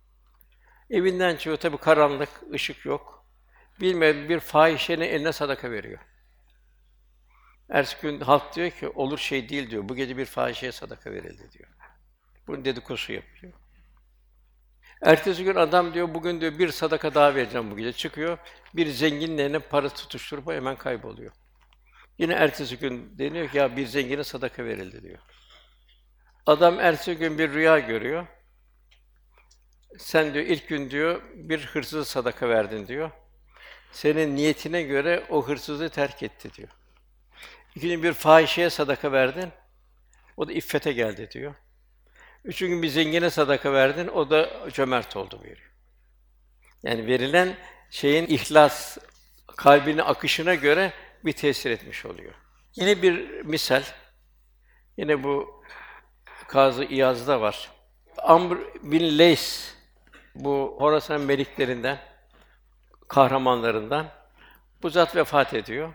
Evinden 0.94 1.36
çıkıyor 1.36 1.56
tabii 1.56 1.76
karanlık, 1.76 2.28
ışık 2.52 2.84
yok. 2.84 3.26
Bilmeyen 3.80 4.28
bir 4.28 4.40
fahişenin 4.40 5.04
eline 5.04 5.32
sadaka 5.32 5.70
veriyor. 5.70 5.98
Ertesi 7.68 8.02
gün 8.02 8.20
halk 8.20 8.56
diyor 8.56 8.70
ki 8.70 8.88
olur 8.88 9.18
şey 9.18 9.48
değil 9.48 9.70
diyor. 9.70 9.88
Bu 9.88 9.96
gece 9.96 10.16
bir 10.16 10.24
fahişeye 10.24 10.72
sadaka 10.72 11.12
verildi 11.12 11.50
diyor. 11.52 11.68
Bunun 12.46 12.64
dedikodusu 12.64 13.12
yapıyor. 13.12 13.52
Ertesi 15.02 15.44
gün 15.44 15.54
adam 15.54 15.94
diyor 15.94 16.14
bugün 16.14 16.40
diyor 16.40 16.58
bir 16.58 16.68
sadaka 16.68 17.14
daha 17.14 17.34
vereceğim 17.34 17.70
bu 17.70 17.76
gece. 17.76 17.92
Çıkıyor 17.92 18.38
bir 18.74 18.86
zenginin 18.86 19.38
eline 19.38 19.58
para 19.58 19.88
tutuşturup 19.88 20.50
hemen 20.50 20.76
kayboluyor. 20.76 21.32
Yine 22.18 22.32
ertesi 22.32 22.78
gün 22.78 23.18
deniyor 23.18 23.48
ki 23.48 23.58
ya 23.58 23.76
bir 23.76 23.86
zengine 23.86 24.24
sadaka 24.24 24.64
verildi 24.64 25.02
diyor. 25.02 25.18
Adam 26.46 26.80
ertesi 26.80 27.14
gün 27.16 27.38
bir 27.38 27.52
rüya 27.52 27.78
görüyor. 27.78 28.26
Sen 29.98 30.34
diyor 30.34 30.44
ilk 30.44 30.68
gün 30.68 30.90
diyor 30.90 31.22
bir 31.34 31.66
hırsıza 31.66 32.04
sadaka 32.04 32.48
verdin 32.48 32.86
diyor. 32.86 33.10
Senin 33.92 34.36
niyetine 34.36 34.82
göre 34.82 35.26
o 35.30 35.48
hırsızı 35.48 35.88
terk 35.88 36.22
etti 36.22 36.54
diyor. 36.54 36.68
İkinci 37.74 37.94
gün 37.94 38.02
bir 38.02 38.12
fahişeye 38.12 38.70
sadaka 38.70 39.12
verdin. 39.12 39.50
O 40.36 40.48
da 40.48 40.52
iffete 40.52 40.92
geldi 40.92 41.30
diyor. 41.30 41.54
Üçüncü 42.44 42.72
gün 42.72 42.82
bir 42.82 42.88
zengine 42.88 43.30
sadaka 43.30 43.72
verdin, 43.72 44.08
o 44.08 44.30
da 44.30 44.70
cömert 44.70 45.16
oldu 45.16 45.40
buyuruyor. 45.42 45.70
Yani 46.82 47.06
verilen 47.06 47.56
şeyin 47.90 48.26
ihlas, 48.26 48.98
kalbinin 49.56 49.98
akışına 49.98 50.54
göre 50.54 50.92
bir 51.24 51.32
tesir 51.32 51.70
etmiş 51.70 52.06
oluyor. 52.06 52.34
Yine 52.74 53.02
bir 53.02 53.42
misal, 53.42 53.82
yine 54.96 55.22
bu 55.22 55.64
Kazı 56.48 56.84
İyaz'da 56.84 57.40
var. 57.40 57.70
Amr 58.18 58.58
bin 58.82 59.18
Leys, 59.18 59.74
bu 60.34 60.76
Horasan 60.78 61.20
meliklerinden, 61.20 61.98
kahramanlarından, 63.08 64.06
bu 64.82 64.90
zat 64.90 65.16
vefat 65.16 65.54
ediyor. 65.54 65.92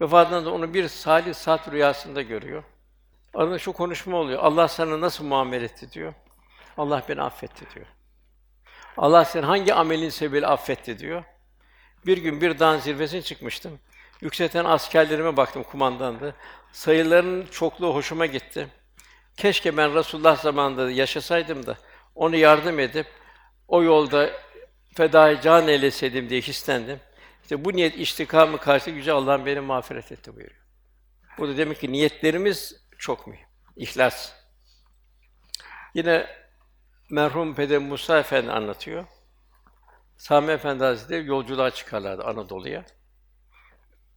Vefatından 0.00 0.44
da 0.44 0.52
onu 0.52 0.74
bir 0.74 0.88
salih 0.88 1.34
saat 1.34 1.72
rüyasında 1.72 2.22
görüyor. 2.22 2.64
Arada 3.34 3.58
şu 3.58 3.72
konuşma 3.72 4.16
oluyor. 4.16 4.42
Allah 4.42 4.68
sana 4.68 5.00
nasıl 5.00 5.24
muamele 5.24 5.64
etti 5.64 5.92
diyor. 5.92 6.14
Allah 6.76 7.02
beni 7.08 7.22
affetti 7.22 7.74
diyor. 7.74 7.86
Allah 8.96 9.24
seni 9.24 9.46
hangi 9.46 9.74
amelin 9.74 10.08
sebebiyle 10.08 10.46
affetti 10.46 10.98
diyor. 10.98 11.24
Bir 12.06 12.18
gün 12.18 12.40
bir 12.40 12.58
dağın 12.58 12.78
zirvesine 12.78 13.22
çıkmıştım. 13.22 13.78
Yükselten 14.20 14.64
askerlerime 14.64 15.36
baktım 15.36 15.62
kumandandı. 15.62 16.34
Sayılarının 16.72 17.46
çokluğu 17.46 17.94
hoşuma 17.94 18.26
gitti. 18.26 18.68
Keşke 19.36 19.76
ben 19.76 19.94
Resulullah 19.94 20.36
zamanında 20.36 20.90
yaşasaydım 20.90 21.66
da 21.66 21.76
onu 22.14 22.36
yardım 22.36 22.78
edip 22.78 23.06
o 23.68 23.82
yolda 23.82 24.30
fedai 24.94 25.40
can 25.40 25.68
eyleseydim 25.68 26.28
diye 26.28 26.40
hislendim. 26.40 27.00
İşte 27.42 27.64
bu 27.64 27.72
niyet 27.72 27.98
istikamı 27.98 28.58
karşı 28.58 28.90
yüce 28.90 29.12
Allah'ın 29.12 29.46
beni 29.46 29.60
mağfiret 29.60 30.12
etti 30.12 30.36
buyuruyor. 30.36 30.64
Bu 31.38 31.48
da 31.48 31.56
demek 31.56 31.80
ki 31.80 31.92
niyetlerimiz 31.92 32.84
çok 32.98 33.26
mühim. 33.26 33.46
İhlas. 33.76 34.32
Yine 35.94 36.26
merhum 37.10 37.54
Peder 37.54 37.78
Musa 37.78 38.18
Efendi 38.18 38.52
anlatıyor. 38.52 39.06
Sami 40.16 40.52
Efendi 40.52 40.84
Hazretleri 40.84 41.26
yolculuğa 41.26 41.70
çıkarlardı 41.70 42.24
Anadolu'ya. 42.24 42.84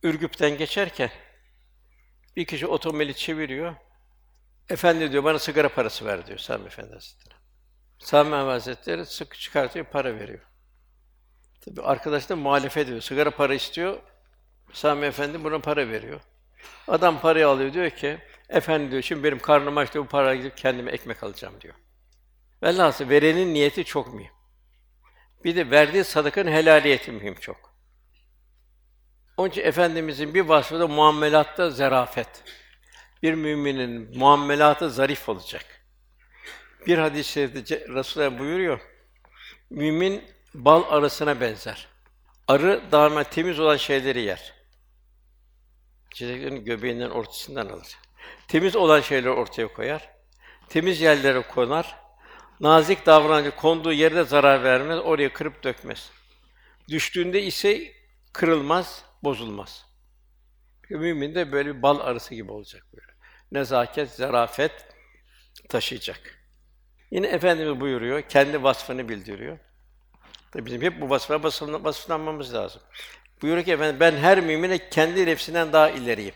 Ürgüp'ten 0.03 0.57
geçerken 0.57 1.10
bir 2.36 2.45
kişi 2.45 2.67
otomobili 2.67 3.15
çeviriyor. 3.15 3.75
Efendi 4.69 5.12
diyor 5.12 5.23
bana 5.23 5.39
sigara 5.39 5.69
parası 5.69 6.05
ver 6.05 6.27
diyor 6.27 6.38
Sami 6.38 6.65
Efendi 6.65 6.93
Hazretleri. 6.93 7.37
Sami 7.99 8.27
Efendi 8.27 8.49
Hazretleri 8.49 9.05
sık 9.05 9.39
çıkartıyor, 9.39 9.86
para 9.86 10.15
veriyor. 10.15 10.39
Tabi 11.62 11.81
arkadaş 11.81 12.29
da 12.29 12.36
muhalefet 12.36 12.88
ediyor. 12.88 13.01
Sigara 13.01 13.31
para 13.31 13.53
istiyor. 13.53 13.97
Sami 14.73 15.05
Efendi 15.05 15.43
buna 15.43 15.60
para 15.60 15.89
veriyor. 15.89 16.21
Adam 16.88 17.19
parayı 17.19 17.47
alıyor 17.47 17.73
diyor 17.73 17.89
ki, 17.89 18.19
efendi 18.49 18.91
diyor 18.91 19.01
şimdi 19.01 19.23
benim 19.23 19.39
karnım 19.39 19.77
aç 19.77 19.93
diyor, 19.93 20.05
bu 20.05 20.10
parayla 20.10 20.36
gidip 20.36 20.57
kendime 20.57 20.91
ekmek 20.91 21.23
alacağım 21.23 21.62
diyor. 21.62 21.75
Velhâsıl 22.63 23.10
verenin 23.10 23.53
niyeti 23.53 23.86
çok 23.86 24.13
mühim. 24.13 24.31
Bir 25.43 25.55
de 25.55 25.71
verdiği 25.71 26.03
sadakanın 26.03 26.51
helaliyeti 26.51 27.12
mühim 27.12 27.36
çok. 27.36 27.73
Onun 29.38 29.49
için 29.49 29.62
Efendimizin 29.62 30.33
bir 30.33 30.41
vasfı 30.41 30.79
da 30.79 30.88
muamelatta 30.88 31.69
zerafet. 31.69 32.43
Bir 33.23 33.33
müminin 33.33 34.17
muamelatı 34.17 34.91
zarif 34.91 35.29
olacak. 35.29 35.77
Bir 36.88 36.97
hadis-i 36.97 37.32
şerifte 37.32 37.88
Resulullah 37.89 38.39
buyuruyor, 38.39 38.80
mümin 39.69 40.23
bal 40.54 40.84
arısına 40.89 41.41
benzer. 41.41 41.88
Arı 42.47 42.82
daima 42.91 43.23
temiz 43.23 43.60
olan 43.60 43.78
şeyleri 43.78 44.21
yer. 44.21 44.54
Çiçeklerin 46.13 46.65
göbeğinden 46.65 47.10
ortasından 47.10 47.69
alır. 47.69 47.97
Temiz 48.47 48.76
olan 48.76 49.02
şeyleri 49.02 49.30
ortaya 49.30 49.67
koyar. 49.67 50.10
Temiz 50.69 51.02
yerlere 51.02 51.41
konar. 51.41 51.95
Nazik 52.60 53.06
davranıcı 53.06 53.56
konduğu 53.56 53.93
yerde 53.93 54.23
zarar 54.23 54.63
vermez, 54.63 55.00
oraya 55.00 55.34
kırıp 55.34 55.63
dökmez. 55.63 56.12
Düştüğünde 56.89 57.43
ise 57.43 57.91
kırılmaz, 58.34 59.06
bozulmaz. 59.23 59.86
Mümin 60.89 61.36
de 61.36 61.52
böyle 61.52 61.76
bir 61.76 61.82
bal 61.82 62.00
arısı 62.00 62.36
gibi 62.36 62.52
olacak 62.52 62.84
böyle. 62.93 63.12
Nezaket, 63.52 64.10
zarafet 64.10 64.71
taşıyacak. 65.69 66.37
Yine 67.12 67.28
Efendimiz 67.28 67.80
buyuruyor, 67.80 68.22
kendi 68.22 68.63
vasfını 68.63 69.10
bildiriyor. 69.10 69.60
Tabii 70.52 70.65
bizim 70.65 70.82
hep 70.82 71.02
bu 71.02 71.10
vasfa 71.10 71.43
vasıflanmamız 71.43 72.54
lazım. 72.54 72.82
Buyuruyor 73.41 73.65
ki 73.65 73.72
efendim 73.72 74.00
ben 74.00 74.15
her 74.15 74.41
mümine 74.41 74.89
kendi 74.89 75.26
nefsinden 75.26 75.74
daha 75.74 75.89
ileriyim. 75.89 76.36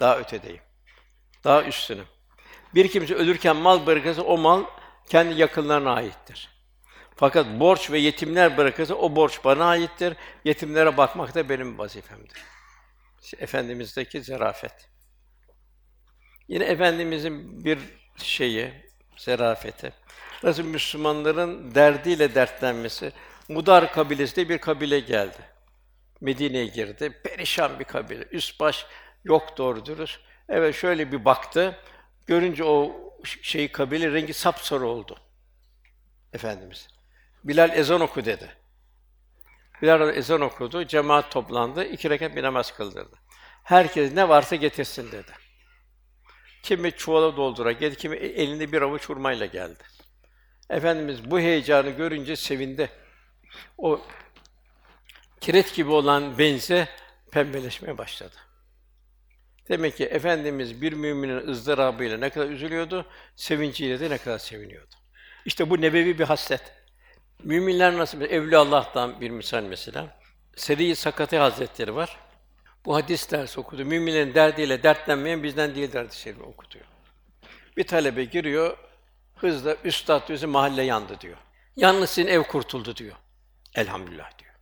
Daha 0.00 0.18
ötedeyim. 0.18 0.60
Daha 1.44 1.64
üstünüm. 1.64 2.06
Bir 2.74 2.88
kimse 2.88 3.14
ölürken 3.14 3.56
mal 3.56 3.86
bırakırsa 3.86 4.22
o 4.22 4.38
mal 4.38 4.64
kendi 5.08 5.40
yakınlarına 5.40 5.92
aittir. 5.92 6.48
Fakat 7.16 7.60
borç 7.60 7.90
ve 7.90 7.98
yetimler 7.98 8.56
bırakırsa 8.56 8.94
o 8.94 9.16
borç 9.16 9.40
bana 9.44 9.64
aittir. 9.64 10.16
Yetimlere 10.44 10.96
bakmak 10.96 11.34
da 11.34 11.48
benim 11.48 11.78
vazifemdir. 11.78 12.42
İşte 13.22 13.36
Efendimizdeki 13.40 14.22
zarafet. 14.22 14.90
Yine 16.48 16.64
Efendimizin 16.64 17.64
bir 17.64 17.78
şeyi, 18.16 18.87
zarafeti. 19.18 19.92
Nasıl 20.42 20.62
Müslümanların 20.62 21.74
derdiyle 21.74 22.34
dertlenmesi. 22.34 23.12
Mudar 23.48 23.92
kabilesi 23.92 24.36
de 24.36 24.48
bir 24.48 24.58
kabile 24.58 25.00
geldi. 25.00 25.38
Medine'ye 26.20 26.66
girdi. 26.66 27.20
Perişan 27.24 27.78
bir 27.78 27.84
kabile. 27.84 28.24
Üst 28.32 28.60
baş 28.60 28.86
yok 29.24 29.58
doğru 29.58 29.86
dürüst. 29.86 30.20
Evet 30.48 30.74
şöyle 30.74 31.12
bir 31.12 31.24
baktı. 31.24 31.78
Görünce 32.26 32.64
o 32.64 32.96
şeyi 33.42 33.72
kabile 33.72 34.12
rengi 34.12 34.34
sapsarı 34.34 34.86
oldu. 34.86 35.18
Efendimiz. 36.32 36.88
Bilal 37.44 37.70
ezan 37.78 38.00
oku 38.00 38.24
dedi. 38.24 38.56
Bilal 39.82 40.16
ezan 40.16 40.40
okudu, 40.40 40.84
cemaat 40.84 41.30
toplandı, 41.30 41.84
iki 41.84 42.10
rekat 42.10 42.36
bir 42.36 42.42
namaz 42.42 42.76
kıldırdı. 42.76 43.16
Herkes 43.64 44.12
ne 44.12 44.28
varsa 44.28 44.56
getirsin 44.56 45.12
dedi. 45.12 45.32
Kimi 46.68 46.92
çuvala 46.92 47.36
doldura 47.36 47.72
geldi, 47.72 47.96
kimi 47.96 48.16
elinde 48.16 48.72
bir 48.72 48.82
avuç 48.82 49.08
hurmayla 49.08 49.46
geldi. 49.46 49.82
Efendimiz 50.70 51.30
bu 51.30 51.40
heyecanı 51.40 51.90
görünce 51.90 52.36
sevindi. 52.36 52.90
O 53.78 54.00
kireç 55.40 55.74
gibi 55.74 55.90
olan 55.90 56.38
benze 56.38 56.88
pembeleşmeye 57.30 57.98
başladı. 57.98 58.34
Demek 59.68 59.96
ki 59.96 60.04
Efendimiz 60.04 60.82
bir 60.82 60.92
müminin 60.92 61.48
ızdırabıyla 61.48 62.18
ne 62.18 62.30
kadar 62.30 62.48
üzülüyordu, 62.48 63.06
sevinciyle 63.36 64.00
de 64.00 64.10
ne 64.10 64.18
kadar 64.18 64.38
seviniyordu. 64.38 64.94
İşte 65.44 65.70
bu 65.70 65.80
nebevi 65.80 66.18
bir 66.18 66.24
haslet. 66.24 66.72
Müminler 67.44 67.96
nasıl? 67.96 68.20
Evliya 68.20 68.60
Allah'tan 68.60 69.20
bir 69.20 69.30
misal 69.30 69.62
mesela. 69.62 70.18
Seri 70.56 70.96
Sakati 70.96 71.36
Hazretleri 71.36 71.94
var. 71.94 72.27
Bu 72.88 72.96
hadis 72.96 73.30
dersi 73.30 73.60
okudu. 73.60 73.84
Müminlerin 73.84 74.34
derdiyle 74.34 74.82
dertlenmeyen 74.82 75.42
bizden 75.42 75.74
değil 75.74 75.92
hadis-i 75.92 76.20
şerifi 76.20 76.42
okutuyor. 76.42 76.84
Bir 77.76 77.86
talebe 77.86 78.24
giriyor, 78.24 78.76
hızla 79.36 79.76
üstad 79.84 80.28
diyor, 80.28 80.44
mahalle 80.44 80.82
yandı 80.82 81.20
diyor. 81.20 81.36
Yalnız 81.76 82.10
sizin 82.10 82.28
ev 82.28 82.42
kurtuldu 82.42 82.96
diyor. 82.96 83.16
Elhamdülillah 83.74 84.38
diyor. 84.38 84.54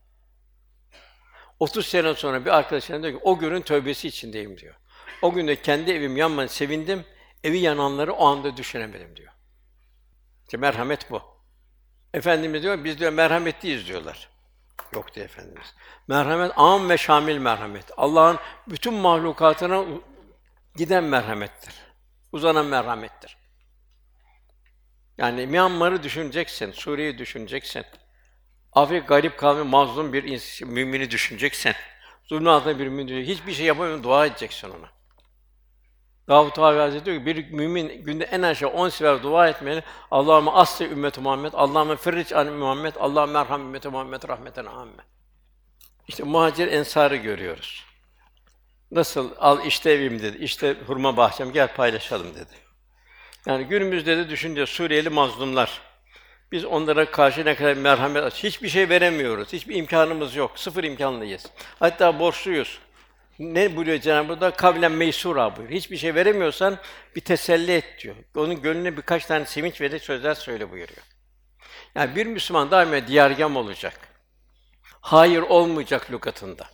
30 1.59 1.87
sene 1.87 2.15
sonra 2.15 2.45
bir 2.45 2.51
arkadaşına 2.51 3.03
diyor 3.03 3.12
ki, 3.12 3.21
o 3.25 3.39
günün 3.39 3.61
tövbesi 3.61 4.09
içindeyim 4.09 4.59
diyor. 4.59 4.75
O 5.23 5.33
günde 5.33 5.62
kendi 5.62 5.91
evim 5.91 6.17
yanmadı, 6.17 6.49
sevindim, 6.49 7.05
evi 7.45 7.59
yananları 7.59 8.12
o 8.12 8.27
anda 8.27 8.57
düşünemedim 8.57 9.17
diyor. 9.17 9.33
İşte 10.45 10.57
merhamet 10.57 11.11
bu. 11.11 11.23
Efendimiz 12.15 12.62
diyor, 12.62 12.85
biz 12.85 12.99
diyor 12.99 13.12
merhametliyiz 13.12 13.87
diyorlar. 13.87 14.36
Yok 14.93 15.15
diyor 15.15 15.27
Efendimiz. 15.27 15.75
Merhamet 16.09 16.53
am 16.57 16.89
ve 16.89 16.99
şamil 16.99 17.39
merhamet. 17.39 17.85
Allah'ın 17.97 18.39
bütün 18.69 18.95
mahlukatına 18.95 19.85
giden 20.77 21.05
merhamettir. 21.05 21.75
Uzanan 22.33 22.67
merhamettir. 22.67 23.37
Yani 25.19 25.47
Myanmar'ı 25.47 26.03
düşüneceksin, 26.03 26.73
Suriye'yi 26.73 27.19
düşüneceksin. 27.19 27.85
Afrika 28.73 29.07
garip 29.07 29.39
kavmi 29.39 29.62
mazlum 29.62 30.12
bir 30.12 30.25
ins- 30.25 30.65
mümini 30.65 31.11
düşüneceksin. 31.11 31.73
Zulmün 32.25 32.47
altında 32.47 32.79
bir 32.79 32.89
mümin 32.89 33.25
Hiçbir 33.25 33.53
şey 33.53 33.67
yapamıyorsun, 33.67 34.05
dua 34.05 34.27
edeceksin 34.27 34.71
ona. 34.71 34.96
Davut 36.29 36.59
Hazretleri 36.59 37.05
diyor 37.05 37.19
ki 37.19 37.27
bir 37.27 37.53
mümin 37.53 38.05
günde 38.05 38.25
en 38.25 38.43
aşağı 38.43 38.71
10 38.71 38.89
sefer 38.89 39.23
dua 39.23 39.49
etmeli. 39.49 39.83
Allahümme 40.11 40.51
asli 40.51 40.85
ümmeti 40.85 41.21
Muhammed, 41.21 41.53
Allahümme 41.53 41.97
firric 41.97 42.37
an 42.37 42.53
Muhammed, 42.53 42.95
Allahümme 43.01 43.39
merham 43.39 43.61
ümmeti 43.61 43.89
Muhammed 43.89 44.29
rahmeten 44.29 44.65
amme. 44.65 45.03
İşte 46.09 46.25
muhacir 46.25 46.73
ensarı 46.73 47.17
görüyoruz. 47.17 47.85
Nasıl 48.91 49.31
al 49.39 49.67
işte 49.67 49.91
evim 49.91 50.23
dedi, 50.23 50.37
işte 50.39 50.77
hurma 50.87 51.17
bahçem 51.17 51.53
gel 51.53 51.75
paylaşalım 51.75 52.35
dedi. 52.35 52.55
Yani 53.47 53.65
günümüzde 53.65 54.17
de 54.17 54.29
düşünce 54.29 54.67
Suriyeli 54.67 55.11
mazlumlar. 55.11 55.81
Biz 56.53 56.65
onlara 56.65 57.11
karşı 57.11 57.45
ne 57.45 57.55
kadar 57.55 57.75
merhamet 57.75 58.35
hiçbir 58.35 58.69
şey 58.69 58.89
veremiyoruz. 58.89 59.53
Hiçbir 59.53 59.75
imkanımız 59.75 60.37
yok. 60.37 60.59
Sıfır 60.59 60.85
imkanlıyız. 60.85 61.47
Hatta 61.79 62.19
borçluyuz. 62.19 62.79
Ne 63.38 63.77
buyuruyor 63.77 64.01
Cenab-ı 64.01 64.33
Hak? 64.33 64.40
da 64.40 64.51
Kavlen 64.51 64.92
meysura 64.92 65.57
buyuruyor. 65.57 65.79
Hiçbir 65.79 65.96
şey 65.96 66.14
veremiyorsan 66.14 66.79
bir 67.16 67.20
teselli 67.20 67.72
et 67.72 67.85
diyor. 68.03 68.16
Onun 68.37 68.62
gönlüne 68.62 68.96
birkaç 68.96 69.27
tane 69.27 69.46
sevinç 69.46 69.81
verici 69.81 70.05
sözler 70.05 70.35
söyle 70.35 70.70
buyuruyor. 70.70 71.03
Yani 71.94 72.16
bir 72.16 72.27
Müslüman 72.27 72.70
daima 72.70 73.07
diyargâm 73.07 73.57
olacak. 73.57 74.09
Hayır 75.01 75.42
olmayacak 75.42 76.11
lügatında. 76.12 76.66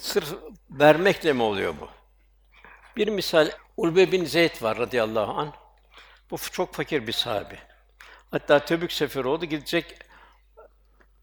Sırf 0.00 0.34
vermekle 0.70 1.32
mi 1.32 1.42
oluyor 1.42 1.74
bu? 1.80 1.88
Bir 2.96 3.08
misal 3.08 3.50
Ulbe 3.76 4.12
bin 4.12 4.24
Zeyd 4.24 4.62
var 4.62 4.78
radıyallahu 4.78 5.32
an. 5.32 5.52
Bu 6.30 6.38
çok 6.38 6.74
fakir 6.74 7.06
bir 7.06 7.12
sahabe. 7.12 7.58
Hatta 8.30 8.64
Tebük 8.64 8.92
seferi 8.92 9.28
oldu, 9.28 9.44
gidecek 9.44 9.98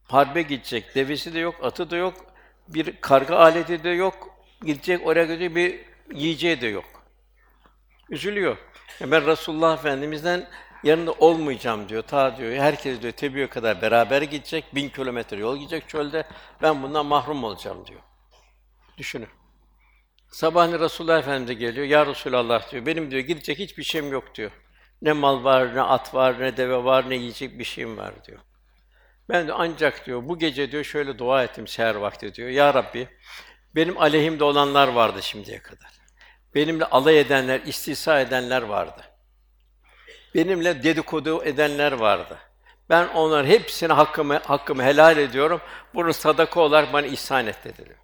harbe 0.03 0.41
gidecek. 0.41 0.95
Devesi 0.95 1.33
de 1.33 1.39
yok, 1.39 1.55
atı 1.63 1.89
da 1.89 1.95
yok, 1.95 2.26
bir 2.67 3.01
karga 3.01 3.35
aleti 3.35 3.83
de 3.83 3.89
yok. 3.89 4.29
Gidecek 4.65 5.07
oraya 5.07 5.25
gidecek 5.25 5.55
bir 5.55 5.79
yiyeceği 6.13 6.61
de 6.61 6.67
yok. 6.67 6.85
Üzülüyor. 8.09 8.57
Ya 8.99 9.11
ben 9.11 9.25
Resulullah 9.25 9.77
Efendimizden 9.77 10.47
yanında 10.83 11.11
olmayacağım 11.11 11.89
diyor. 11.89 12.03
Ta 12.03 12.37
diyor 12.37 12.51
herkes 12.51 13.01
diyor 13.01 13.13
Tebük'e 13.13 13.47
kadar 13.47 13.81
beraber 13.81 14.21
gidecek. 14.21 14.75
Bin 14.75 14.89
kilometre 14.89 15.37
yol 15.37 15.57
gidecek 15.57 15.89
çölde. 15.89 16.23
Ben 16.61 16.83
bundan 16.83 17.05
mahrum 17.05 17.43
olacağım 17.43 17.87
diyor. 17.87 18.01
Düşünün. 18.97 19.29
Sabahleyin 20.29 20.79
Resulullah 20.79 21.19
Efendimize 21.19 21.53
geliyor. 21.53 21.85
Ya 21.87 22.05
Resulallah 22.05 22.71
diyor. 22.71 22.85
Benim 22.85 23.11
diyor 23.11 23.21
gidecek 23.21 23.59
hiçbir 23.59 23.83
şeyim 23.83 24.11
yok 24.11 24.35
diyor. 24.35 24.51
Ne 25.01 25.13
mal 25.13 25.43
var, 25.43 25.75
ne 25.75 25.81
at 25.81 26.13
var, 26.13 26.39
ne 26.39 26.57
deve 26.57 26.83
var, 26.83 27.09
ne 27.09 27.15
yiyecek 27.15 27.59
bir 27.59 27.63
şeyim 27.63 27.97
var 27.97 28.13
diyor. 28.25 28.39
Ben 29.29 29.47
de 29.47 29.53
ancak 29.53 30.05
diyor 30.05 30.27
bu 30.27 30.39
gece 30.39 30.71
diyor 30.71 30.83
şöyle 30.83 31.19
dua 31.19 31.43
ettim 31.43 31.67
seher 31.67 31.95
vakti 31.95 32.33
diyor. 32.33 32.49
Ya 32.49 32.73
Rabbi 32.73 33.07
benim 33.75 33.97
aleyhimde 34.01 34.43
olanlar 34.43 34.87
vardı 34.87 35.23
şimdiye 35.23 35.61
kadar. 35.61 35.91
Benimle 36.55 36.85
alay 36.85 37.19
edenler, 37.19 37.61
istihza 37.61 38.19
edenler 38.19 38.61
vardı. 38.61 39.01
Benimle 40.35 40.83
dedikodu 40.83 41.43
edenler 41.43 41.91
vardı. 41.91 42.37
Ben 42.89 43.07
onların 43.07 43.49
hepsine 43.49 43.93
hakkımı 43.93 44.37
hakkımı 44.37 44.83
helal 44.83 45.17
ediyorum. 45.17 45.61
Bunu 45.93 46.13
sadaka 46.13 46.59
olarak 46.59 46.93
bana 46.93 47.07
ihsan 47.07 47.47
et 47.47 47.63
dedi. 47.63 47.97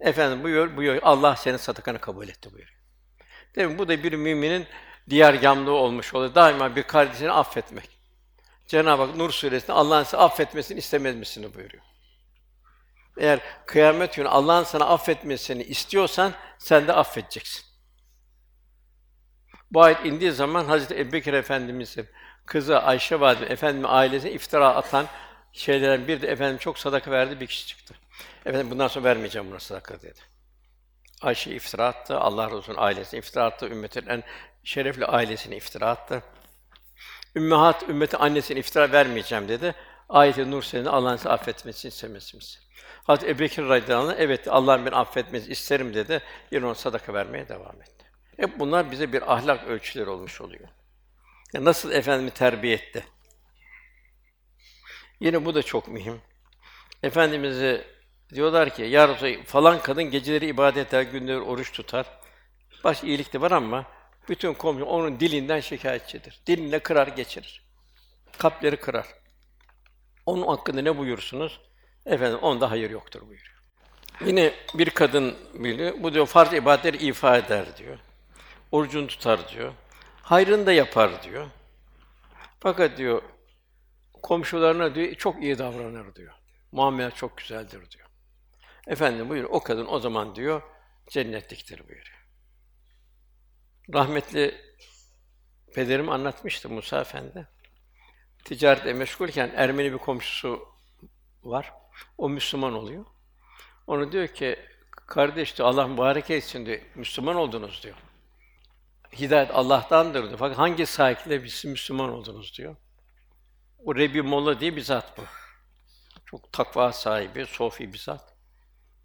Efendim 0.00 0.42
buyur, 0.42 0.76
buyur. 0.76 0.98
Allah 1.02 1.36
senin 1.36 1.56
sadakanı 1.56 1.98
kabul 1.98 2.28
etti. 2.28 2.50
Değil 3.56 3.68
mi? 3.68 3.78
Bu 3.78 3.88
da 3.88 4.02
bir 4.02 4.12
müminin 4.12 4.66
diğer 5.10 5.34
gamlığı 5.34 5.72
olmuş 5.72 6.14
oluyor. 6.14 6.34
Daima 6.34 6.76
bir 6.76 6.82
kardeşini 6.82 7.30
affetmek. 7.30 7.99
Cenab-ı 8.70 9.02
Hak 9.02 9.16
Nur 9.16 9.30
suresinde 9.30 9.72
Allah'ın 9.72 10.02
size 10.02 10.16
affetmesini 10.16 10.78
istemez 10.78 11.16
misiniz 11.16 11.54
buyuruyor. 11.54 11.82
Eğer 13.18 13.40
kıyamet 13.66 14.14
günü 14.14 14.28
Allah'ın 14.28 14.64
sana 14.64 14.86
affetmesini 14.86 15.62
istiyorsan 15.62 16.32
sen 16.58 16.88
de 16.88 16.92
affedeceksin. 16.92 17.64
Bu 19.70 19.82
ayet 19.82 20.06
indiği 20.06 20.32
zaman 20.32 20.64
Hazreti 20.64 21.00
Ebubekir 21.00 21.32
Efendimiz'in 21.32 22.08
kızı 22.46 22.78
Ayşe 22.82 23.20
valide 23.20 23.46
Efendimiz 23.46 23.90
ailesine 23.90 24.32
iftira 24.32 24.74
atan 24.74 25.06
şeylerden 25.52 26.08
bir 26.08 26.22
de 26.22 26.28
efendim 26.28 26.58
çok 26.58 26.78
sadaka 26.78 27.10
verdi 27.10 27.40
bir 27.40 27.46
kişi 27.46 27.66
çıktı. 27.66 27.94
Efendim 28.46 28.70
bundan 28.70 28.88
sonra 28.88 29.04
vermeyeceğim 29.04 29.50
buna 29.50 29.60
sadaka 29.60 30.02
dedi. 30.02 30.20
Ayşe 31.22 31.50
iftira 31.50 31.86
attı, 31.86 32.18
Allah 32.18 32.50
Resulü'nün 32.50 32.82
ailesine 32.82 33.18
iftira 33.18 33.44
attı, 33.44 33.66
ümmetin 33.66 34.06
en 34.06 34.22
şerefli 34.64 35.06
ailesine 35.06 35.56
iftira 35.56 35.88
attı. 35.88 36.22
Ümmehat 37.36 37.88
ümmeti 37.88 38.16
annesine 38.16 38.58
iftira 38.58 38.92
vermeyeceğim 38.92 39.48
dedi. 39.48 39.74
Ayet-i 40.08 40.50
Nur 40.50 40.62
senin 40.62 40.84
Allah'ın 40.84 41.16
size 41.16 41.28
affetmesini 41.28 41.88
istemesiniz. 41.88 42.60
Hazreti 43.04 43.30
Ebubekir 43.30 43.68
radıyallahu 43.68 44.16
evet 44.18 44.48
Allah'ın 44.48 44.86
beni 44.86 44.94
affetmesini 44.94 45.52
isterim 45.52 45.94
dedi. 45.94 46.22
Yine 46.50 46.66
ona 46.66 46.74
sadaka 46.74 47.14
vermeye 47.14 47.48
devam 47.48 47.82
etti. 47.82 48.04
Hep 48.36 48.58
bunlar 48.58 48.90
bize 48.90 49.12
bir 49.12 49.32
ahlak 49.32 49.64
ölçüleri 49.64 50.10
olmuş 50.10 50.40
oluyor. 50.40 50.68
Ya 51.54 51.64
nasıl 51.64 51.92
efendimi 51.92 52.30
terbiye 52.30 52.74
etti? 52.74 53.04
Yine 55.20 55.44
bu 55.44 55.54
da 55.54 55.62
çok 55.62 55.88
mühim. 55.88 56.20
Efendimize 57.02 57.84
diyorlar 58.34 58.74
ki, 58.74 58.82
ya 58.82 59.08
Resulallah, 59.08 59.44
falan 59.44 59.82
kadın 59.82 60.04
geceleri 60.04 60.46
ibadet 60.46 60.88
eder, 60.88 61.02
gündüzleri 61.02 61.40
oruç 61.40 61.72
tutar. 61.72 62.06
Baş 62.84 63.04
iyilik 63.04 63.32
de 63.32 63.40
var 63.40 63.50
ama 63.50 63.86
bütün 64.28 64.54
komşu 64.54 64.84
onun 64.84 65.20
dilinden 65.20 65.60
şikayetçidir. 65.60 66.40
Dilinle 66.46 66.78
kırar 66.78 67.08
geçirir. 67.08 67.62
Kalpleri 68.38 68.76
kırar. 68.76 69.06
Onun 70.26 70.46
hakkında 70.46 70.82
ne 70.82 70.98
buyursunuz? 70.98 71.60
Efendim 72.06 72.38
onda 72.38 72.70
hayır 72.70 72.90
yoktur 72.90 73.20
buyuruyor. 73.20 73.60
Yine 74.26 74.54
bir 74.74 74.90
kadın 74.90 75.36
biliyor, 75.54 75.94
bu 76.02 76.14
diyor 76.14 76.26
farz 76.26 76.52
ibadetleri 76.52 76.96
ifa 77.06 77.36
eder 77.36 77.76
diyor. 77.76 77.98
Orucunu 78.72 79.06
tutar 79.06 79.48
diyor. 79.48 79.72
Hayrını 80.22 80.66
da 80.66 80.72
yapar 80.72 81.22
diyor. 81.22 81.46
Fakat 82.60 82.98
diyor 82.98 83.22
komşularına 84.22 84.94
diyor 84.94 85.14
çok 85.14 85.42
iyi 85.42 85.58
davranır 85.58 86.14
diyor. 86.14 86.34
Muamele 86.72 87.10
çok 87.10 87.36
güzeldir 87.38 87.90
diyor. 87.90 88.08
Efendim 88.86 89.28
buyur 89.28 89.44
o 89.44 89.62
kadın 89.62 89.86
o 89.86 89.98
zaman 89.98 90.34
diyor 90.34 90.62
cennetliktir 91.10 91.78
buyuruyor. 91.88 92.19
Rahmetli 93.94 94.54
pederim 95.74 96.08
anlatmıştı 96.08 96.68
Musa 96.68 97.00
Efendi. 97.00 97.48
Ticaretle 98.44 98.92
meşgulken 98.92 99.52
Ermeni 99.56 99.92
bir 99.92 99.98
komşusu 99.98 100.68
var. 101.42 101.72
O 102.18 102.28
Müslüman 102.28 102.72
oluyor. 102.72 103.06
Onu 103.86 104.12
diyor 104.12 104.28
ki 104.28 104.58
kardeş 105.06 105.58
diyor 105.58 105.68
Allah 105.68 105.86
mübarek 105.86 106.30
etsin 106.30 106.66
diyor. 106.66 106.80
Müslüman 106.94 107.36
oldunuz 107.36 107.82
diyor. 107.82 107.96
Hidayet 109.12 109.50
Allah'tandır 109.50 110.28
diyor. 110.28 110.38
Fakat 110.38 110.58
hangi 110.58 110.86
sahiple 110.86 111.44
biz 111.44 111.64
Müslüman 111.64 112.10
oldunuz 112.10 112.58
diyor. 112.58 112.76
O 113.84 113.96
Rebi 113.96 114.22
Molla 114.22 114.60
diye 114.60 114.76
bir 114.76 114.82
zat 114.82 115.18
bu. 115.18 115.22
Çok 116.26 116.52
takva 116.52 116.92
sahibi, 116.92 117.46
sofi 117.46 117.92
bir 117.92 117.98
zat. 117.98 118.34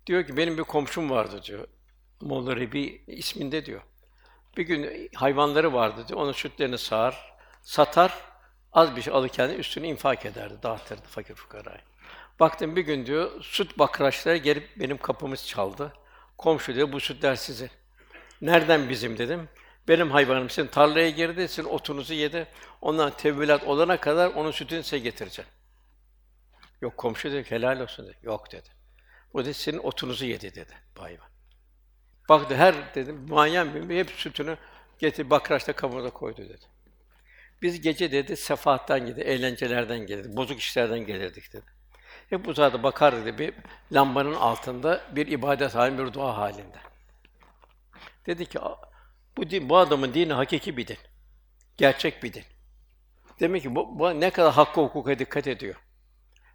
Diyor 0.05 0.27
ki 0.27 0.37
benim 0.37 0.57
bir 0.57 0.63
komşum 0.63 1.09
vardı 1.09 1.43
diyor. 1.43 1.67
Molla 2.21 2.55
Rebi 2.55 3.03
isminde 3.07 3.65
diyor. 3.65 3.81
Bir 4.57 4.63
gün 4.63 5.09
hayvanları 5.15 5.73
vardı 5.73 6.07
diyor. 6.07 6.19
Onun 6.19 6.31
sütlerini 6.31 6.77
sağar, 6.77 7.33
satar, 7.61 8.13
az 8.73 8.95
bir 8.95 9.01
şey 9.01 9.13
alır 9.13 9.29
kendi 9.29 9.53
üstünü 9.53 9.87
infak 9.87 10.25
ederdi, 10.25 10.53
dağıtırdı 10.63 11.07
fakir 11.07 11.35
fukaraya. 11.35 11.81
Baktım 12.39 12.75
bir 12.75 12.81
gün 12.81 13.05
diyor, 13.05 13.43
süt 13.43 13.79
bakraçları 13.79 14.37
gelip 14.37 14.79
benim 14.79 14.97
kapımız 14.97 15.47
çaldı. 15.47 15.93
Komşu 16.37 16.75
diyor, 16.75 16.91
bu 16.91 16.99
sütler 16.99 17.35
sizin. 17.35 17.69
Nereden 18.41 18.89
bizim 18.89 19.17
dedim. 19.17 19.49
Benim 19.87 20.11
hayvanım 20.11 20.49
sizin 20.49 20.67
tarlaya 20.67 21.09
girdi, 21.09 21.47
sizin 21.47 21.69
otunuzu 21.69 22.13
yedi. 22.13 22.47
Ondan 22.81 23.11
tevbilat 23.11 23.63
olana 23.63 23.99
kadar 23.99 24.27
onun 24.27 24.51
sütünü 24.51 24.83
size 24.83 24.99
getireceğim. 24.99 25.49
Yok 26.81 26.97
komşu 26.97 27.31
dedi, 27.31 27.51
helal 27.51 27.79
olsun 27.79 28.07
dedi. 28.07 28.17
Yok 28.23 28.51
dedi. 28.51 28.69
Bu 29.33 29.45
dedi, 29.45 29.53
sizin 29.53 29.77
otunuzu 29.77 30.25
yedi 30.25 30.55
dedi 30.55 30.73
bu 30.97 31.01
hayvan. 31.01 31.34
Baktı 32.29 32.55
her 32.55 32.95
dedim, 32.95 33.25
muayyen 33.29 33.89
bir 33.89 33.97
hep 33.97 34.09
sütünü 34.09 34.57
getir 34.99 35.29
bakraçta 35.29 35.73
kabuğuna 35.73 36.09
koydu 36.09 36.41
dedi. 36.41 36.65
Biz 37.61 37.81
gece 37.81 38.11
dedi 38.11 38.37
sefahattan 38.37 39.05
geldi, 39.05 39.21
eğlencelerden 39.21 39.99
gelirdik, 39.99 40.37
bozuk 40.37 40.59
işlerden 40.59 40.99
gelirdik 40.99 41.53
dedi. 41.53 41.65
Hep 42.29 42.47
uzardı 42.47 42.83
bakar 42.83 43.15
dedi 43.15 43.37
bir 43.37 43.53
lambanın 43.91 44.33
altında 44.33 45.01
bir 45.15 45.27
ibadet 45.27 45.75
halinde, 45.75 46.05
bir 46.05 46.13
dua 46.13 46.37
halinde. 46.37 46.77
Dedi 48.25 48.45
ki 48.45 48.59
bu 49.37 49.49
din, 49.49 49.69
bu 49.69 49.77
adamın 49.77 50.13
dini 50.13 50.33
hakiki 50.33 50.77
bir 50.77 50.87
din. 50.87 50.97
Gerçek 51.77 52.23
bir 52.23 52.33
din. 52.33 52.43
Demek 53.39 53.61
ki 53.61 53.75
bu, 53.75 53.99
bu 53.99 54.19
ne 54.19 54.29
kadar 54.29 54.53
hakkı 54.53 54.81
hukuka 54.81 55.19
dikkat 55.19 55.47
ediyor. 55.47 55.75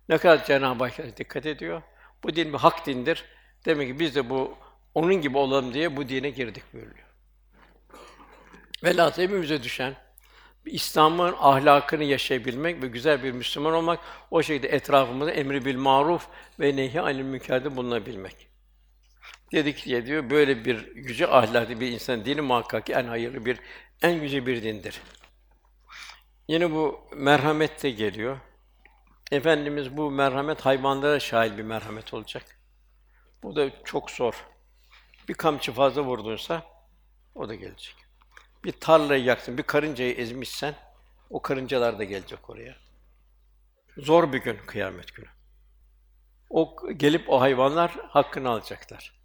Ne 0.09 0.19
kadar 0.19 0.45
Cenab-ı 0.45 0.85
Hakk'a 0.85 1.17
dikkat 1.17 1.47
ediyor. 1.47 1.83
Bu 2.23 2.37
din 2.37 2.53
bir 2.53 2.59
hak 2.59 2.87
dindir. 2.87 3.25
Demek 3.65 3.89
ki 3.89 3.99
biz 3.99 4.15
de 4.15 4.31
bu 4.31 4.59
onun 4.95 5.15
gibi 5.15 5.39
olalım 5.39 5.75
diye 5.75 5.97
bu 5.97 6.09
dine 6.09 6.31
girdik 6.31 6.65
buyuruyor. 6.73 7.07
Velhâsıl 8.85 9.23
hepimize 9.23 9.63
düşen 9.63 9.97
İslam'ın 10.67 11.35
ahlakını 11.39 12.05
yaşayabilmek 12.05 12.83
ve 12.83 12.87
güzel 12.87 13.23
bir 13.23 13.33
Müslüman 13.33 13.73
olmak, 13.73 14.01
o 14.31 14.43
şekilde 14.43 14.69
etrafımızda 14.69 15.33
emri 15.33 15.65
bil 15.65 15.77
maruf 15.77 16.29
ve 16.61 16.77
nehi 16.77 17.01
anil 17.01 17.23
münkerde 17.23 17.77
bulunabilmek. 17.77 18.49
Dedik 19.53 19.85
diye 19.85 20.07
diyor, 20.07 20.31
böyle 20.31 20.65
bir 20.65 20.97
yüce 20.97 21.27
ahlaklı 21.27 21.81
bir 21.81 21.93
insan 21.93 22.25
dini 22.25 22.41
muhakkak 22.41 22.87
ki 22.87 22.93
en 22.93 23.05
hayırlı 23.05 23.45
bir, 23.45 23.59
en 24.03 24.11
yüce 24.11 24.47
bir 24.47 24.63
dindir. 24.63 25.01
Yine 26.49 26.71
bu 26.71 27.01
merhamet 27.17 27.83
de 27.83 27.91
geliyor. 27.91 28.39
Efendimiz 29.33 29.97
bu 29.97 30.11
merhamet 30.11 30.61
hayvanlara 30.61 31.21
şahit 31.21 31.59
bir 31.59 31.63
merhamet 31.63 32.15
olacak. 32.15 32.61
Bu 33.43 33.57
da 33.57 33.71
çok 33.85 34.11
zor. 34.11 34.47
Bir 35.31 35.35
kamçı 35.35 35.73
fazla 35.73 36.03
vurdunsa 36.03 36.63
o 37.35 37.49
da 37.49 37.55
gelecek. 37.55 37.95
Bir 38.65 38.73
tarlayı 38.73 39.25
yaktın, 39.25 39.59
bir 39.59 39.63
karıncayı 39.63 40.15
ezmişsen 40.15 40.75
o 41.31 41.43
karıncalar 41.43 41.99
da 41.99 42.05
gelecek 42.05 42.51
oraya. 42.51 42.77
Zor 43.97 44.33
bir 44.33 44.39
gün 44.39 44.59
kıyamet 44.67 45.15
günü. 45.15 45.29
O 46.49 46.77
gelip 46.97 47.31
o 47.31 47.41
hayvanlar 47.41 47.91
hakkını 47.91 48.49
alacaklar. 48.49 49.21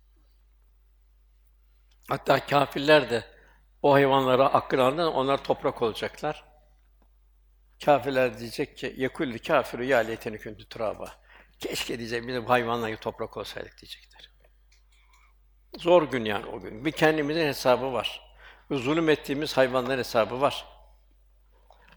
Hatta 2.10 2.46
kâfirler 2.46 3.10
de 3.10 3.26
o 3.82 3.94
hayvanlara 3.94 4.54
hakkını 4.54 4.84
aldığında 4.84 5.12
onlar 5.12 5.44
toprak 5.44 5.82
olacaklar. 5.82 6.46
Kâfirler 7.86 8.40
diyecek 8.40 8.78
ki 8.78 8.94
yekul 8.98 9.38
kâfiru 9.38 9.84
ya 9.84 9.98
leyteni 9.98 10.68
turaba. 10.70 11.12
Keşke 11.60 12.00
diyecek 12.00 12.28
de 12.28 12.46
bu 12.46 12.50
hayvanla 12.50 12.96
toprak 12.96 13.38
olsaydık 13.38 13.82
diyecekler. 13.82 14.35
Zor 15.78 16.04
gün 16.04 16.26
yani 16.26 16.46
o 16.46 16.60
gün. 16.60 16.86
Bir 16.86 16.92
kendimizin 16.92 17.48
hesabı 17.48 17.94
var. 17.94 18.22
Ve 18.72 18.78
zulüm 18.78 19.10
ettiğimiz 19.10 19.58
hayvanların 19.58 20.00
hesabı 20.00 20.42
var. 20.42 20.66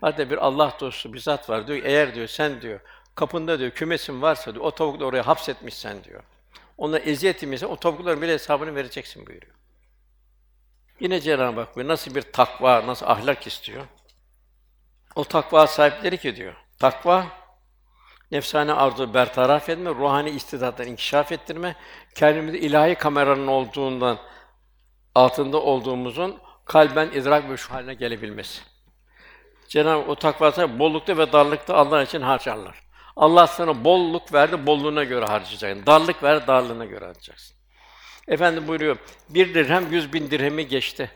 Hatta 0.00 0.30
bir 0.30 0.36
Allah 0.36 0.76
dostu 0.80 1.12
bir 1.12 1.18
zat 1.18 1.50
var 1.50 1.66
diyor. 1.66 1.78
Eğer 1.84 2.14
diyor 2.14 2.26
sen 2.26 2.62
diyor 2.62 2.80
kapında 3.14 3.58
diyor 3.58 3.70
kümesin 3.70 4.22
varsa 4.22 4.54
diyor 4.54 4.64
o 4.64 4.70
tavukları 4.70 5.06
oraya 5.06 5.26
hapsetmişsen 5.26 6.04
diyor. 6.04 6.22
Ona 6.78 6.98
eziyet 6.98 7.64
o 7.64 7.76
tavukların 7.76 8.22
bile 8.22 8.32
hesabını 8.32 8.74
vereceksin 8.74 9.26
buyuruyor. 9.26 9.54
Yine 11.00 11.20
Cenab-ı 11.20 11.60
Hak 11.60 11.76
nasıl 11.76 12.14
bir 12.14 12.22
takva, 12.22 12.86
nasıl 12.86 13.06
ahlak 13.06 13.46
istiyor? 13.46 13.84
O 15.14 15.24
takva 15.24 15.66
sahipleri 15.66 16.18
ki 16.18 16.36
diyor. 16.36 16.54
Takva 16.78 17.26
nefsane 18.30 18.72
arzu 18.72 19.14
bertaraf 19.14 19.68
etme, 19.68 19.90
ruhani 19.90 20.30
istidatları 20.30 20.88
inkişaf 20.88 21.32
ettirme, 21.32 21.76
kendimizi 22.14 22.58
ilahi 22.58 22.94
kameranın 22.94 23.46
olduğundan 23.46 24.18
altında 25.14 25.60
olduğumuzun 25.62 26.38
kalben 26.64 27.06
idrak 27.06 27.50
ve 27.50 27.56
şu 27.56 27.74
haline 27.74 27.94
gelebilmesi. 27.94 28.62
Cenab-ı 29.68 30.10
o 30.10 30.14
takva 30.14 30.78
bollukta 30.78 31.18
ve 31.18 31.32
darlıkta 31.32 31.74
Allah 31.74 32.02
için 32.02 32.22
harcarlar. 32.22 32.88
Allah 33.16 33.46
sana 33.46 33.84
bolluk 33.84 34.32
verdi, 34.32 34.66
bolluğuna 34.66 35.04
göre 35.04 35.24
harcayacaksın. 35.24 35.86
Darlık 35.86 36.22
ver, 36.22 36.46
darlığına 36.46 36.84
göre 36.84 37.04
harcayacaksın. 37.04 37.56
Efendim 38.28 38.68
buyuruyor, 38.68 38.96
bir 39.28 39.54
dirhem 39.54 39.92
yüz 39.92 40.12
bin 40.12 40.30
dirhemi 40.30 40.68
geçti. 40.68 41.10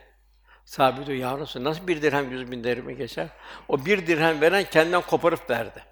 Sahabe 0.65 1.05
diyor, 1.05 1.17
ya 1.17 1.39
nasıl 1.39 1.87
bir 1.87 2.01
dirhem 2.01 2.31
yüz 2.31 2.51
bin 2.51 2.63
dirhemi 2.63 2.97
geçer? 2.97 3.27
O 3.67 3.85
bir 3.85 4.07
dirhem 4.07 4.41
veren 4.41 4.63
kendinden 4.63 5.01
koparıp 5.01 5.49
verdi. 5.49 5.83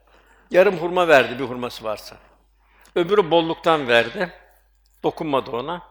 Yarım 0.52 0.78
hurma 0.78 1.08
verdi, 1.08 1.40
bir 1.40 1.44
hurması 1.44 1.84
varsa. 1.84 2.18
Öbürü 2.96 3.32
bolluktan 3.32 3.88
verdi. 3.88 4.34
Dokunmadı 5.04 5.52
ona. 5.52 5.82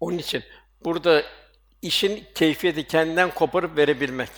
Onun 0.00 0.18
için 0.18 0.44
burada 0.84 1.22
işin 1.82 2.24
keyfiyeti 2.34 2.86
kendinden 2.86 3.30
koparıp 3.30 3.76
verebilmek. 3.76 4.28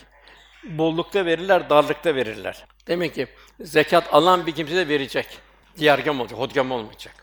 Bollukta 0.65 1.27
verirler, 1.27 1.71
darlıkta 1.71 2.15
verirler. 2.15 2.65
Demek 2.87 3.15
ki 3.15 3.27
zekat 3.61 4.15
alan 4.15 4.47
bir 4.47 4.55
kimse 4.55 4.77
de 4.77 4.89
verecek. 4.89 5.39
Diyargam 5.79 6.21
olacak, 6.21 6.39
hodgam 6.39 6.73
olmayacak. 6.73 7.15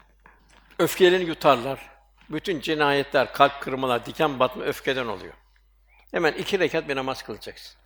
Öfkelerini 0.79 1.27
yutarlar. 1.27 1.91
Bütün 2.29 2.59
cinayetler, 2.59 3.33
kalp 3.33 3.61
kırmalar, 3.61 4.05
diken 4.05 4.39
batma 4.39 4.63
öfkeden 4.63 5.07
oluyor. 5.07 5.33
Hemen 6.11 6.33
iki 6.33 6.59
rekat 6.59 6.89
bir 6.89 6.95
namaz 6.95 7.23
kılacaksın. 7.23 7.77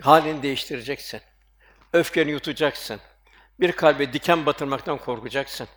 Halini 0.00 0.42
değiştireceksin. 0.42 1.20
Öfkeni 1.92 2.30
yutacaksın. 2.30 3.00
Bir 3.60 3.72
kalbe 3.72 4.12
diken 4.12 4.46
batırmaktan 4.46 4.98
korkacaksın. 4.98 5.68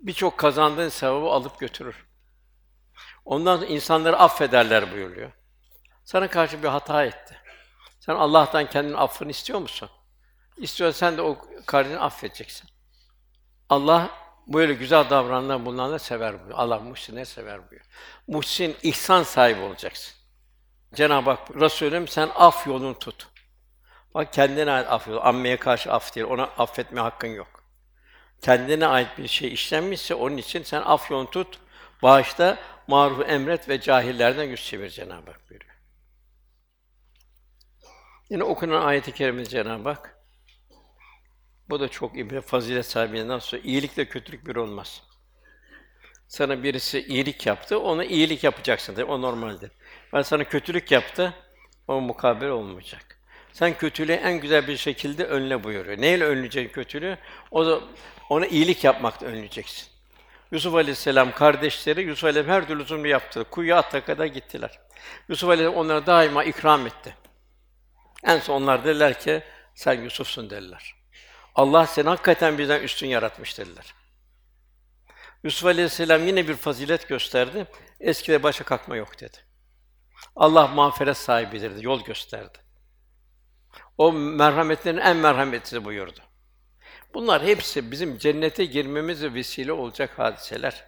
Birçok 0.00 0.38
kazandığın 0.38 0.88
sevabı 0.88 1.26
alıp 1.26 1.58
götürür. 1.60 2.06
Ondan 3.24 3.56
sonra 3.56 3.66
insanları 3.66 4.18
affederler 4.18 4.92
buyuruyor. 4.92 5.32
Sana 6.04 6.28
karşı 6.28 6.62
bir 6.62 6.68
hata 6.68 7.04
etti. 7.04 7.36
Sen 8.00 8.14
Allah'tan 8.14 8.70
kendinin 8.70 8.96
affını 8.96 9.30
istiyor 9.30 9.58
musun? 9.58 9.90
İstiyorsan 10.56 11.08
sen 11.08 11.16
de 11.16 11.22
o 11.22 11.38
kardeşini 11.66 11.98
affedeceksin. 11.98 12.70
Allah 13.68 14.10
böyle 14.46 14.74
güzel 14.74 15.10
davrananlar 15.10 15.64
bulunanları 15.64 15.98
sever 15.98 16.32
buyuruyor. 16.34 16.58
Allah 16.58 16.78
muhsinleri 16.78 17.26
sever 17.26 17.58
buyuruyor. 17.58 17.84
Muhsin, 18.26 18.76
ihsan 18.82 19.22
sahibi 19.22 19.60
olacaksın. 19.60 20.14
Cenab-ı 20.94 21.30
Hak, 21.30 21.56
Resulüm 21.60 22.08
sen 22.08 22.30
af 22.34 22.66
yolunu 22.66 22.98
tut. 22.98 23.31
Bak 24.14 24.32
kendine 24.32 24.70
ait 24.70 24.86
af 24.88 25.08
yolu, 25.08 25.20
ammeye 25.24 25.56
karşı 25.56 25.92
af 25.92 26.14
değil, 26.14 26.26
ona 26.26 26.44
affetme 26.44 27.00
hakkın 27.00 27.28
yok. 27.28 27.64
Kendine 28.42 28.86
ait 28.86 29.18
bir 29.18 29.28
şey 29.28 29.52
işlenmişse 29.52 30.14
onun 30.14 30.36
için 30.36 30.62
sen 30.62 30.82
af 30.82 31.10
yolunu 31.10 31.30
tut, 31.30 31.58
bağışta, 32.02 32.58
marufu 32.86 33.22
emret 33.22 33.68
ve 33.68 33.80
cahillerden 33.80 34.44
yüz 34.44 34.64
çevir 34.66 34.90
Cenab-ı 34.90 35.30
Hak 35.30 35.50
buyuruyor. 35.50 35.74
Yine 38.30 38.44
okunan 38.44 38.82
ayet-i 38.82 39.12
kerimede 39.12 39.48
Cenab-ı 39.48 39.88
Hak 39.88 40.18
bu 41.68 41.80
da 41.80 41.88
çok 41.88 42.18
ibret 42.18 42.44
fazilet 42.44 42.86
sahibinden 42.86 43.38
sonra 43.38 43.62
iyilikle 43.64 44.04
kötülük 44.04 44.46
bir 44.46 44.56
olmaz. 44.56 45.02
Sana 46.28 46.62
birisi 46.62 47.06
iyilik 47.06 47.46
yaptı, 47.46 47.80
ona 47.80 48.04
iyilik 48.04 48.44
yapacaksın 48.44 48.94
tabii, 48.94 49.04
o 49.04 49.22
normaldir. 49.22 49.70
Ben 50.12 50.22
sana 50.22 50.44
kötülük 50.44 50.90
yaptı, 50.90 51.34
o 51.88 52.00
mukabil 52.00 52.46
olmayacak. 52.46 53.11
Sen 53.52 53.78
kötülüğü 53.78 54.12
en 54.12 54.40
güzel 54.40 54.66
bir 54.66 54.76
şekilde 54.76 55.24
önle 55.24 55.64
buyuruyor. 55.64 56.00
Neyle 56.00 56.24
önleyeceksin 56.24 56.74
kötülüğü? 56.74 57.18
O 57.50 57.66
da 57.66 57.80
ona 58.28 58.46
iyilik 58.46 58.84
yapmakla 58.84 59.26
önleyeceksin. 59.26 59.88
Yusuf 60.52 60.74
Aleyhisselam 60.74 61.32
kardeşleri 61.32 62.02
Yusuf 62.02 62.24
Aleyhisselam 62.24 62.56
her 62.56 62.68
türlü 62.68 62.84
zulmü 62.84 63.08
yaptı. 63.08 63.44
Kuyuya 63.50 63.78
atta 63.78 64.04
kadar 64.04 64.26
gittiler. 64.26 64.80
Yusuf 65.28 65.50
Aleyhisselam 65.50 65.80
onlara 65.84 66.06
daima 66.06 66.44
ikram 66.44 66.86
etti. 66.86 67.16
En 68.24 68.38
son 68.38 68.62
onlar 68.62 68.84
dediler 68.84 69.20
ki 69.20 69.42
sen 69.74 70.00
Yusuf'sun 70.00 70.50
dediler. 70.50 70.94
Allah 71.54 71.86
seni 71.86 72.08
hakikaten 72.08 72.58
bizden 72.58 72.82
üstün 72.82 73.06
yaratmış 73.06 73.58
dediler. 73.58 73.94
Yusuf 75.44 75.66
Aleyhisselam 75.66 76.26
yine 76.26 76.48
bir 76.48 76.56
fazilet 76.56 77.08
gösterdi. 77.08 77.66
Eskide 78.00 78.42
başa 78.42 78.64
kalkma 78.64 78.96
yok 78.96 79.20
dedi. 79.20 79.36
Allah 80.36 80.66
mağfiret 80.66 81.16
sahibidir, 81.16 81.70
dedi, 81.70 81.84
yol 81.84 82.04
gösterdi. 82.04 82.58
O 83.98 84.12
merhametlerin 84.12 84.98
en 84.98 85.16
merhametlisi 85.16 85.84
buyurdu. 85.84 86.20
Bunlar 87.14 87.42
hepsi 87.42 87.90
bizim 87.90 88.18
cennete 88.18 88.64
girmemize 88.64 89.34
vesile 89.34 89.72
olacak 89.72 90.18
hadiseler. 90.18 90.84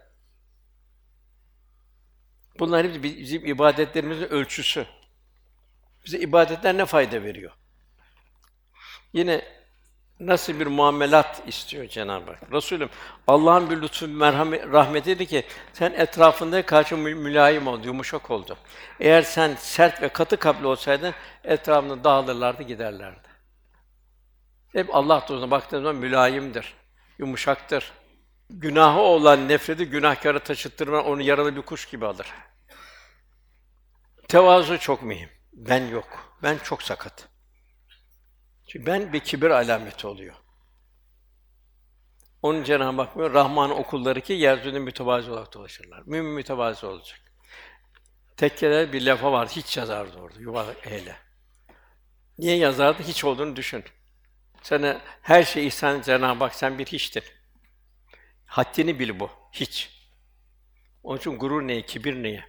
Bunlar 2.58 2.86
hepsi 2.86 3.02
bizim 3.02 3.46
ibadetlerimizin 3.46 4.28
ölçüsü. 4.28 4.86
Bize 6.06 6.18
ibadetler 6.18 6.76
ne 6.76 6.86
fayda 6.86 7.22
veriyor? 7.22 7.52
Yine 9.12 9.63
nasıl 10.20 10.60
bir 10.60 10.66
muamelat 10.66 11.42
istiyor 11.46 11.88
Cenab-ı 11.88 12.30
Hak? 12.30 12.52
Resulüm 12.52 12.88
Allah'ın 13.26 13.70
bir 13.70 13.82
lütfu, 13.82 14.08
merhamet, 14.08 14.72
rahmetidir 14.72 15.26
ki 15.26 15.44
sen 15.72 15.90
etrafında 15.92 16.66
karşı 16.66 16.96
mü- 16.96 17.14
mülayim 17.14 17.66
oldu, 17.66 17.86
yumuşak 17.86 18.30
oldu. 18.30 18.56
Eğer 19.00 19.22
sen 19.22 19.54
sert 19.54 20.02
ve 20.02 20.08
katı 20.08 20.36
kalpli 20.36 20.66
olsaydın 20.66 21.14
etrafında 21.44 22.04
dağılırlardı, 22.04 22.62
giderlerdi. 22.62 23.28
Hep 24.72 24.94
Allah 24.94 25.20
dostuna 25.20 25.50
baktığın 25.50 25.78
zaman 25.82 25.96
mülayimdir, 25.96 26.74
yumuşaktır. 27.18 27.92
Günahı 28.50 29.00
olan 29.00 29.48
nefreti 29.48 29.86
günahkara 29.86 30.38
taşıttırma 30.38 31.00
onu 31.00 31.22
yaralı 31.22 31.56
bir 31.56 31.62
kuş 31.62 31.86
gibi 31.86 32.06
alır. 32.06 32.26
Tevazu 34.28 34.78
çok 34.78 35.02
mühim. 35.02 35.28
Ben 35.52 35.86
yok. 35.86 36.36
Ben 36.42 36.58
çok 36.58 36.82
sakat. 36.82 37.28
Çünkü 38.74 38.86
ben 38.86 39.12
bir 39.12 39.20
kibir 39.20 39.50
alameti 39.50 40.06
oluyor. 40.06 40.34
Onun 42.42 42.64
Cenab-ı 42.64 43.02
Hak 43.02 43.16
buyuruyor, 43.16 43.44
Rahman 43.44 43.70
okulları 43.70 44.20
ki 44.20 44.32
yeryüzünde 44.32 44.78
mütevazi 44.78 45.30
olarak 45.30 45.54
dolaşırlar. 45.54 46.02
Mümin 46.06 46.32
mütevazi 46.32 46.86
olacak. 46.86 47.20
Tekkeler 48.36 48.92
bir 48.92 49.06
lafa 49.06 49.32
var, 49.32 49.48
hiç 49.48 49.76
yazardı 49.76 50.18
orada, 50.18 50.40
yuvarlak 50.40 50.86
eyle. 50.86 51.16
Niye 52.38 52.56
yazardı? 52.56 53.02
Hiç 53.02 53.24
olduğunu 53.24 53.56
düşün. 53.56 53.84
Sana 54.62 55.00
her 55.22 55.42
şey 55.42 55.66
ihsan 55.66 56.02
Cenab-ı 56.02 56.44
Hak, 56.44 56.54
sen 56.54 56.78
bir 56.78 56.86
hiçtir. 56.86 57.32
Haddini 58.46 58.98
bil 58.98 59.20
bu, 59.20 59.30
hiç. 59.52 59.90
Onun 61.02 61.18
için 61.18 61.38
gurur 61.38 61.62
neye, 61.62 61.86
kibir 61.86 62.22
neye? 62.22 62.44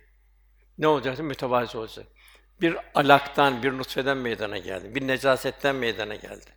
Ne 0.77 0.87
olacaksın? 0.87 1.25
Mütevazi 1.25 1.77
olacaksın. 1.77 2.13
Bir 2.61 2.77
alaktan, 2.95 3.63
bir 3.63 3.77
nutfeden 3.77 4.17
meydana 4.17 4.57
geldi. 4.57 4.95
Bir 4.95 5.07
necasetten 5.07 5.75
meydana 5.75 6.15
geldi. 6.15 6.55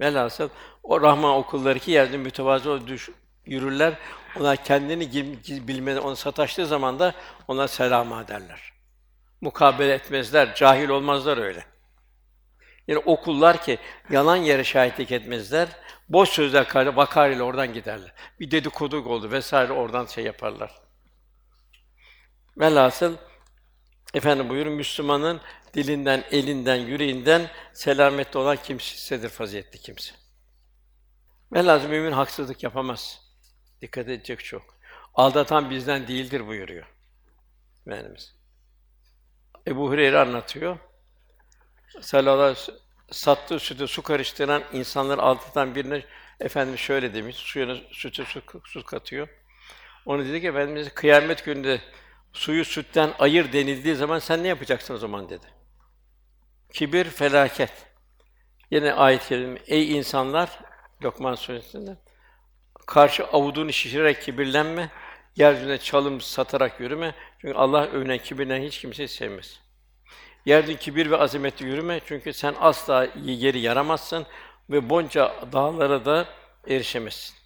Velhasıl 0.00 0.48
o 0.82 1.00
Rahman 1.00 1.34
okulları 1.34 1.78
ki 1.78 1.90
yerde 1.90 2.16
mütevazı 2.16 2.86
düş, 2.86 3.10
yürürler. 3.46 3.94
Onlar 4.36 4.64
kendini 4.64 5.12
bilmeden 5.68 6.00
onu 6.00 6.16
sataştığı 6.16 6.66
zaman 6.66 6.98
da 6.98 7.14
ona 7.48 7.68
selam 7.68 8.12
ederler. 8.12 8.72
Mukabele 9.40 9.94
etmezler, 9.94 10.54
cahil 10.54 10.88
olmazlar 10.88 11.38
öyle. 11.38 11.64
Yani 12.88 12.98
okullar 12.98 13.62
ki 13.62 13.78
yalan 14.10 14.36
yere 14.36 14.64
şahitlik 14.64 15.12
etmezler. 15.12 15.68
Boş 16.08 16.28
sözler 16.28 16.68
karşı 16.68 16.96
bakar 16.96 17.30
ile 17.30 17.42
oradan 17.42 17.72
giderler. 17.72 18.12
Bir 18.40 18.50
dedikodu 18.50 18.96
oldu 18.96 19.30
vesaire 19.30 19.72
oradan 19.72 20.06
şey 20.06 20.24
yaparlar. 20.24 20.70
Velhasıl 22.56 23.16
efendim 24.14 24.48
buyurun 24.48 24.72
Müslümanın 24.72 25.40
dilinden, 25.74 26.24
elinden, 26.30 26.76
yüreğinden 26.76 27.50
selametli 27.72 28.38
olan 28.38 28.56
kimsedir 28.56 29.28
faziletli 29.28 29.78
kimse. 29.78 30.14
Velhasıl 31.52 31.88
mümin 31.88 32.12
haksızlık 32.12 32.62
yapamaz. 32.62 33.20
Dikkat 33.82 34.08
edecek 34.08 34.44
çok. 34.44 34.78
Aldatan 35.14 35.70
bizden 35.70 36.08
değildir 36.08 36.46
buyuruyor. 36.46 36.86
Efendimiz. 37.86 38.34
Ebu 39.66 39.90
Hureyre 39.90 40.18
anlatıyor. 40.18 40.78
Sallallahu 42.00 42.72
sattığı 43.10 43.58
sütü 43.58 43.88
su 43.88 44.02
karıştıran 44.02 44.62
insanları 44.72 45.22
aldatan 45.22 45.74
birine 45.74 46.04
Efendimiz 46.40 46.80
şöyle 46.80 47.14
demiş, 47.14 47.36
suyuna 47.36 47.76
sütü 47.90 48.24
su, 48.24 48.42
su 48.64 48.84
katıyor. 48.84 49.28
Onu 50.06 50.24
dedi 50.24 50.40
ki 50.40 50.46
Efendimiz 50.46 50.94
kıyamet 50.94 51.44
gününde 51.44 51.80
suyu 52.32 52.64
sütten 52.64 53.14
ayır 53.18 53.52
denildiği 53.52 53.94
zaman 53.94 54.18
sen 54.18 54.42
ne 54.42 54.48
yapacaksın 54.48 54.94
o 54.94 54.98
zaman 54.98 55.28
dedi. 55.28 55.46
Kibir 56.74 57.04
felaket. 57.04 57.72
Yine 58.70 58.92
ayet-i 58.92 59.28
kerime 59.28 59.60
ey 59.66 59.96
insanlar 59.96 60.58
Lokman 61.02 61.34
suresinde 61.34 61.96
karşı 62.88 63.24
avudunu 63.24 63.72
şişirerek 63.72 64.22
kibirlenme, 64.22 64.90
yeryüzüne 65.36 65.78
çalım 65.78 66.20
satarak 66.20 66.80
yürüme. 66.80 67.14
Çünkü 67.40 67.54
Allah 67.54 67.86
övünen 67.86 68.18
kibirlen 68.18 68.62
hiç 68.62 68.80
kimseyi 68.80 69.08
sevmez. 69.08 69.60
Yerde 70.46 70.76
kibir 70.76 71.10
ve 71.10 71.16
azametli 71.16 71.66
yürüme 71.66 72.00
çünkü 72.06 72.32
sen 72.32 72.54
asla 72.60 73.08
yeri 73.24 73.58
yaramazsın 73.58 74.26
ve 74.70 74.90
bonca 74.90 75.34
dağlara 75.52 76.04
da 76.04 76.26
erişemezsin. 76.68 77.36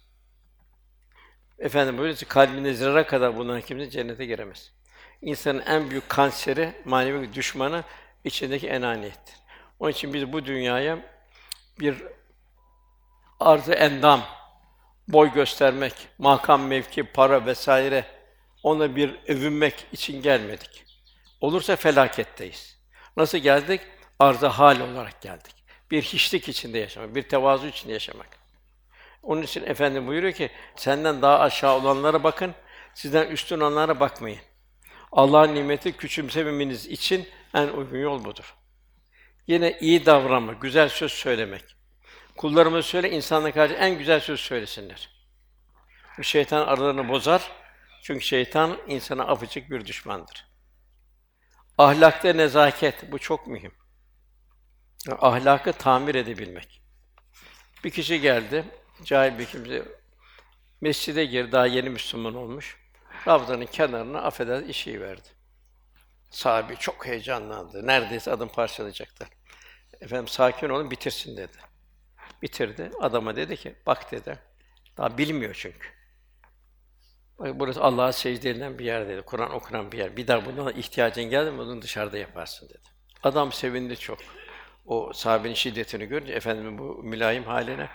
Efendim 1.63 1.97
böylece 1.97 2.25
kalbinde 2.25 2.73
zerre 2.73 3.03
kadar 3.03 3.37
bulunan 3.37 3.61
kimse 3.61 3.89
cennete 3.89 4.25
giremez. 4.25 4.71
İnsanın 5.21 5.59
en 5.59 5.89
büyük 5.89 6.09
kanseri, 6.09 6.73
manevi 6.85 7.33
düşmanı 7.33 7.83
içindeki 8.23 8.67
enaniyettir. 8.67 9.35
Onun 9.79 9.91
için 9.91 10.13
biz 10.13 10.33
bu 10.33 10.45
dünyaya 10.45 10.99
bir 11.79 11.95
arzı 13.39 13.73
endam, 13.73 14.21
boy 15.07 15.33
göstermek, 15.33 15.93
makam, 16.17 16.67
mevki, 16.67 17.03
para 17.03 17.45
vesaire 17.45 18.05
ona 18.63 18.95
bir 18.95 19.19
övünmek 19.27 19.85
için 19.91 20.21
gelmedik. 20.21 20.85
Olursa 21.41 21.75
felaketteyiz. 21.75 22.79
Nasıl 23.17 23.37
geldik? 23.37 23.81
Arza 24.19 24.49
hal 24.49 24.79
olarak 24.79 25.21
geldik. 25.21 25.55
Bir 25.91 26.01
hiçlik 26.01 26.49
içinde 26.49 26.77
yaşamak, 26.77 27.15
bir 27.15 27.23
tevazu 27.23 27.67
içinde 27.67 27.93
yaşamak. 27.93 28.42
Onun 29.23 29.41
için 29.41 29.65
efendim 29.65 30.07
buyuruyor 30.07 30.33
ki 30.33 30.49
senden 30.75 31.21
daha 31.21 31.39
aşağı 31.39 31.75
olanlara 31.75 32.23
bakın, 32.23 32.53
sizden 32.93 33.27
üstün 33.27 33.59
olanlara 33.59 33.99
bakmayın. 33.99 34.39
Allah'ın 35.11 35.55
nimeti 35.55 35.97
küçümsememeniz 35.97 36.87
için 36.87 37.27
en 37.53 37.67
uygun 37.67 37.97
yol 37.97 38.25
budur. 38.25 38.55
Yine 39.47 39.77
iyi 39.79 40.05
davranmak, 40.05 40.61
güzel 40.61 40.89
söz 40.89 41.11
söylemek. 41.11 41.63
Kullarımız 42.37 42.85
söyle 42.85 43.11
insanlara 43.11 43.51
karşı 43.51 43.73
en 43.73 43.97
güzel 43.97 44.19
söz 44.19 44.39
söylesinler. 44.39 45.09
Bu 46.17 46.23
şeytan 46.23 46.67
aralarını 46.67 47.09
bozar. 47.09 47.51
Çünkü 48.03 48.25
şeytan 48.25 48.77
insana 48.87 49.27
apaçık 49.27 49.69
bir 49.69 49.85
düşmandır. 49.85 50.47
Ahlakta 51.77 52.33
nezaket 52.33 53.11
bu 53.11 53.19
çok 53.19 53.47
mühim. 53.47 53.71
Ahlakı 55.19 55.73
tamir 55.73 56.15
edebilmek. 56.15 56.81
Bir 57.83 57.89
kişi 57.89 58.21
geldi, 58.21 58.65
cahil 59.03 59.39
bir 59.39 59.45
kimse 59.45 59.83
mescide 60.81 61.25
girdi, 61.25 61.51
daha 61.51 61.65
yeni 61.67 61.89
Müslüman 61.89 62.35
olmuş. 62.35 62.77
Ravzanın 63.27 63.65
kenarına 63.65 64.21
affeder 64.21 64.61
işi 64.61 65.01
verdi. 65.01 65.27
Sahabi 66.29 66.75
çok 66.75 67.05
heyecanlandı. 67.05 67.87
Neredeyse 67.87 68.31
adım 68.31 68.49
parçalayacaklar. 68.49 69.29
Efendim 70.01 70.27
sakin 70.27 70.69
olun 70.69 70.91
bitirsin 70.91 71.37
dedi. 71.37 71.57
Bitirdi. 72.41 72.91
Adama 73.01 73.35
dedi 73.35 73.57
ki 73.57 73.75
bak 73.85 74.11
dedi. 74.11 74.39
Daha 74.97 75.17
bilmiyor 75.17 75.55
çünkü. 75.59 75.87
Bak 77.39 77.59
burası 77.59 77.81
Allah'a 77.81 78.13
secde 78.13 78.49
edilen 78.49 78.79
bir 78.79 78.85
yer 78.85 79.07
dedi. 79.07 79.21
Kur'an 79.21 79.51
okunan 79.51 79.91
bir 79.91 79.97
yer. 79.97 80.17
Bir 80.17 80.27
daha 80.27 80.45
bundan 80.45 80.75
ihtiyacın 80.75 81.23
geldi 81.23 81.51
mi 81.51 81.57
bunu 81.57 81.81
dışarıda 81.81 82.17
yaparsın 82.17 82.69
dedi. 82.69 82.89
Adam 83.23 83.51
sevindi 83.51 83.97
çok. 83.97 84.19
O 84.85 85.13
sahabenin 85.13 85.53
şiddetini 85.53 86.05
görünce 86.05 86.33
efendimin 86.33 86.77
bu 86.77 87.03
mülayim 87.03 87.43
haline 87.43 87.89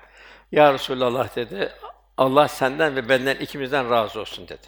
ya 0.52 0.74
Resulallah 0.74 1.36
dedi. 1.36 1.72
Allah 2.16 2.48
senden 2.48 2.96
ve 2.96 3.08
benden 3.08 3.36
ikimizden 3.36 3.90
razı 3.90 4.20
olsun 4.20 4.48
dedi. 4.48 4.66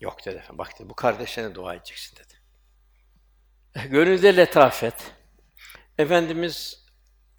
Yok 0.00 0.26
dedi. 0.26 0.42
Bak 0.52 0.78
dedi, 0.78 0.88
bu 0.88 0.94
kardeşlerine 0.94 1.54
dua 1.54 1.74
edeceksin 1.74 2.16
dedi. 2.16 2.34
Gönülde 3.88 4.36
letafet. 4.36 5.12
Efendimiz 5.98 6.84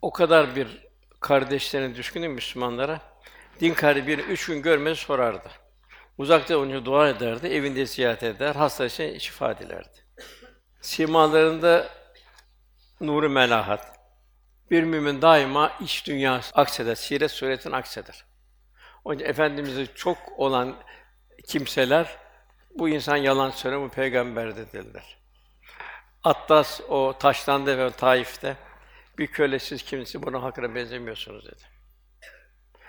o 0.01 0.11
kadar 0.11 0.55
bir 0.55 0.87
kardeşlerine 1.19 1.95
düşkün 1.95 2.31
Müslümanlara. 2.31 3.01
Din 3.59 3.73
kardeşi 3.73 4.07
bir 4.07 4.19
üç 4.19 4.45
gün 4.45 4.61
görmez 4.61 4.97
sorardı. 4.97 5.49
Uzakta 6.17 6.57
olunca 6.57 6.85
dua 6.85 7.09
ederdi, 7.09 7.47
evinde 7.47 7.85
ziyaret 7.85 8.23
eder, 8.23 8.55
hasta 8.55 8.85
için 8.85 9.17
şifa 9.17 9.59
dilerdi. 9.59 10.05
Simalarında 10.81 11.89
nuru 13.01 13.29
melahat. 13.29 13.94
Bir 14.71 14.83
mümin 14.83 15.21
daima 15.21 15.71
iç 15.81 16.07
dünyası 16.07 16.55
akseder, 16.55 16.95
siret 16.95 17.31
suretin 17.31 17.71
akseder. 17.71 18.25
Onun 19.03 19.15
için 19.15 19.25
Efendimiz'e 19.25 19.85
çok 19.85 20.17
olan 20.37 20.75
kimseler 21.47 22.17
bu 22.75 22.89
insan 22.89 23.15
yalan 23.15 23.49
söylüyor, 23.49 23.83
bu 23.83 23.89
peygamber 23.89 24.55
dediler. 24.55 25.17
Attas 26.23 26.81
o 26.89 27.17
taşlandı 27.19 27.77
ve 27.77 27.91
Taif'te 27.91 28.57
bir 29.17 29.27
köle 29.27 29.59
siz 29.59 29.83
kimisi 29.83 30.23
buna 30.23 30.43
hakkına 30.43 30.75
benzemiyorsunuz 30.75 31.45
dedi. 31.45 31.63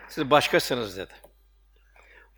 Siz 0.09 0.31
başkasınız 0.31 0.97
dedi. 0.97 1.13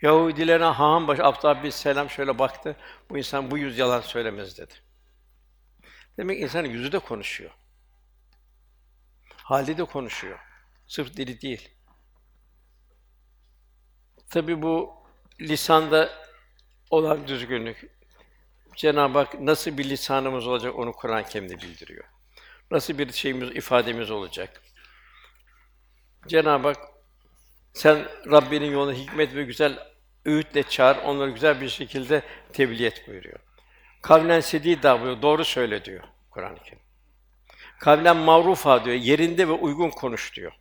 Yahudilerine 0.03 0.65
Hahan 0.65 1.09
baş 1.09 1.21
Abdullah 1.21 1.63
bin 1.63 1.71
Selam 1.71 2.11
şöyle 2.11 2.39
baktı. 2.39 2.77
Bu 3.11 3.19
insan 3.19 3.51
bu 3.51 3.59
yüz 3.59 3.79
yalan 3.79 4.01
söylemez 4.01 4.59
dedi. 4.59 4.75
Demek 6.19 6.41
insanın 6.41 6.69
yüzü 6.69 6.93
de 6.93 6.99
konuşuyor. 6.99 7.51
Hali 9.49 9.79
de 9.79 9.85
konuşuyor. 9.85 10.39
Sırf 10.87 11.17
dili 11.17 11.41
değil. 11.41 11.69
Tabi 14.31 14.63
bu 14.63 14.95
lisanda 15.41 16.11
olan 16.91 17.29
düzgünlük, 17.29 17.91
Cenab-ı 18.77 19.19
Hak 19.19 19.41
nasıl 19.41 19.79
bir 19.79 19.85
lisanımız 19.85 20.47
olacak 20.47 20.79
onu 20.79 20.93
Kur'an-ı 20.93 21.25
Kerim'de 21.25 21.57
bildiriyor. 21.57 22.05
Nasıl 22.71 22.99
bir 22.99 23.13
şeyimiz, 23.13 23.51
ifademiz 23.51 24.11
olacak. 24.11 24.63
Cenab-ı 26.27 26.69
Hak 26.69 26.79
sen 27.73 28.09
Rabbinin 28.31 28.73
yoluna 28.73 28.93
hikmet 28.93 29.35
ve 29.35 29.45
güzel 29.45 29.79
öğütle 30.25 30.63
çağır, 30.63 30.97
onları 30.97 31.31
güzel 31.31 31.61
bir 31.61 31.69
şekilde 31.69 32.23
tebliğ 32.53 32.87
et 32.87 33.09
buyuruyor. 33.09 33.39
Kavlen 34.03 34.41
sedîdâ 34.41 35.01
buyuruyor, 35.01 35.23
doğru 35.23 35.45
söyle 35.45 35.85
diyor 35.85 36.05
Kur'an-ı 36.31 36.59
Kerim. 36.63 36.88
Kavlen 37.79 38.17
ma'rufa 38.17 38.85
diyor, 38.85 38.97
yerinde 38.97 39.49
ve 39.49 39.53
uygun 39.53 39.91
konuş 39.91 40.37
diyor. 40.37 40.53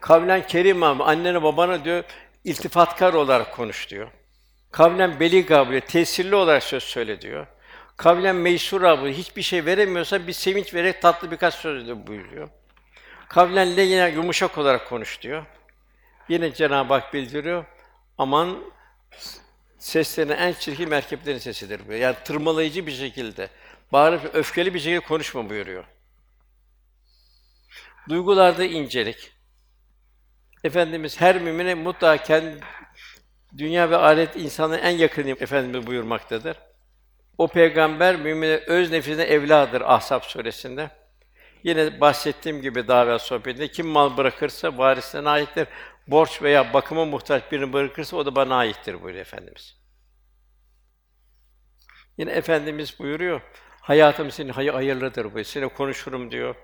Kavlen 0.00 0.46
kerîmâ, 0.46 1.04
annene 1.04 1.42
babana 1.42 1.84
diyor, 1.84 2.04
iltifatkar 2.44 3.14
olarak 3.14 3.56
konuş 3.56 3.90
diyor. 3.90 4.08
Kavlen 4.70 5.20
beliga 5.20 5.60
buyuruyor, 5.60 5.80
tesirli 5.80 6.34
olarak 6.34 6.62
söz 6.62 6.82
söyle 6.82 7.20
diyor. 7.20 7.46
Kavlen 7.96 8.36
meysura 8.36 8.96
buyuruyor, 8.96 9.18
hiçbir 9.18 9.42
şey 9.42 9.66
veremiyorsa 9.66 10.26
bir 10.26 10.32
sevinç 10.32 10.74
vererek 10.74 11.02
tatlı 11.02 11.30
birkaç 11.30 11.54
söz 11.54 11.88
de 11.88 12.06
buyuruyor. 12.06 12.48
Kavlen 13.28 13.76
leyine 13.76 14.10
yumuşak 14.10 14.58
olarak 14.58 14.88
konuş 14.88 15.22
diyor. 15.22 15.44
Yine 16.28 16.54
Cenab-ı 16.54 16.94
Hak 16.94 17.14
bildiriyor. 17.14 17.64
Aman 18.18 18.58
seslerine 19.78 20.32
en 20.32 20.52
çirkin 20.52 20.88
merkeplerin 20.88 21.38
sesidir 21.38 21.80
bu. 21.88 21.92
Yani 21.92 22.16
tırmalayıcı 22.24 22.86
bir 22.86 22.92
şekilde, 22.92 23.48
bağırıp 23.92 24.34
öfkeli 24.34 24.74
bir 24.74 24.80
şekilde 24.80 25.00
konuşma 25.00 25.50
buyuruyor. 25.50 25.84
Duygularda 28.08 28.64
incelik. 28.64 29.32
Efendimiz 30.64 31.20
her 31.20 31.40
mümine 31.40 31.74
mutlaka 31.74 32.24
kendi 32.24 32.60
dünya 33.58 33.90
ve 33.90 33.96
ahiret 33.96 34.36
insanın 34.36 34.78
en 34.78 34.90
yakını 34.90 35.30
Efendimiz 35.30 35.86
buyurmaktadır. 35.86 36.56
O 37.38 37.48
peygamber 37.48 38.16
mümine 38.16 38.56
öz 38.56 38.90
nefsine 38.90 39.22
evladır 39.22 39.80
Ahzab 39.80 40.22
suresinde. 40.22 40.90
Yine 41.64 42.00
bahsettiğim 42.00 42.62
gibi 42.62 42.88
davet 42.88 43.20
sohbetinde 43.20 43.68
kim 43.68 43.86
mal 43.86 44.16
bırakırsa 44.16 44.78
varisine 44.78 45.28
aittir. 45.28 45.68
Borç 46.06 46.42
veya 46.42 46.72
bakıma 46.72 47.04
muhtaç 47.04 47.52
birini 47.52 47.72
bırakırsa 47.72 48.16
o 48.16 48.26
da 48.26 48.34
bana 48.34 48.56
aittir 48.56 49.02
buyuruyor 49.02 49.26
Efendimiz. 49.26 49.76
Yine 52.18 52.30
Efendimiz 52.30 52.98
buyuruyor, 52.98 53.40
hayatım 53.80 54.30
senin 54.30 54.52
hay 54.52 54.68
hayırlıdır 54.68 55.24
buyuruyor. 55.24 55.44
Seninle 55.44 55.68
konuşurum 55.68 56.30
diyor. 56.30 56.54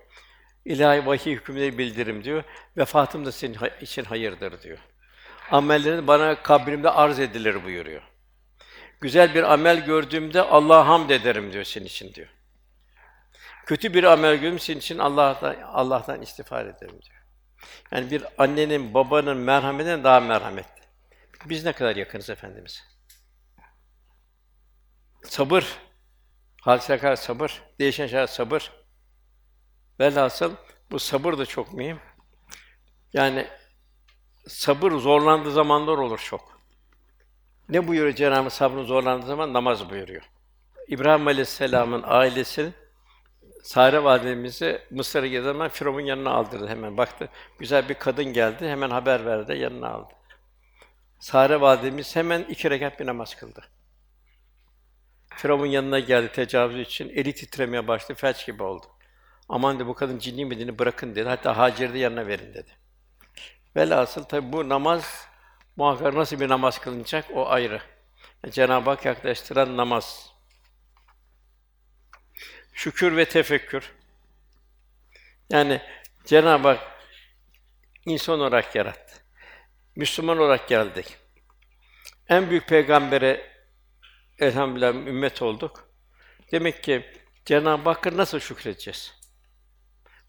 İlahi 0.69 1.07
vahiy 1.07 1.35
hükümleri 1.35 1.79
bildiririm 1.79 2.25
diyor. 2.25 2.45
Vefatım 2.77 3.27
da 3.27 3.33
senin 3.33 3.59
için 3.81 4.05
hayırdır 4.05 4.63
diyor. 4.63 4.79
Amellerin 5.51 6.07
bana 6.07 6.43
kabrimde 6.43 6.91
arz 6.91 7.19
edilir 7.19 7.65
buyuruyor. 7.65 8.03
Güzel 9.01 9.35
bir 9.35 9.53
amel 9.53 9.85
gördüğümde 9.85 10.43
Allah'a 10.43 10.87
hamd 10.87 11.11
ederim 11.11 11.53
diyor 11.53 11.65
senin 11.65 11.87
için 11.87 12.15
diyor. 12.15 12.29
Kötü 13.67 13.95
bir 13.95 14.05
amel 14.05 14.37
gördüğüm 14.37 14.59
senin 14.59 14.79
için 14.79 14.99
Allah'tan 14.99 15.57
Allah'tan 15.63 16.23
istiğfar 16.23 16.67
ederim 16.67 17.03
diyor. 17.03 17.23
Yani 17.93 18.11
bir 18.11 18.25
annenin, 18.39 18.95
babanın 18.95 19.37
merhametinden 19.37 20.05
daha 20.05 20.21
merhametli. 20.21 20.83
Biz 21.45 21.65
ne 21.65 21.73
kadar 21.73 21.97
yakınız 21.97 22.31
efendimiz? 22.31 22.85
Sabır, 25.25 25.79
hadise 26.61 27.17
sabır, 27.17 27.63
değişen 27.79 28.07
şeyler 28.07 28.27
sabır. 28.27 28.73
Velhasıl 30.01 30.53
bu 30.91 30.99
sabır 30.99 31.39
da 31.39 31.47
çok 31.47 31.73
mühim. 31.73 31.99
Yani 33.13 33.47
sabır 34.47 34.93
zorlandığı 34.93 35.51
zamanlar 35.51 35.99
olur 35.99 36.19
çok. 36.19 36.61
Ne 37.69 37.89
buyuruyor 37.89 38.15
Cenab-ı 38.15 38.51
sabrın 38.51 38.85
zorlandığı 38.85 39.27
zaman? 39.27 39.53
Namaz 39.53 39.91
buyuruyor. 39.91 40.23
İbrahim 40.89 41.27
Aleyhisselam'ın 41.27 42.03
ailesi 42.07 42.73
Sare 43.63 44.05
validemizi 44.05 44.83
Mısır'a 44.91 45.43
zaman 45.43 45.69
Firavun 45.69 46.01
yanına 46.01 46.31
aldırdı 46.31 46.69
hemen. 46.69 46.97
Baktı, 46.97 47.29
güzel 47.59 47.89
bir 47.89 47.95
kadın 47.95 48.25
geldi, 48.25 48.69
hemen 48.69 48.91
haber 48.91 49.27
verdi, 49.27 49.59
yanına 49.59 49.89
aldı. 49.89 50.13
Sare 51.19 51.61
validemiz 51.61 52.17
hemen 52.17 52.43
iki 52.43 52.71
rekat 52.71 53.01
bir 53.01 53.07
namaz 53.07 53.35
kıldı. 53.35 53.65
Firavun 55.37 55.67
yanına 55.67 55.99
geldi 55.99 56.33
tecavüz 56.33 56.87
için, 56.87 57.09
eli 57.09 57.35
titremeye 57.35 57.89
başladı, 57.89 58.19
felç 58.19 58.47
gibi 58.47 58.63
oldu. 58.63 58.87
Aman 59.49 59.79
de 59.79 59.87
bu 59.87 59.95
kadın 59.95 60.19
cinni 60.19 60.45
mi 60.45 60.79
bırakın 60.79 61.15
dedi. 61.15 61.29
Hatta 61.29 61.57
Hacer'i 61.57 61.95
de 61.95 61.99
yanına 61.99 62.27
verin 62.27 62.55
dedi. 62.55 62.71
Velhasıl 63.77 64.25
tabi 64.25 64.53
bu 64.53 64.69
namaz 64.69 65.29
muhakkak 65.77 66.15
nasıl 66.15 66.41
bir 66.41 66.49
namaz 66.49 66.79
kılınacak 66.79 67.25
o 67.35 67.49
ayrı. 67.49 67.81
Yani 68.45 68.53
Cenab-ı 68.53 68.91
Hak 68.91 69.05
yaklaştıran 69.05 69.77
namaz. 69.77 70.33
Şükür 72.73 73.17
ve 73.17 73.25
tefekkür. 73.25 73.93
Yani 75.51 75.83
Cenab-ı 76.25 76.69
Hak 76.69 76.81
insan 78.05 78.41
olarak 78.41 78.75
yarattı. 78.75 79.15
Müslüman 79.97 80.39
olarak 80.39 80.69
geldik. 80.69 81.17
En 82.29 82.51
büyük 82.51 82.69
peygambere 82.69 83.53
elhamdülillah 84.39 84.95
ümmet 84.95 85.43
olduk. 85.43 85.91
Demek 86.53 86.85
ki 86.85 87.07
Cenab-ı 87.45 87.91
Hakk'a 87.91 88.17
nasıl 88.17 88.41
şükredeceğiz? 88.41 89.18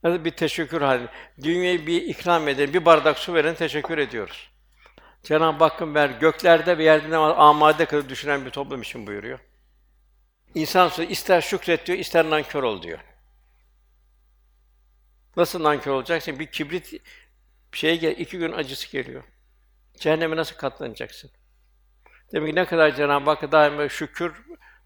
Nasıl 0.04 0.26
bir 0.26 0.32
teşekkür 0.32 0.82
hali? 0.82 1.08
Dünyayı 1.44 1.88
bir 1.88 2.02
ikram 2.02 2.48
eden, 2.48 2.74
bir 2.74 2.86
bardak 2.86 3.20
su 3.20 3.34
veren 3.34 3.56
teşekkür 3.56 3.98
ediyoruz. 3.98 4.50
Cenab-ı 5.24 5.64
Hakk'ın 5.64 5.96
ver 5.96 6.10
göklerde 6.10 6.78
ve 6.78 6.84
yerde 6.84 7.18
amade 7.18 7.86
kadar 7.86 8.10
düşünen 8.10 8.46
bir 8.46 8.50
toplum 8.50 8.82
için 8.82 9.08
buyuruyor. 9.08 9.40
İnsan 10.56 10.92
ister 11.10 11.42
şükret 11.42 11.88
diyor, 11.88 11.98
ister 11.98 12.30
nankör 12.30 12.64
ol 12.64 12.82
diyor. 12.82 13.00
Nasıl 15.38 15.64
nankör 15.64 15.92
olacaksın? 15.92 16.40
Bir 16.40 16.46
kibrit 16.46 16.94
bir 17.74 17.78
şeye 17.78 17.96
gel, 17.96 18.18
iki 18.18 18.38
gün 18.38 18.52
acısı 18.52 18.92
geliyor. 18.92 19.24
Cehenneme 20.00 20.36
nasıl 20.36 20.56
katlanacaksın? 20.56 21.32
Demek 22.32 22.50
ki 22.50 22.56
ne 22.56 22.66
kadar 22.66 22.96
Cenab-ı 22.96 23.30
Hakk'a 23.30 23.52
daima 23.52 23.90
şükür 23.90 24.34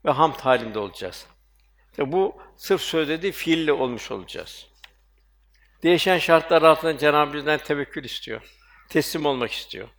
ve 0.05 0.11
hamd 0.11 0.35
halinde 0.35 0.79
olacağız. 0.79 1.27
İşte 1.91 2.11
bu 2.11 2.41
sırf 2.57 2.81
sözde 2.81 3.21
değil, 3.21 3.33
fiille 3.33 3.73
olmuş 3.73 4.11
olacağız. 4.11 4.72
Değişen 5.83 6.17
şartlar 6.17 6.61
altında 6.61 6.97
Cenab-ı 6.97 7.33
bizden 7.33 7.57
tevekkül 7.57 8.03
istiyor. 8.03 8.41
Teslim 8.89 9.25
olmak 9.25 9.51
istiyor. 9.51 9.89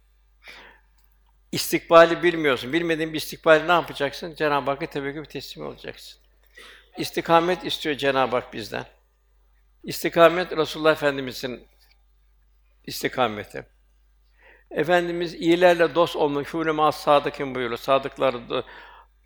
İstikbali 1.52 2.22
bilmiyorsun. 2.22 2.72
Bilmediğin 2.72 3.12
bir 3.12 3.18
istikbali 3.18 3.68
ne 3.68 3.72
yapacaksın? 3.72 4.34
Cenab-ı 4.34 4.70
Hakk'a 4.70 4.86
tevekkül 4.86 5.24
teslim 5.24 5.66
olacaksın. 5.66 6.20
İstikamet 6.98 7.64
istiyor 7.64 7.96
Cenab-ı 7.96 8.36
Hak 8.36 8.52
bizden. 8.52 8.86
İstikamet 9.84 10.56
Resulullah 10.56 10.92
Efendimizin 10.92 11.68
istikameti. 12.86 13.66
Efendimiz 14.70 15.34
iyilerle 15.34 15.94
dost 15.94 16.16
olmak, 16.16 16.46
hûne 16.46 16.82
as 16.82 17.00
sadıkın 17.00 17.54
buyuruyor. 17.54 17.78
Sadıklarla 17.78 18.64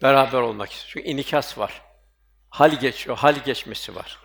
beraber 0.03 0.39
olmak 0.39 0.73
istiyor. 0.73 0.93
Çünkü 0.93 1.09
inikas 1.09 1.59
var. 1.59 1.83
Hal 2.51 2.81
geçiyor, 2.81 3.17
hal 3.17 3.35
geçmesi 3.45 3.95
var. 3.95 4.19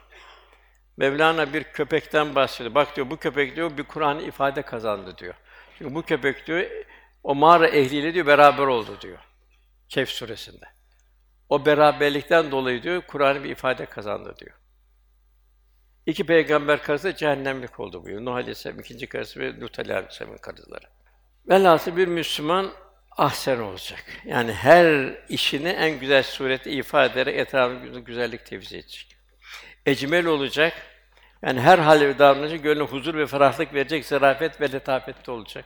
Mevlana 0.97 1.53
bir 1.53 1.63
köpekten 1.63 2.35
bahsediyor. 2.35 2.75
Bak 2.75 2.95
diyor 2.95 3.09
bu 3.09 3.17
köpek 3.17 3.55
diyor 3.55 3.77
bir 3.77 3.83
Kur'an 3.83 4.19
ifade 4.19 4.61
kazandı 4.61 5.17
diyor. 5.17 5.33
Çünkü 5.77 5.95
bu 5.95 6.01
köpek 6.01 6.47
diyor 6.47 6.65
o 7.23 7.35
mağara 7.35 7.67
ehliyle 7.67 8.13
diyor 8.13 8.25
beraber 8.25 8.67
oldu 8.67 8.97
diyor. 9.01 9.19
Kehf 9.89 10.09
suresinde. 10.09 10.65
O 11.49 11.65
beraberlikten 11.65 12.51
dolayı 12.51 12.83
diyor 12.83 13.01
Kur'an 13.07 13.43
bir 13.43 13.49
ifade 13.49 13.85
kazandı 13.85 14.35
diyor. 14.39 14.55
İki 16.05 16.23
peygamber 16.23 16.83
karısı 16.83 17.15
cehennemlik 17.15 17.79
oldu 17.79 18.03
buyuruyor. 18.03 18.25
Nuh 18.25 18.35
Aleyhisselam 18.35 18.79
ikinci 18.79 19.07
karısı 19.07 19.39
ve 19.39 19.59
Lut 19.59 19.79
Aleyhisselam'ın 19.79 20.37
karıları. 20.37 20.85
Velhâsıl 21.49 21.97
bir 21.97 22.07
Müslüman 22.07 22.71
ahsen 23.11 23.59
olacak. 23.59 24.03
Yani 24.25 24.53
her 24.53 25.15
işini 25.29 25.69
en 25.69 25.99
güzel 25.99 26.23
surette 26.23 26.71
ifade 26.71 27.13
ederek 27.13 27.39
etrafında 27.39 27.99
güzellik 27.99 28.45
tevzi 28.45 28.77
edecek. 28.77 29.12
Ecmel 29.86 30.25
olacak. 30.25 30.73
Yani 31.41 31.61
her 31.61 31.79
hal 31.79 32.01
ve 32.01 32.19
davranışı 32.19 32.55
gönlüne 32.55 32.84
huzur 32.84 33.15
ve 33.15 33.27
ferahlık 33.27 33.73
verecek, 33.73 34.05
zarafet 34.05 34.61
ve 34.61 34.71
letafette 34.71 35.31
olacak. 35.31 35.65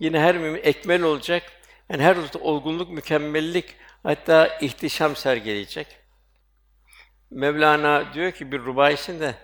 Yine 0.00 0.20
her 0.20 0.38
mümin 0.38 0.60
ekmel 0.62 1.02
olacak. 1.02 1.42
Yani 1.88 2.02
her 2.02 2.16
hususta 2.16 2.38
olgunluk, 2.38 2.90
mükemmellik, 2.90 3.76
hatta 4.02 4.58
ihtişam 4.60 5.16
sergileyecek. 5.16 5.86
Mevlana 7.30 8.14
diyor 8.14 8.32
ki 8.32 8.52
bir 8.52 8.60
rubayisinde 8.60 9.34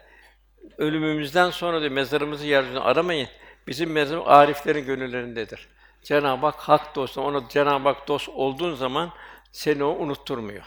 ölümümüzden 0.78 1.50
sonra 1.50 1.80
diyor 1.80 1.92
mezarımızı 1.92 2.46
yeryüzünde 2.46 2.80
aramayın. 2.80 3.28
Bizim 3.66 3.92
mezarımız 3.92 4.28
ariflerin 4.28 4.86
gönüllerindedir. 4.86 5.68
Cenab-ı 6.02 6.46
Hak 6.46 6.60
hak 6.60 6.94
dostu, 6.94 7.20
ona 7.20 7.48
Cenab-ı 7.48 7.88
Hak 7.88 8.08
dost 8.08 8.28
olduğun 8.28 8.74
zaman 8.74 9.12
seni 9.52 9.84
o 9.84 9.90
unutturmuyor. 9.90 10.64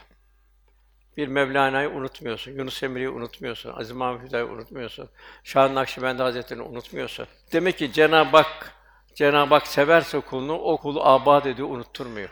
Bir 1.18 1.28
Mevlana'yı 1.28 1.90
unutmuyorsun, 1.90 2.52
Yunus 2.52 2.84
Emre'yi 2.84 3.10
unutmuyorsun, 3.10 3.74
Aziz 3.74 3.92
Mahmud 3.92 4.22
Hüdayi'yi 4.22 4.52
unutmuyorsun, 4.52 5.10
Şah 5.44 5.72
Nakşibendi 5.72 6.24
Hazretleri'ni 6.24 6.64
unutmuyorsun. 6.64 7.28
Demek 7.52 7.78
ki 7.78 7.94
Cenab-ı 7.94 8.38
Hak 8.38 8.74
Cenab-ı 9.16 9.54
Hak 9.54 9.68
severse 9.68 10.20
kulunu, 10.20 10.54
o 10.54 10.78
kulu 10.78 11.06
abad 11.06 11.46
ediyor, 11.46 11.70
unutturmuyor. 11.70 12.30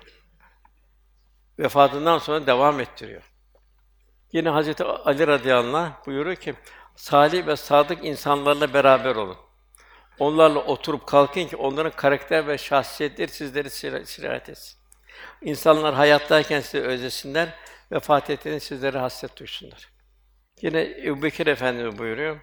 Vefatından 1.60 2.18
sonra 2.18 2.48
devam 2.48 2.80
ettiriyor. 2.80 3.22
Yine 4.32 4.50
Hazreti 4.50 4.84
Ali 4.84 5.28
radıyallahu 5.28 5.78
anh 5.78 6.06
buyuruyor 6.06 6.36
ki, 6.36 6.54
salih 6.96 7.48
ve 7.48 7.56
sadık 7.56 8.06
insanlarla 8.06 8.74
beraber 8.74 9.16
olun. 9.16 9.38
Onlarla 10.20 10.60
oturup 10.60 11.08
kalkın 11.08 11.48
ki 11.48 11.56
onların 11.56 11.92
karakter 11.92 12.48
ve 12.48 12.58
şahsiyetleri 12.58 13.32
sizleri 13.32 13.68
sira- 13.70 14.06
sirayet 14.06 14.50
etsin. 14.50 14.80
İnsanlar 15.42 15.94
hayattayken 15.94 16.60
sizi 16.60 16.82
özlesinler, 16.82 17.54
vefat 17.92 18.30
ettiğinde 18.30 18.60
sizlere 18.60 18.98
hasret 18.98 19.38
duysunlar. 19.38 19.89
Yine 20.62 20.82
Ebubekir 20.82 21.48
Efendimiz 21.48 21.98
buyuruyor. 21.98 22.39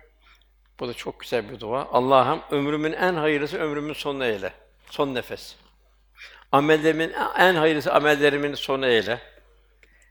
Bu 0.80 0.88
da 0.88 0.94
çok 0.94 1.20
güzel 1.20 1.50
bir 1.50 1.60
dua. 1.60 1.88
Allah'ım 1.92 2.42
ömrümün 2.50 2.92
en 2.92 3.14
hayırlısı 3.14 3.58
ömrümün 3.58 3.92
sonu 3.92 4.24
eyle. 4.24 4.52
Son 4.90 5.14
nefes. 5.14 5.56
Amellerimin 6.52 7.12
en 7.38 7.54
hayırlısı 7.54 7.92
amellerimin 7.94 8.54
sonu 8.54 8.86
eyle. 8.86 9.20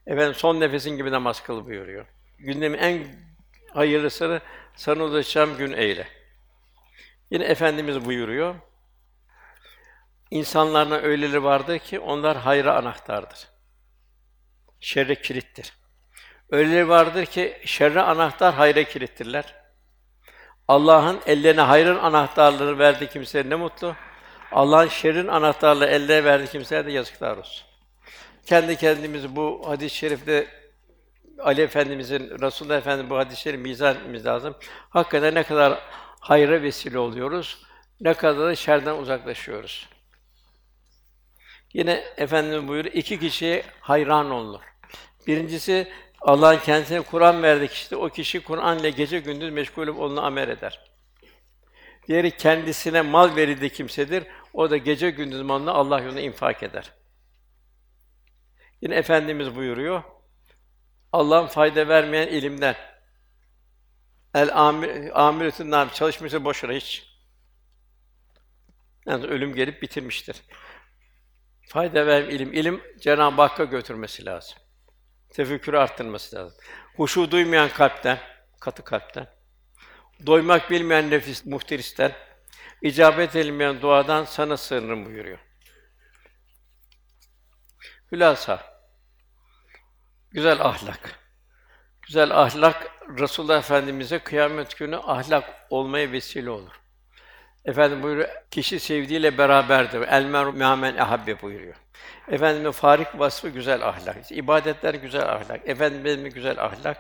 Efendim 0.07 0.33
son 0.33 0.59
nefesin 0.59 0.97
gibi 0.97 1.11
namaz 1.11 1.43
kıl 1.43 1.65
buyuruyor. 1.65 2.05
Gündemin 2.37 2.77
en 2.77 3.07
hayırlısını 3.73 4.41
sana 4.75 5.03
ulaşacağım 5.03 5.57
gün 5.57 5.73
eyle. 5.73 6.07
Yine 7.31 7.43
Efendimiz 7.43 8.05
buyuruyor. 8.05 8.55
İnsanlarına 10.31 10.97
öyleleri 10.97 11.43
vardır 11.43 11.79
ki 11.79 11.99
onlar 11.99 12.37
hayra 12.37 12.75
anahtardır. 12.75 13.47
Şerre 14.79 15.15
kilittir. 15.15 15.73
Öyleleri 16.51 16.89
vardır 16.89 17.25
ki 17.25 17.57
şerre 17.65 18.01
anahtar, 18.01 18.53
hayra 18.53 18.83
kilittirler. 18.83 19.55
Allah'ın 20.67 21.19
ellerine 21.25 21.61
hayrın 21.61 21.97
anahtarları 21.97 22.79
verdiği 22.79 23.07
kimseye 23.09 23.49
ne 23.49 23.55
mutlu. 23.55 23.95
Allah'ın 24.51 24.87
şerrin 24.87 25.27
anahtarları 25.27 25.91
elde 25.91 26.23
verdiği 26.23 26.47
kimseye 26.47 26.85
de 26.85 26.91
yazıklar 26.91 27.37
olsun. 27.37 27.67
Kendi 28.45 28.77
kendimizi 28.77 29.35
bu 29.35 29.61
hadis-i 29.65 29.95
şerifte 29.95 30.47
Ali 31.39 31.61
Efendimizin, 31.61 32.41
Resulullah 32.41 32.77
Efendimiz 32.77 33.09
bu 33.09 33.57
mizan 33.57 33.95
etmemiz 33.95 34.25
lazım. 34.25 34.55
Hakikaten 34.89 35.35
ne 35.35 35.43
kadar 35.43 35.79
hayra 36.19 36.61
vesile 36.61 36.99
oluyoruz, 36.99 37.57
ne 38.01 38.13
kadar 38.13 38.47
da 38.47 38.55
şerden 38.55 38.95
uzaklaşıyoruz. 38.95 39.89
Yine 41.73 42.03
Efendimiz 42.17 42.67
buyuruyor, 42.67 42.95
iki 42.95 43.19
kişiye 43.19 43.63
hayran 43.81 44.31
olunur. 44.31 44.61
Birincisi, 45.27 45.87
Allah'ın 46.21 46.59
kendisine 46.59 47.01
Kur'an 47.01 47.43
verdiği 47.43 47.67
kişi, 47.67 47.95
o 47.95 48.09
kişi 48.09 48.43
Kur'an 48.43 48.79
ile 48.79 48.89
gece 48.89 49.19
gündüz 49.19 49.53
meşgul 49.53 49.83
olup 49.83 49.99
onunla 49.99 50.21
amel 50.21 50.49
eder. 50.49 50.91
Diğeri 52.07 52.31
kendisine 52.31 53.01
mal 53.01 53.35
verildiği 53.35 53.69
kimsedir. 53.69 54.23
O 54.53 54.69
da 54.69 54.77
gece 54.77 55.09
gündüz 55.09 55.41
malını 55.41 55.71
Allah 55.71 56.01
yolunda 56.01 56.21
infak 56.21 56.63
eder. 56.63 56.93
Yine 58.81 58.95
Efendimiz 58.95 59.55
buyuruyor, 59.55 60.03
Allah'ın 61.13 61.47
fayda 61.47 61.87
vermeyen 61.87 62.27
ilimden. 62.27 62.75
El 64.33 64.57
amir 64.57 65.27
amiretün 65.27 65.71
nar 65.71 65.93
çalışmışsa 65.93 66.43
boşuna 66.43 66.73
hiç. 66.73 67.07
Yani 69.05 69.25
ölüm 69.25 69.55
gelip 69.55 69.81
bitirmiştir. 69.81 70.35
Fayda 71.67 72.07
veren 72.07 72.29
ilim, 72.29 72.53
ilim 72.53 72.81
Cenab-ı 72.99 73.41
Hakk'a 73.41 73.63
götürmesi 73.63 74.25
lazım. 74.25 74.57
Tefekkürü 75.29 75.77
arttırması 75.77 76.35
lazım. 76.35 76.59
Huşu 76.95 77.31
duymayan 77.31 77.69
kalpten, 77.69 78.19
katı 78.59 78.83
kalpten, 78.83 79.27
doymak 80.25 80.71
bilmeyen 80.71 81.09
nefis 81.09 81.45
muhteristen, 81.45 82.11
icabet 82.81 83.35
edilmeyen 83.35 83.81
duadan 83.81 84.23
sana 84.23 84.57
sığınırım 84.57 85.05
buyuruyor. 85.05 85.39
Hülasa 88.11 88.81
güzel 90.31 90.61
ahlak. 90.61 91.19
Güzel 92.01 92.31
ahlak 92.31 92.91
Resulullah 93.19 93.59
Efendimize 93.59 94.19
kıyamet 94.19 94.77
günü 94.77 94.97
ahlak 94.97 95.67
olmaya 95.69 96.11
vesile 96.11 96.49
olur. 96.49 96.81
Efendim 97.67 98.03
buyuruyor, 98.03 98.29
kişi 98.51 98.79
sevdiğiyle 98.79 99.37
beraberdir. 99.37 100.01
El 100.01 100.25
meru 100.25 100.53
me'amen 100.53 100.95
ehabbe 100.95 101.41
buyuruyor. 101.41 101.75
Efendimin 102.31 102.71
farik 102.71 103.07
vasfı 103.19 103.49
güzel 103.49 103.87
ahlak. 103.87 104.31
İbadetler 104.31 104.93
güzel 104.93 105.29
ahlak. 105.29 105.69
Efendimizin 105.69 106.29
güzel 106.29 106.63
ahlak. 106.63 106.97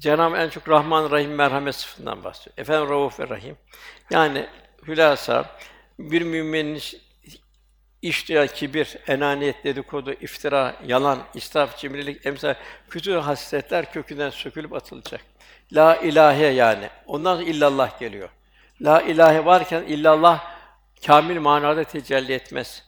Cenab-ı 0.00 0.36
en 0.36 0.48
çok 0.48 0.68
Rahman 0.68 1.10
Rahim 1.10 1.34
merhamet 1.34 1.74
sıfatından 1.74 2.24
bahsediyor. 2.24 2.58
Efendim 2.58 2.90
Rauf 2.90 3.20
ve 3.20 3.28
Rahim. 3.28 3.56
Yani 4.10 4.46
hülasa 4.86 5.44
bir 5.98 6.22
müminin 6.22 6.80
İştiya, 8.02 8.46
kibir, 8.46 8.96
enaniyet, 9.06 9.64
dedikodu, 9.64 10.12
iftira, 10.12 10.76
yalan, 10.86 11.18
israf, 11.34 11.78
cimrilik, 11.78 12.26
emsal 12.26 12.54
kötü 12.90 13.12
hasletler 13.12 13.92
kökünden 13.92 14.30
sökülüp 14.30 14.72
atılacak. 14.72 15.20
La 15.72 15.96
ilahe 15.96 16.46
yani. 16.46 16.88
Ondan 17.06 17.36
sonra 17.36 17.48
illallah 17.48 18.00
geliyor. 18.00 18.28
La 18.80 19.02
ilahe 19.02 19.44
varken 19.44 19.82
illallah 19.82 20.56
kamil 21.06 21.40
manada 21.40 21.84
tecelli 21.84 22.32
etmez. 22.32 22.84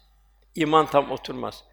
İman 0.54 0.86
tam 0.86 1.10
oturmaz. 1.10 1.64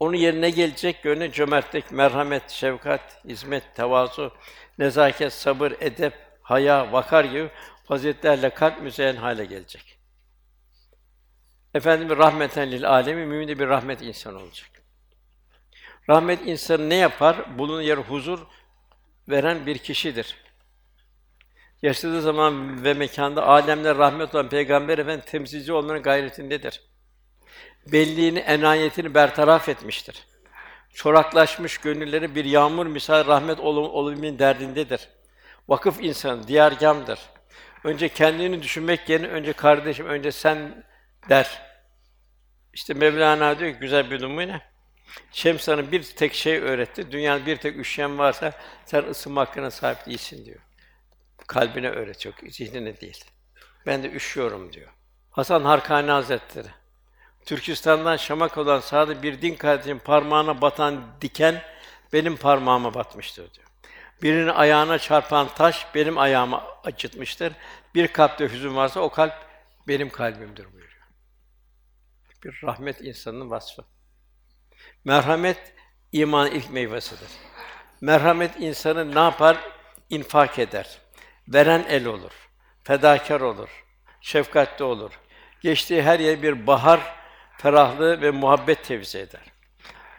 Onun 0.00 0.16
yerine 0.16 0.50
gelecek 0.50 1.02
gönlü 1.02 1.32
cömertlik, 1.32 1.92
merhamet, 1.92 2.50
şefkat, 2.50 3.24
hizmet, 3.24 3.74
tevazu, 3.74 4.32
nezaket, 4.78 5.32
sabır, 5.32 5.72
edep, 5.80 6.14
haya, 6.42 6.92
vakar 6.92 7.24
gibi 7.24 7.50
faziletlerle 7.84 8.50
kalp 8.50 8.82
müzeyyen 8.82 9.16
hale 9.16 9.44
gelecek. 9.44 9.98
Efendimiz 11.74 12.18
rahmeten 12.18 12.70
lil 12.72 12.90
alemi 12.90 13.26
mümin 13.26 13.58
bir 13.58 13.68
rahmet 13.68 14.02
insanı 14.02 14.38
olacak. 14.38 14.70
Rahmet 16.08 16.46
insanı 16.46 16.88
ne 16.90 16.94
yapar? 16.94 17.58
Bulunduğu 17.58 17.82
yer 17.82 17.98
huzur 17.98 18.38
veren 19.28 19.66
bir 19.66 19.78
kişidir. 19.78 20.45
Yaşadığı 21.82 22.22
zaman 22.22 22.84
ve 22.84 22.94
mekanda 22.94 23.46
alemler 23.46 23.98
rahmet 23.98 24.34
olan 24.34 24.48
Peygamber 24.48 24.98
Efendimiz 24.98 25.24
temsilci 25.24 25.72
olmanın 25.72 26.02
gayretindedir. 26.02 26.82
Belliğini, 27.92 28.38
enayetini 28.38 29.14
bertaraf 29.14 29.68
etmiştir. 29.68 30.26
Çoraklaşmış 30.94 31.78
gönülleri 31.78 32.34
bir 32.34 32.44
yağmur 32.44 32.86
misal 32.86 33.26
rahmet 33.26 33.60
olum, 33.60 33.84
olumun 33.84 34.38
derdindedir. 34.38 35.08
Vakıf 35.68 36.04
insanı, 36.04 36.48
diyargâmdır. 36.48 37.18
Önce 37.84 38.08
kendini 38.08 38.62
düşünmek 38.62 39.08
yerine 39.08 39.26
önce 39.26 39.52
kardeşim, 39.52 40.06
önce 40.06 40.32
sen 40.32 40.84
der. 41.28 41.62
İşte 42.74 42.94
Mevlana 42.94 43.58
diyor 43.58 43.72
ki 43.72 43.78
güzel 43.78 44.10
bir 44.10 44.22
numune. 44.22 44.60
Şems 45.32 45.62
sana 45.62 45.92
bir 45.92 46.02
tek 46.02 46.34
şey 46.34 46.58
öğretti. 46.58 47.10
Dünyada 47.10 47.46
bir 47.46 47.56
tek 47.56 47.76
üşüyen 47.76 48.18
varsa 48.18 48.52
sen 48.84 49.02
ısınma 49.02 49.40
hakkına 49.40 49.70
sahip 49.70 50.06
değilsin 50.06 50.44
diyor. 50.46 50.65
Kalbine 51.46 51.88
öğretiyor, 51.90 52.34
zihnine 52.48 53.00
değil. 53.00 53.24
Ben 53.86 54.02
de 54.02 54.10
üşüyorum 54.10 54.72
diyor. 54.72 54.92
Hasan 55.30 55.64
Harkani 55.64 56.10
Hazretleri. 56.10 56.68
Türkistan'dan 57.46 58.16
Şam'a 58.16 58.48
olan 58.56 58.80
sağda 58.80 59.22
bir 59.22 59.42
din 59.42 59.54
kardeşim 59.54 59.98
parmağına 59.98 60.60
batan 60.60 61.04
diken 61.20 61.62
benim 62.12 62.36
parmağıma 62.36 62.94
batmıştır 62.94 63.54
diyor. 63.54 63.66
Birinin 64.22 64.48
ayağına 64.48 64.98
çarpan 64.98 65.48
taş 65.54 65.86
benim 65.94 66.18
ayağımı 66.18 66.62
acıtmıştır. 66.84 67.52
Bir 67.94 68.08
kalpte 68.08 68.48
hüzün 68.48 68.76
varsa 68.76 69.00
o 69.00 69.10
kalp 69.10 69.34
benim 69.88 70.10
kalbimdir 70.10 70.72
buyuruyor. 70.72 71.06
Bir 72.44 72.60
rahmet 72.62 73.00
insanının 73.00 73.50
vasfı. 73.50 73.84
Merhamet 75.04 75.74
imanın 76.12 76.50
ilk 76.50 76.70
meyvesidir. 76.70 77.28
Merhamet 78.00 78.60
insanı 78.60 79.14
ne 79.14 79.18
yapar? 79.18 79.56
İnfak 80.10 80.58
eder. 80.58 80.98
Veren 81.48 81.84
el 81.88 82.06
olur. 82.06 82.32
Fedakar 82.84 83.40
olur. 83.40 83.84
Şefkatli 84.20 84.84
olur. 84.84 85.20
Geçtiği 85.60 86.02
her 86.02 86.20
yer 86.20 86.42
bir 86.42 86.66
bahar, 86.66 87.00
ferahlığı 87.58 88.20
ve 88.20 88.30
muhabbet 88.30 88.84
tevzi 88.84 89.18
eder. 89.18 89.42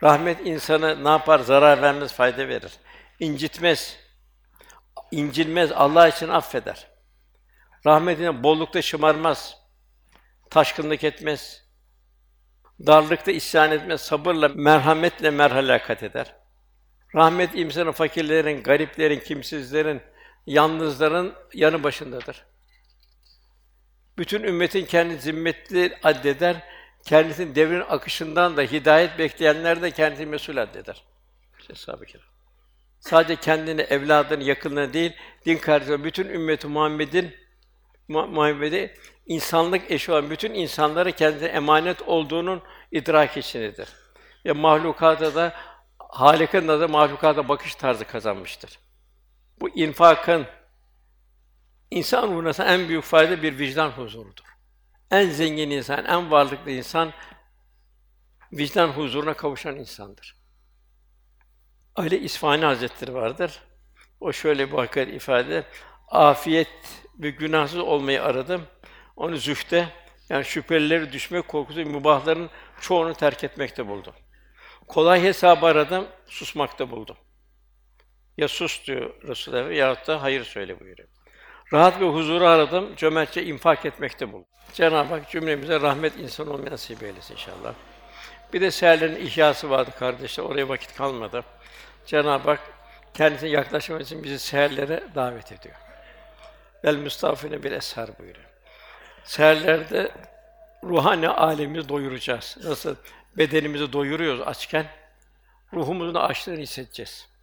Rahmet 0.04 0.46
insanı 0.46 1.04
ne 1.04 1.10
yapar? 1.10 1.40
Zarar 1.40 1.82
vermez, 1.82 2.14
fayda 2.14 2.48
verir. 2.48 2.74
İncitmez. 3.20 3.98
İncilmez, 5.12 5.72
Allah 5.72 6.08
için 6.08 6.30
affeder. 6.30 6.88
Rahmetine 7.86 8.44
bollukta 8.44 8.82
şımarmaz. 8.82 9.58
Taşkınlık 10.50 11.04
etmez. 11.04 11.68
Darlıkta 12.86 13.32
isyan 13.32 13.72
etmez, 13.72 14.02
sabırla, 14.02 14.48
merhametle 14.48 15.30
merhalakat 15.30 16.04
eder. 16.04 16.36
Rahmet 17.16 17.56
insanın 17.56 17.92
fakirlerin, 17.92 18.64
gariplerin, 18.64 19.20
kimsizlerin, 19.20 20.02
yalnızların 20.48 21.34
yanı 21.54 21.84
başındadır. 21.84 22.46
Bütün 24.18 24.44
ümmetin 24.44 24.86
kendi 24.86 25.18
zimmetli 25.18 25.98
addeder, 26.04 26.64
kendisinin 27.06 27.56
devrin 27.56 27.84
akışından 27.90 28.58
da 28.58 28.62
hidayet 28.62 29.20
bekleyenler 29.20 29.82
de 29.82 29.92
kendini 29.92 30.26
mesul 30.26 30.58
addeder. 30.58 31.04
İşte 31.60 31.76
sadece 33.00 33.36
kendini, 33.36 33.82
evladını, 33.82 34.44
yakınlarını 34.44 34.94
değil, 34.94 35.14
din 35.46 35.58
kardeşleri, 35.58 36.04
bütün 36.04 36.30
ümmeti 36.30 36.68
Muhammed'in 36.68 37.36
Mu- 38.08 38.28
Muhammed'i 38.28 38.94
insanlık 39.26 39.92
eşi 39.92 40.12
olan 40.12 40.30
bütün 40.30 40.54
insanlara 40.54 41.12
kendine 41.12 41.48
emanet 41.48 42.02
olduğunun 42.02 42.62
idrak 42.92 43.38
içindedir. 43.38 43.90
Ve 44.46 44.52
mahlukata 44.52 45.36
da 45.36 45.54
Halik'in 46.00 46.68
da 46.68 46.88
mahlukata 46.88 47.48
bakış 47.48 47.76
tarzı 47.76 48.06
kazanmıştır. 48.06 48.80
Bu 49.60 49.70
infakın 49.70 50.48
insan 51.92 52.28
ruhuna 52.28 52.66
en 52.66 52.88
büyük 52.88 53.04
fayda 53.04 53.44
bir 53.44 53.60
vicdan 53.60 53.90
huzurudur. 53.90 54.44
En 55.12 55.30
zengin 55.30 55.70
insan, 55.70 56.06
en 56.06 56.32
varlıklı 56.32 56.72
insan 56.72 57.14
vicdan 58.54 58.88
huzuruna 58.88 59.34
kavuşan 59.34 59.76
insandır. 59.76 60.38
Ali 61.96 62.18
İsfahani 62.18 62.66
Hazretleri 62.66 63.14
vardır. 63.14 63.60
O 64.20 64.34
şöyle 64.34 64.72
bir 64.72 64.78
hakikat 64.78 65.08
ifade 65.08 65.48
eder. 65.48 65.64
Afiyet 66.08 67.04
ve 67.20 67.30
günahsız 67.30 67.80
olmayı 67.80 68.24
aradım. 68.24 68.68
Onu 69.16 69.38
zühte, 69.38 69.90
yani 70.30 70.46
şüphelileri 70.46 71.12
düşmek 71.12 71.48
korkusu, 71.48 71.80
mübahların 71.80 72.50
çoğunu 72.82 73.14
terk 73.14 73.44
etmekte 73.44 73.88
buldum. 73.88 74.14
Kolay 74.88 75.24
hesabı 75.24 75.66
aradım, 75.66 76.08
susmakta 76.26 76.92
buldum. 76.92 77.18
Ya 78.38 78.48
sus 78.48 78.88
diyor 78.88 79.70
yahut 79.70 80.08
da 80.08 80.22
hayır 80.22 80.44
söyle 80.44 80.80
buyuruyor. 80.80 81.08
Rahat 81.74 82.02
ve 82.02 82.06
huzuru 82.06 82.48
aradım, 82.48 82.96
cömertçe 82.96 83.44
infak 83.44 83.86
etmekte 83.86 84.34
buldum. 84.34 84.48
Cenab-ı 84.74 85.14
Hak 85.14 85.30
cümlemize 85.30 85.82
rahmet 85.82 86.18
insan 86.18 86.48
olmayı 86.48 86.72
nasip 86.72 87.04
eylesin 87.04 87.34
inşallah. 87.34 87.74
Bir 88.54 88.62
de 88.62 88.72
seherlerin 88.72 89.16
ihyası 89.16 89.70
vardı 89.70 89.92
kardeşler, 90.00 90.44
oraya 90.44 90.70
vakit 90.70 90.96
kalmadı. 90.96 91.44
Cenab-ı 92.06 92.50
Hak 92.50 92.60
kendisine 93.14 93.50
yaklaşmak 93.50 94.02
için 94.02 94.24
bizi 94.24 94.40
seherlere 94.40 95.04
davet 95.16 95.52
ediyor. 95.52 95.76
Vel 96.84 96.96
müstafine 96.96 97.64
bir 97.64 97.72
esher 97.72 98.20
buyuruyor. 98.20 98.48
Seherlerde 99.24 100.12
ruhani 100.84 101.30
alemimizi 101.30 101.90
doyuracağız. 101.90 102.58
Nasıl 102.64 102.96
bedenimizi 103.38 103.94
doyuruyoruz 103.94 104.42
açken, 104.42 104.86
ruhumuzun 105.74 106.16
açlığını 106.16 106.60
hissedeceğiz. 106.60 107.37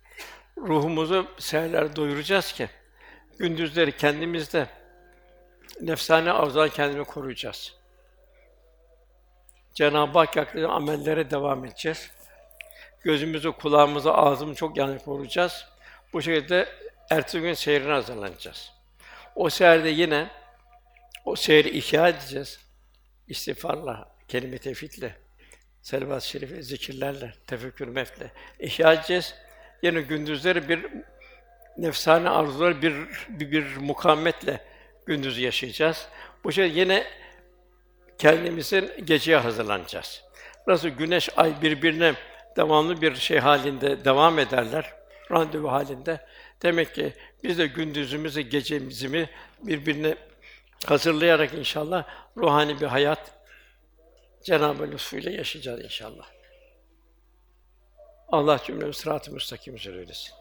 Ruhumuzu 0.59 1.26
seherlerde 1.38 1.96
doyuracağız 1.96 2.52
ki, 2.52 2.68
gündüzleri 3.38 3.96
kendimizde 3.96 4.68
nefsane 5.80 6.32
arzudan 6.32 6.68
kendini 6.68 7.05
koruyacağız. 7.05 7.74
Cenab-ı 9.74 10.18
Hak 10.18 10.36
yaklaşan 10.36 10.70
amellere 10.70 11.30
devam 11.30 11.64
edeceğiz. 11.64 12.11
Gözümüzü, 13.00 13.52
kulağımızı, 13.52 14.12
ağzımızı 14.14 14.59
çok 14.59 14.76
yani 14.76 14.98
koruyacağız. 14.98 15.66
Bu 16.12 16.22
şekilde 16.22 16.68
ertesi 17.11 17.40
gün 17.40 17.55
seyrine 17.55 17.92
hazırlanacağız. 17.92 18.72
O 19.34 19.50
seherde 19.50 19.88
yine 19.88 20.30
o 21.24 21.36
seyri 21.36 21.78
ihya 21.78 22.09
edeceğiz. 22.09 22.61
İstiğfarla, 23.28 24.14
kelime 24.28 24.59
tevhidle, 24.59 25.16
selvat-ı 25.82 26.28
şerife, 26.28 26.62
zikirlerle, 26.62 27.34
tefekkür 27.46 27.88
mefle 27.88 28.32
ihya 28.59 28.92
edeceğiz. 28.92 29.34
Yine 29.82 30.00
gündüzleri 30.00 30.68
bir 30.68 30.86
nefsane 31.78 32.28
arzular 32.28 32.82
bir, 32.82 32.94
bir, 33.28 33.50
bir 33.50 33.76
mukavemetle 33.76 34.60
gündüzü 35.06 35.42
yaşayacağız. 35.42 36.08
Bu 36.44 36.52
şey 36.52 36.70
yine 36.70 37.04
kendimizin 38.18 38.90
geceye 39.04 39.38
hazırlanacağız. 39.38 40.24
Nasıl 40.66 40.88
güneş, 40.88 41.28
ay 41.36 41.62
birbirine 41.62 42.14
devamlı 42.56 43.02
bir 43.02 43.14
şey 43.14 43.38
halinde 43.38 44.04
devam 44.04 44.38
ederler, 44.38 44.92
randevu 45.30 45.72
halinde. 45.72 46.20
Demek 46.62 46.94
ki 46.94 47.12
biz 47.42 47.58
de 47.58 47.66
gündüzümüzü, 47.66 48.40
gecemizi 48.40 49.08
mi 49.08 49.30
birbirine 49.62 50.14
hazırlayarak 50.86 51.54
inşallah 51.54 52.04
ruhani 52.36 52.80
bir 52.80 52.86
hayat 52.86 53.34
Cenab-ı 54.42 54.92
lütfuyla 54.92 55.30
yaşayacağız 55.30 55.84
inşallah. 55.84 56.34
Allah 58.35 58.59
cümlemizi 58.66 58.99
sırat-ı 58.99 59.32
müstakim 59.32 59.76
üzere 59.76 59.99
eylesin. 59.99 60.35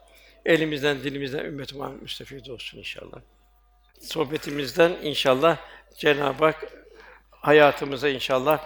Elimizden, 0.46 1.04
dilimizden 1.04 1.46
ümmet-i 1.46 1.76
Muhammed 1.78 2.02
müstefid 2.02 2.46
olsun 2.46 2.78
inşallah. 2.78 3.22
Sohbetimizden 4.02 4.92
inşallah 4.92 5.58
Cenab-ı 5.98 6.46
Hak 6.46 6.68
hayatımıza 7.32 8.10
inşallah 8.10 8.60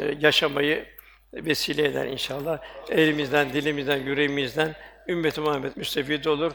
e, 0.00 0.16
yaşamayı 0.20 0.86
vesile 1.34 1.84
eder 1.84 2.06
inşallah. 2.06 2.58
Elimizden, 2.90 3.52
dilimizden, 3.52 3.96
yüreğimizden 3.96 4.74
ümmet-i 5.08 5.40
Muhammed 5.40 5.76
müstefid 5.76 6.24
olur. 6.24 6.52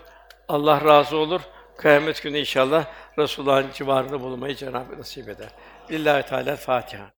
Allah 0.47 0.85
razı 0.85 1.17
olur. 1.17 1.41
Kıyamet 1.77 2.23
günü 2.23 2.37
inşallah 2.37 2.85
Resulullah'ın 3.17 3.71
civarında 3.73 4.21
bulunmayı 4.21 4.55
Cenab-ı 4.55 4.77
Hak 4.77 4.97
nasip 4.97 5.29
eder. 5.29 5.49
Lillahi 5.91 6.25
Teala 6.25 6.55
Fatiha. 6.55 7.11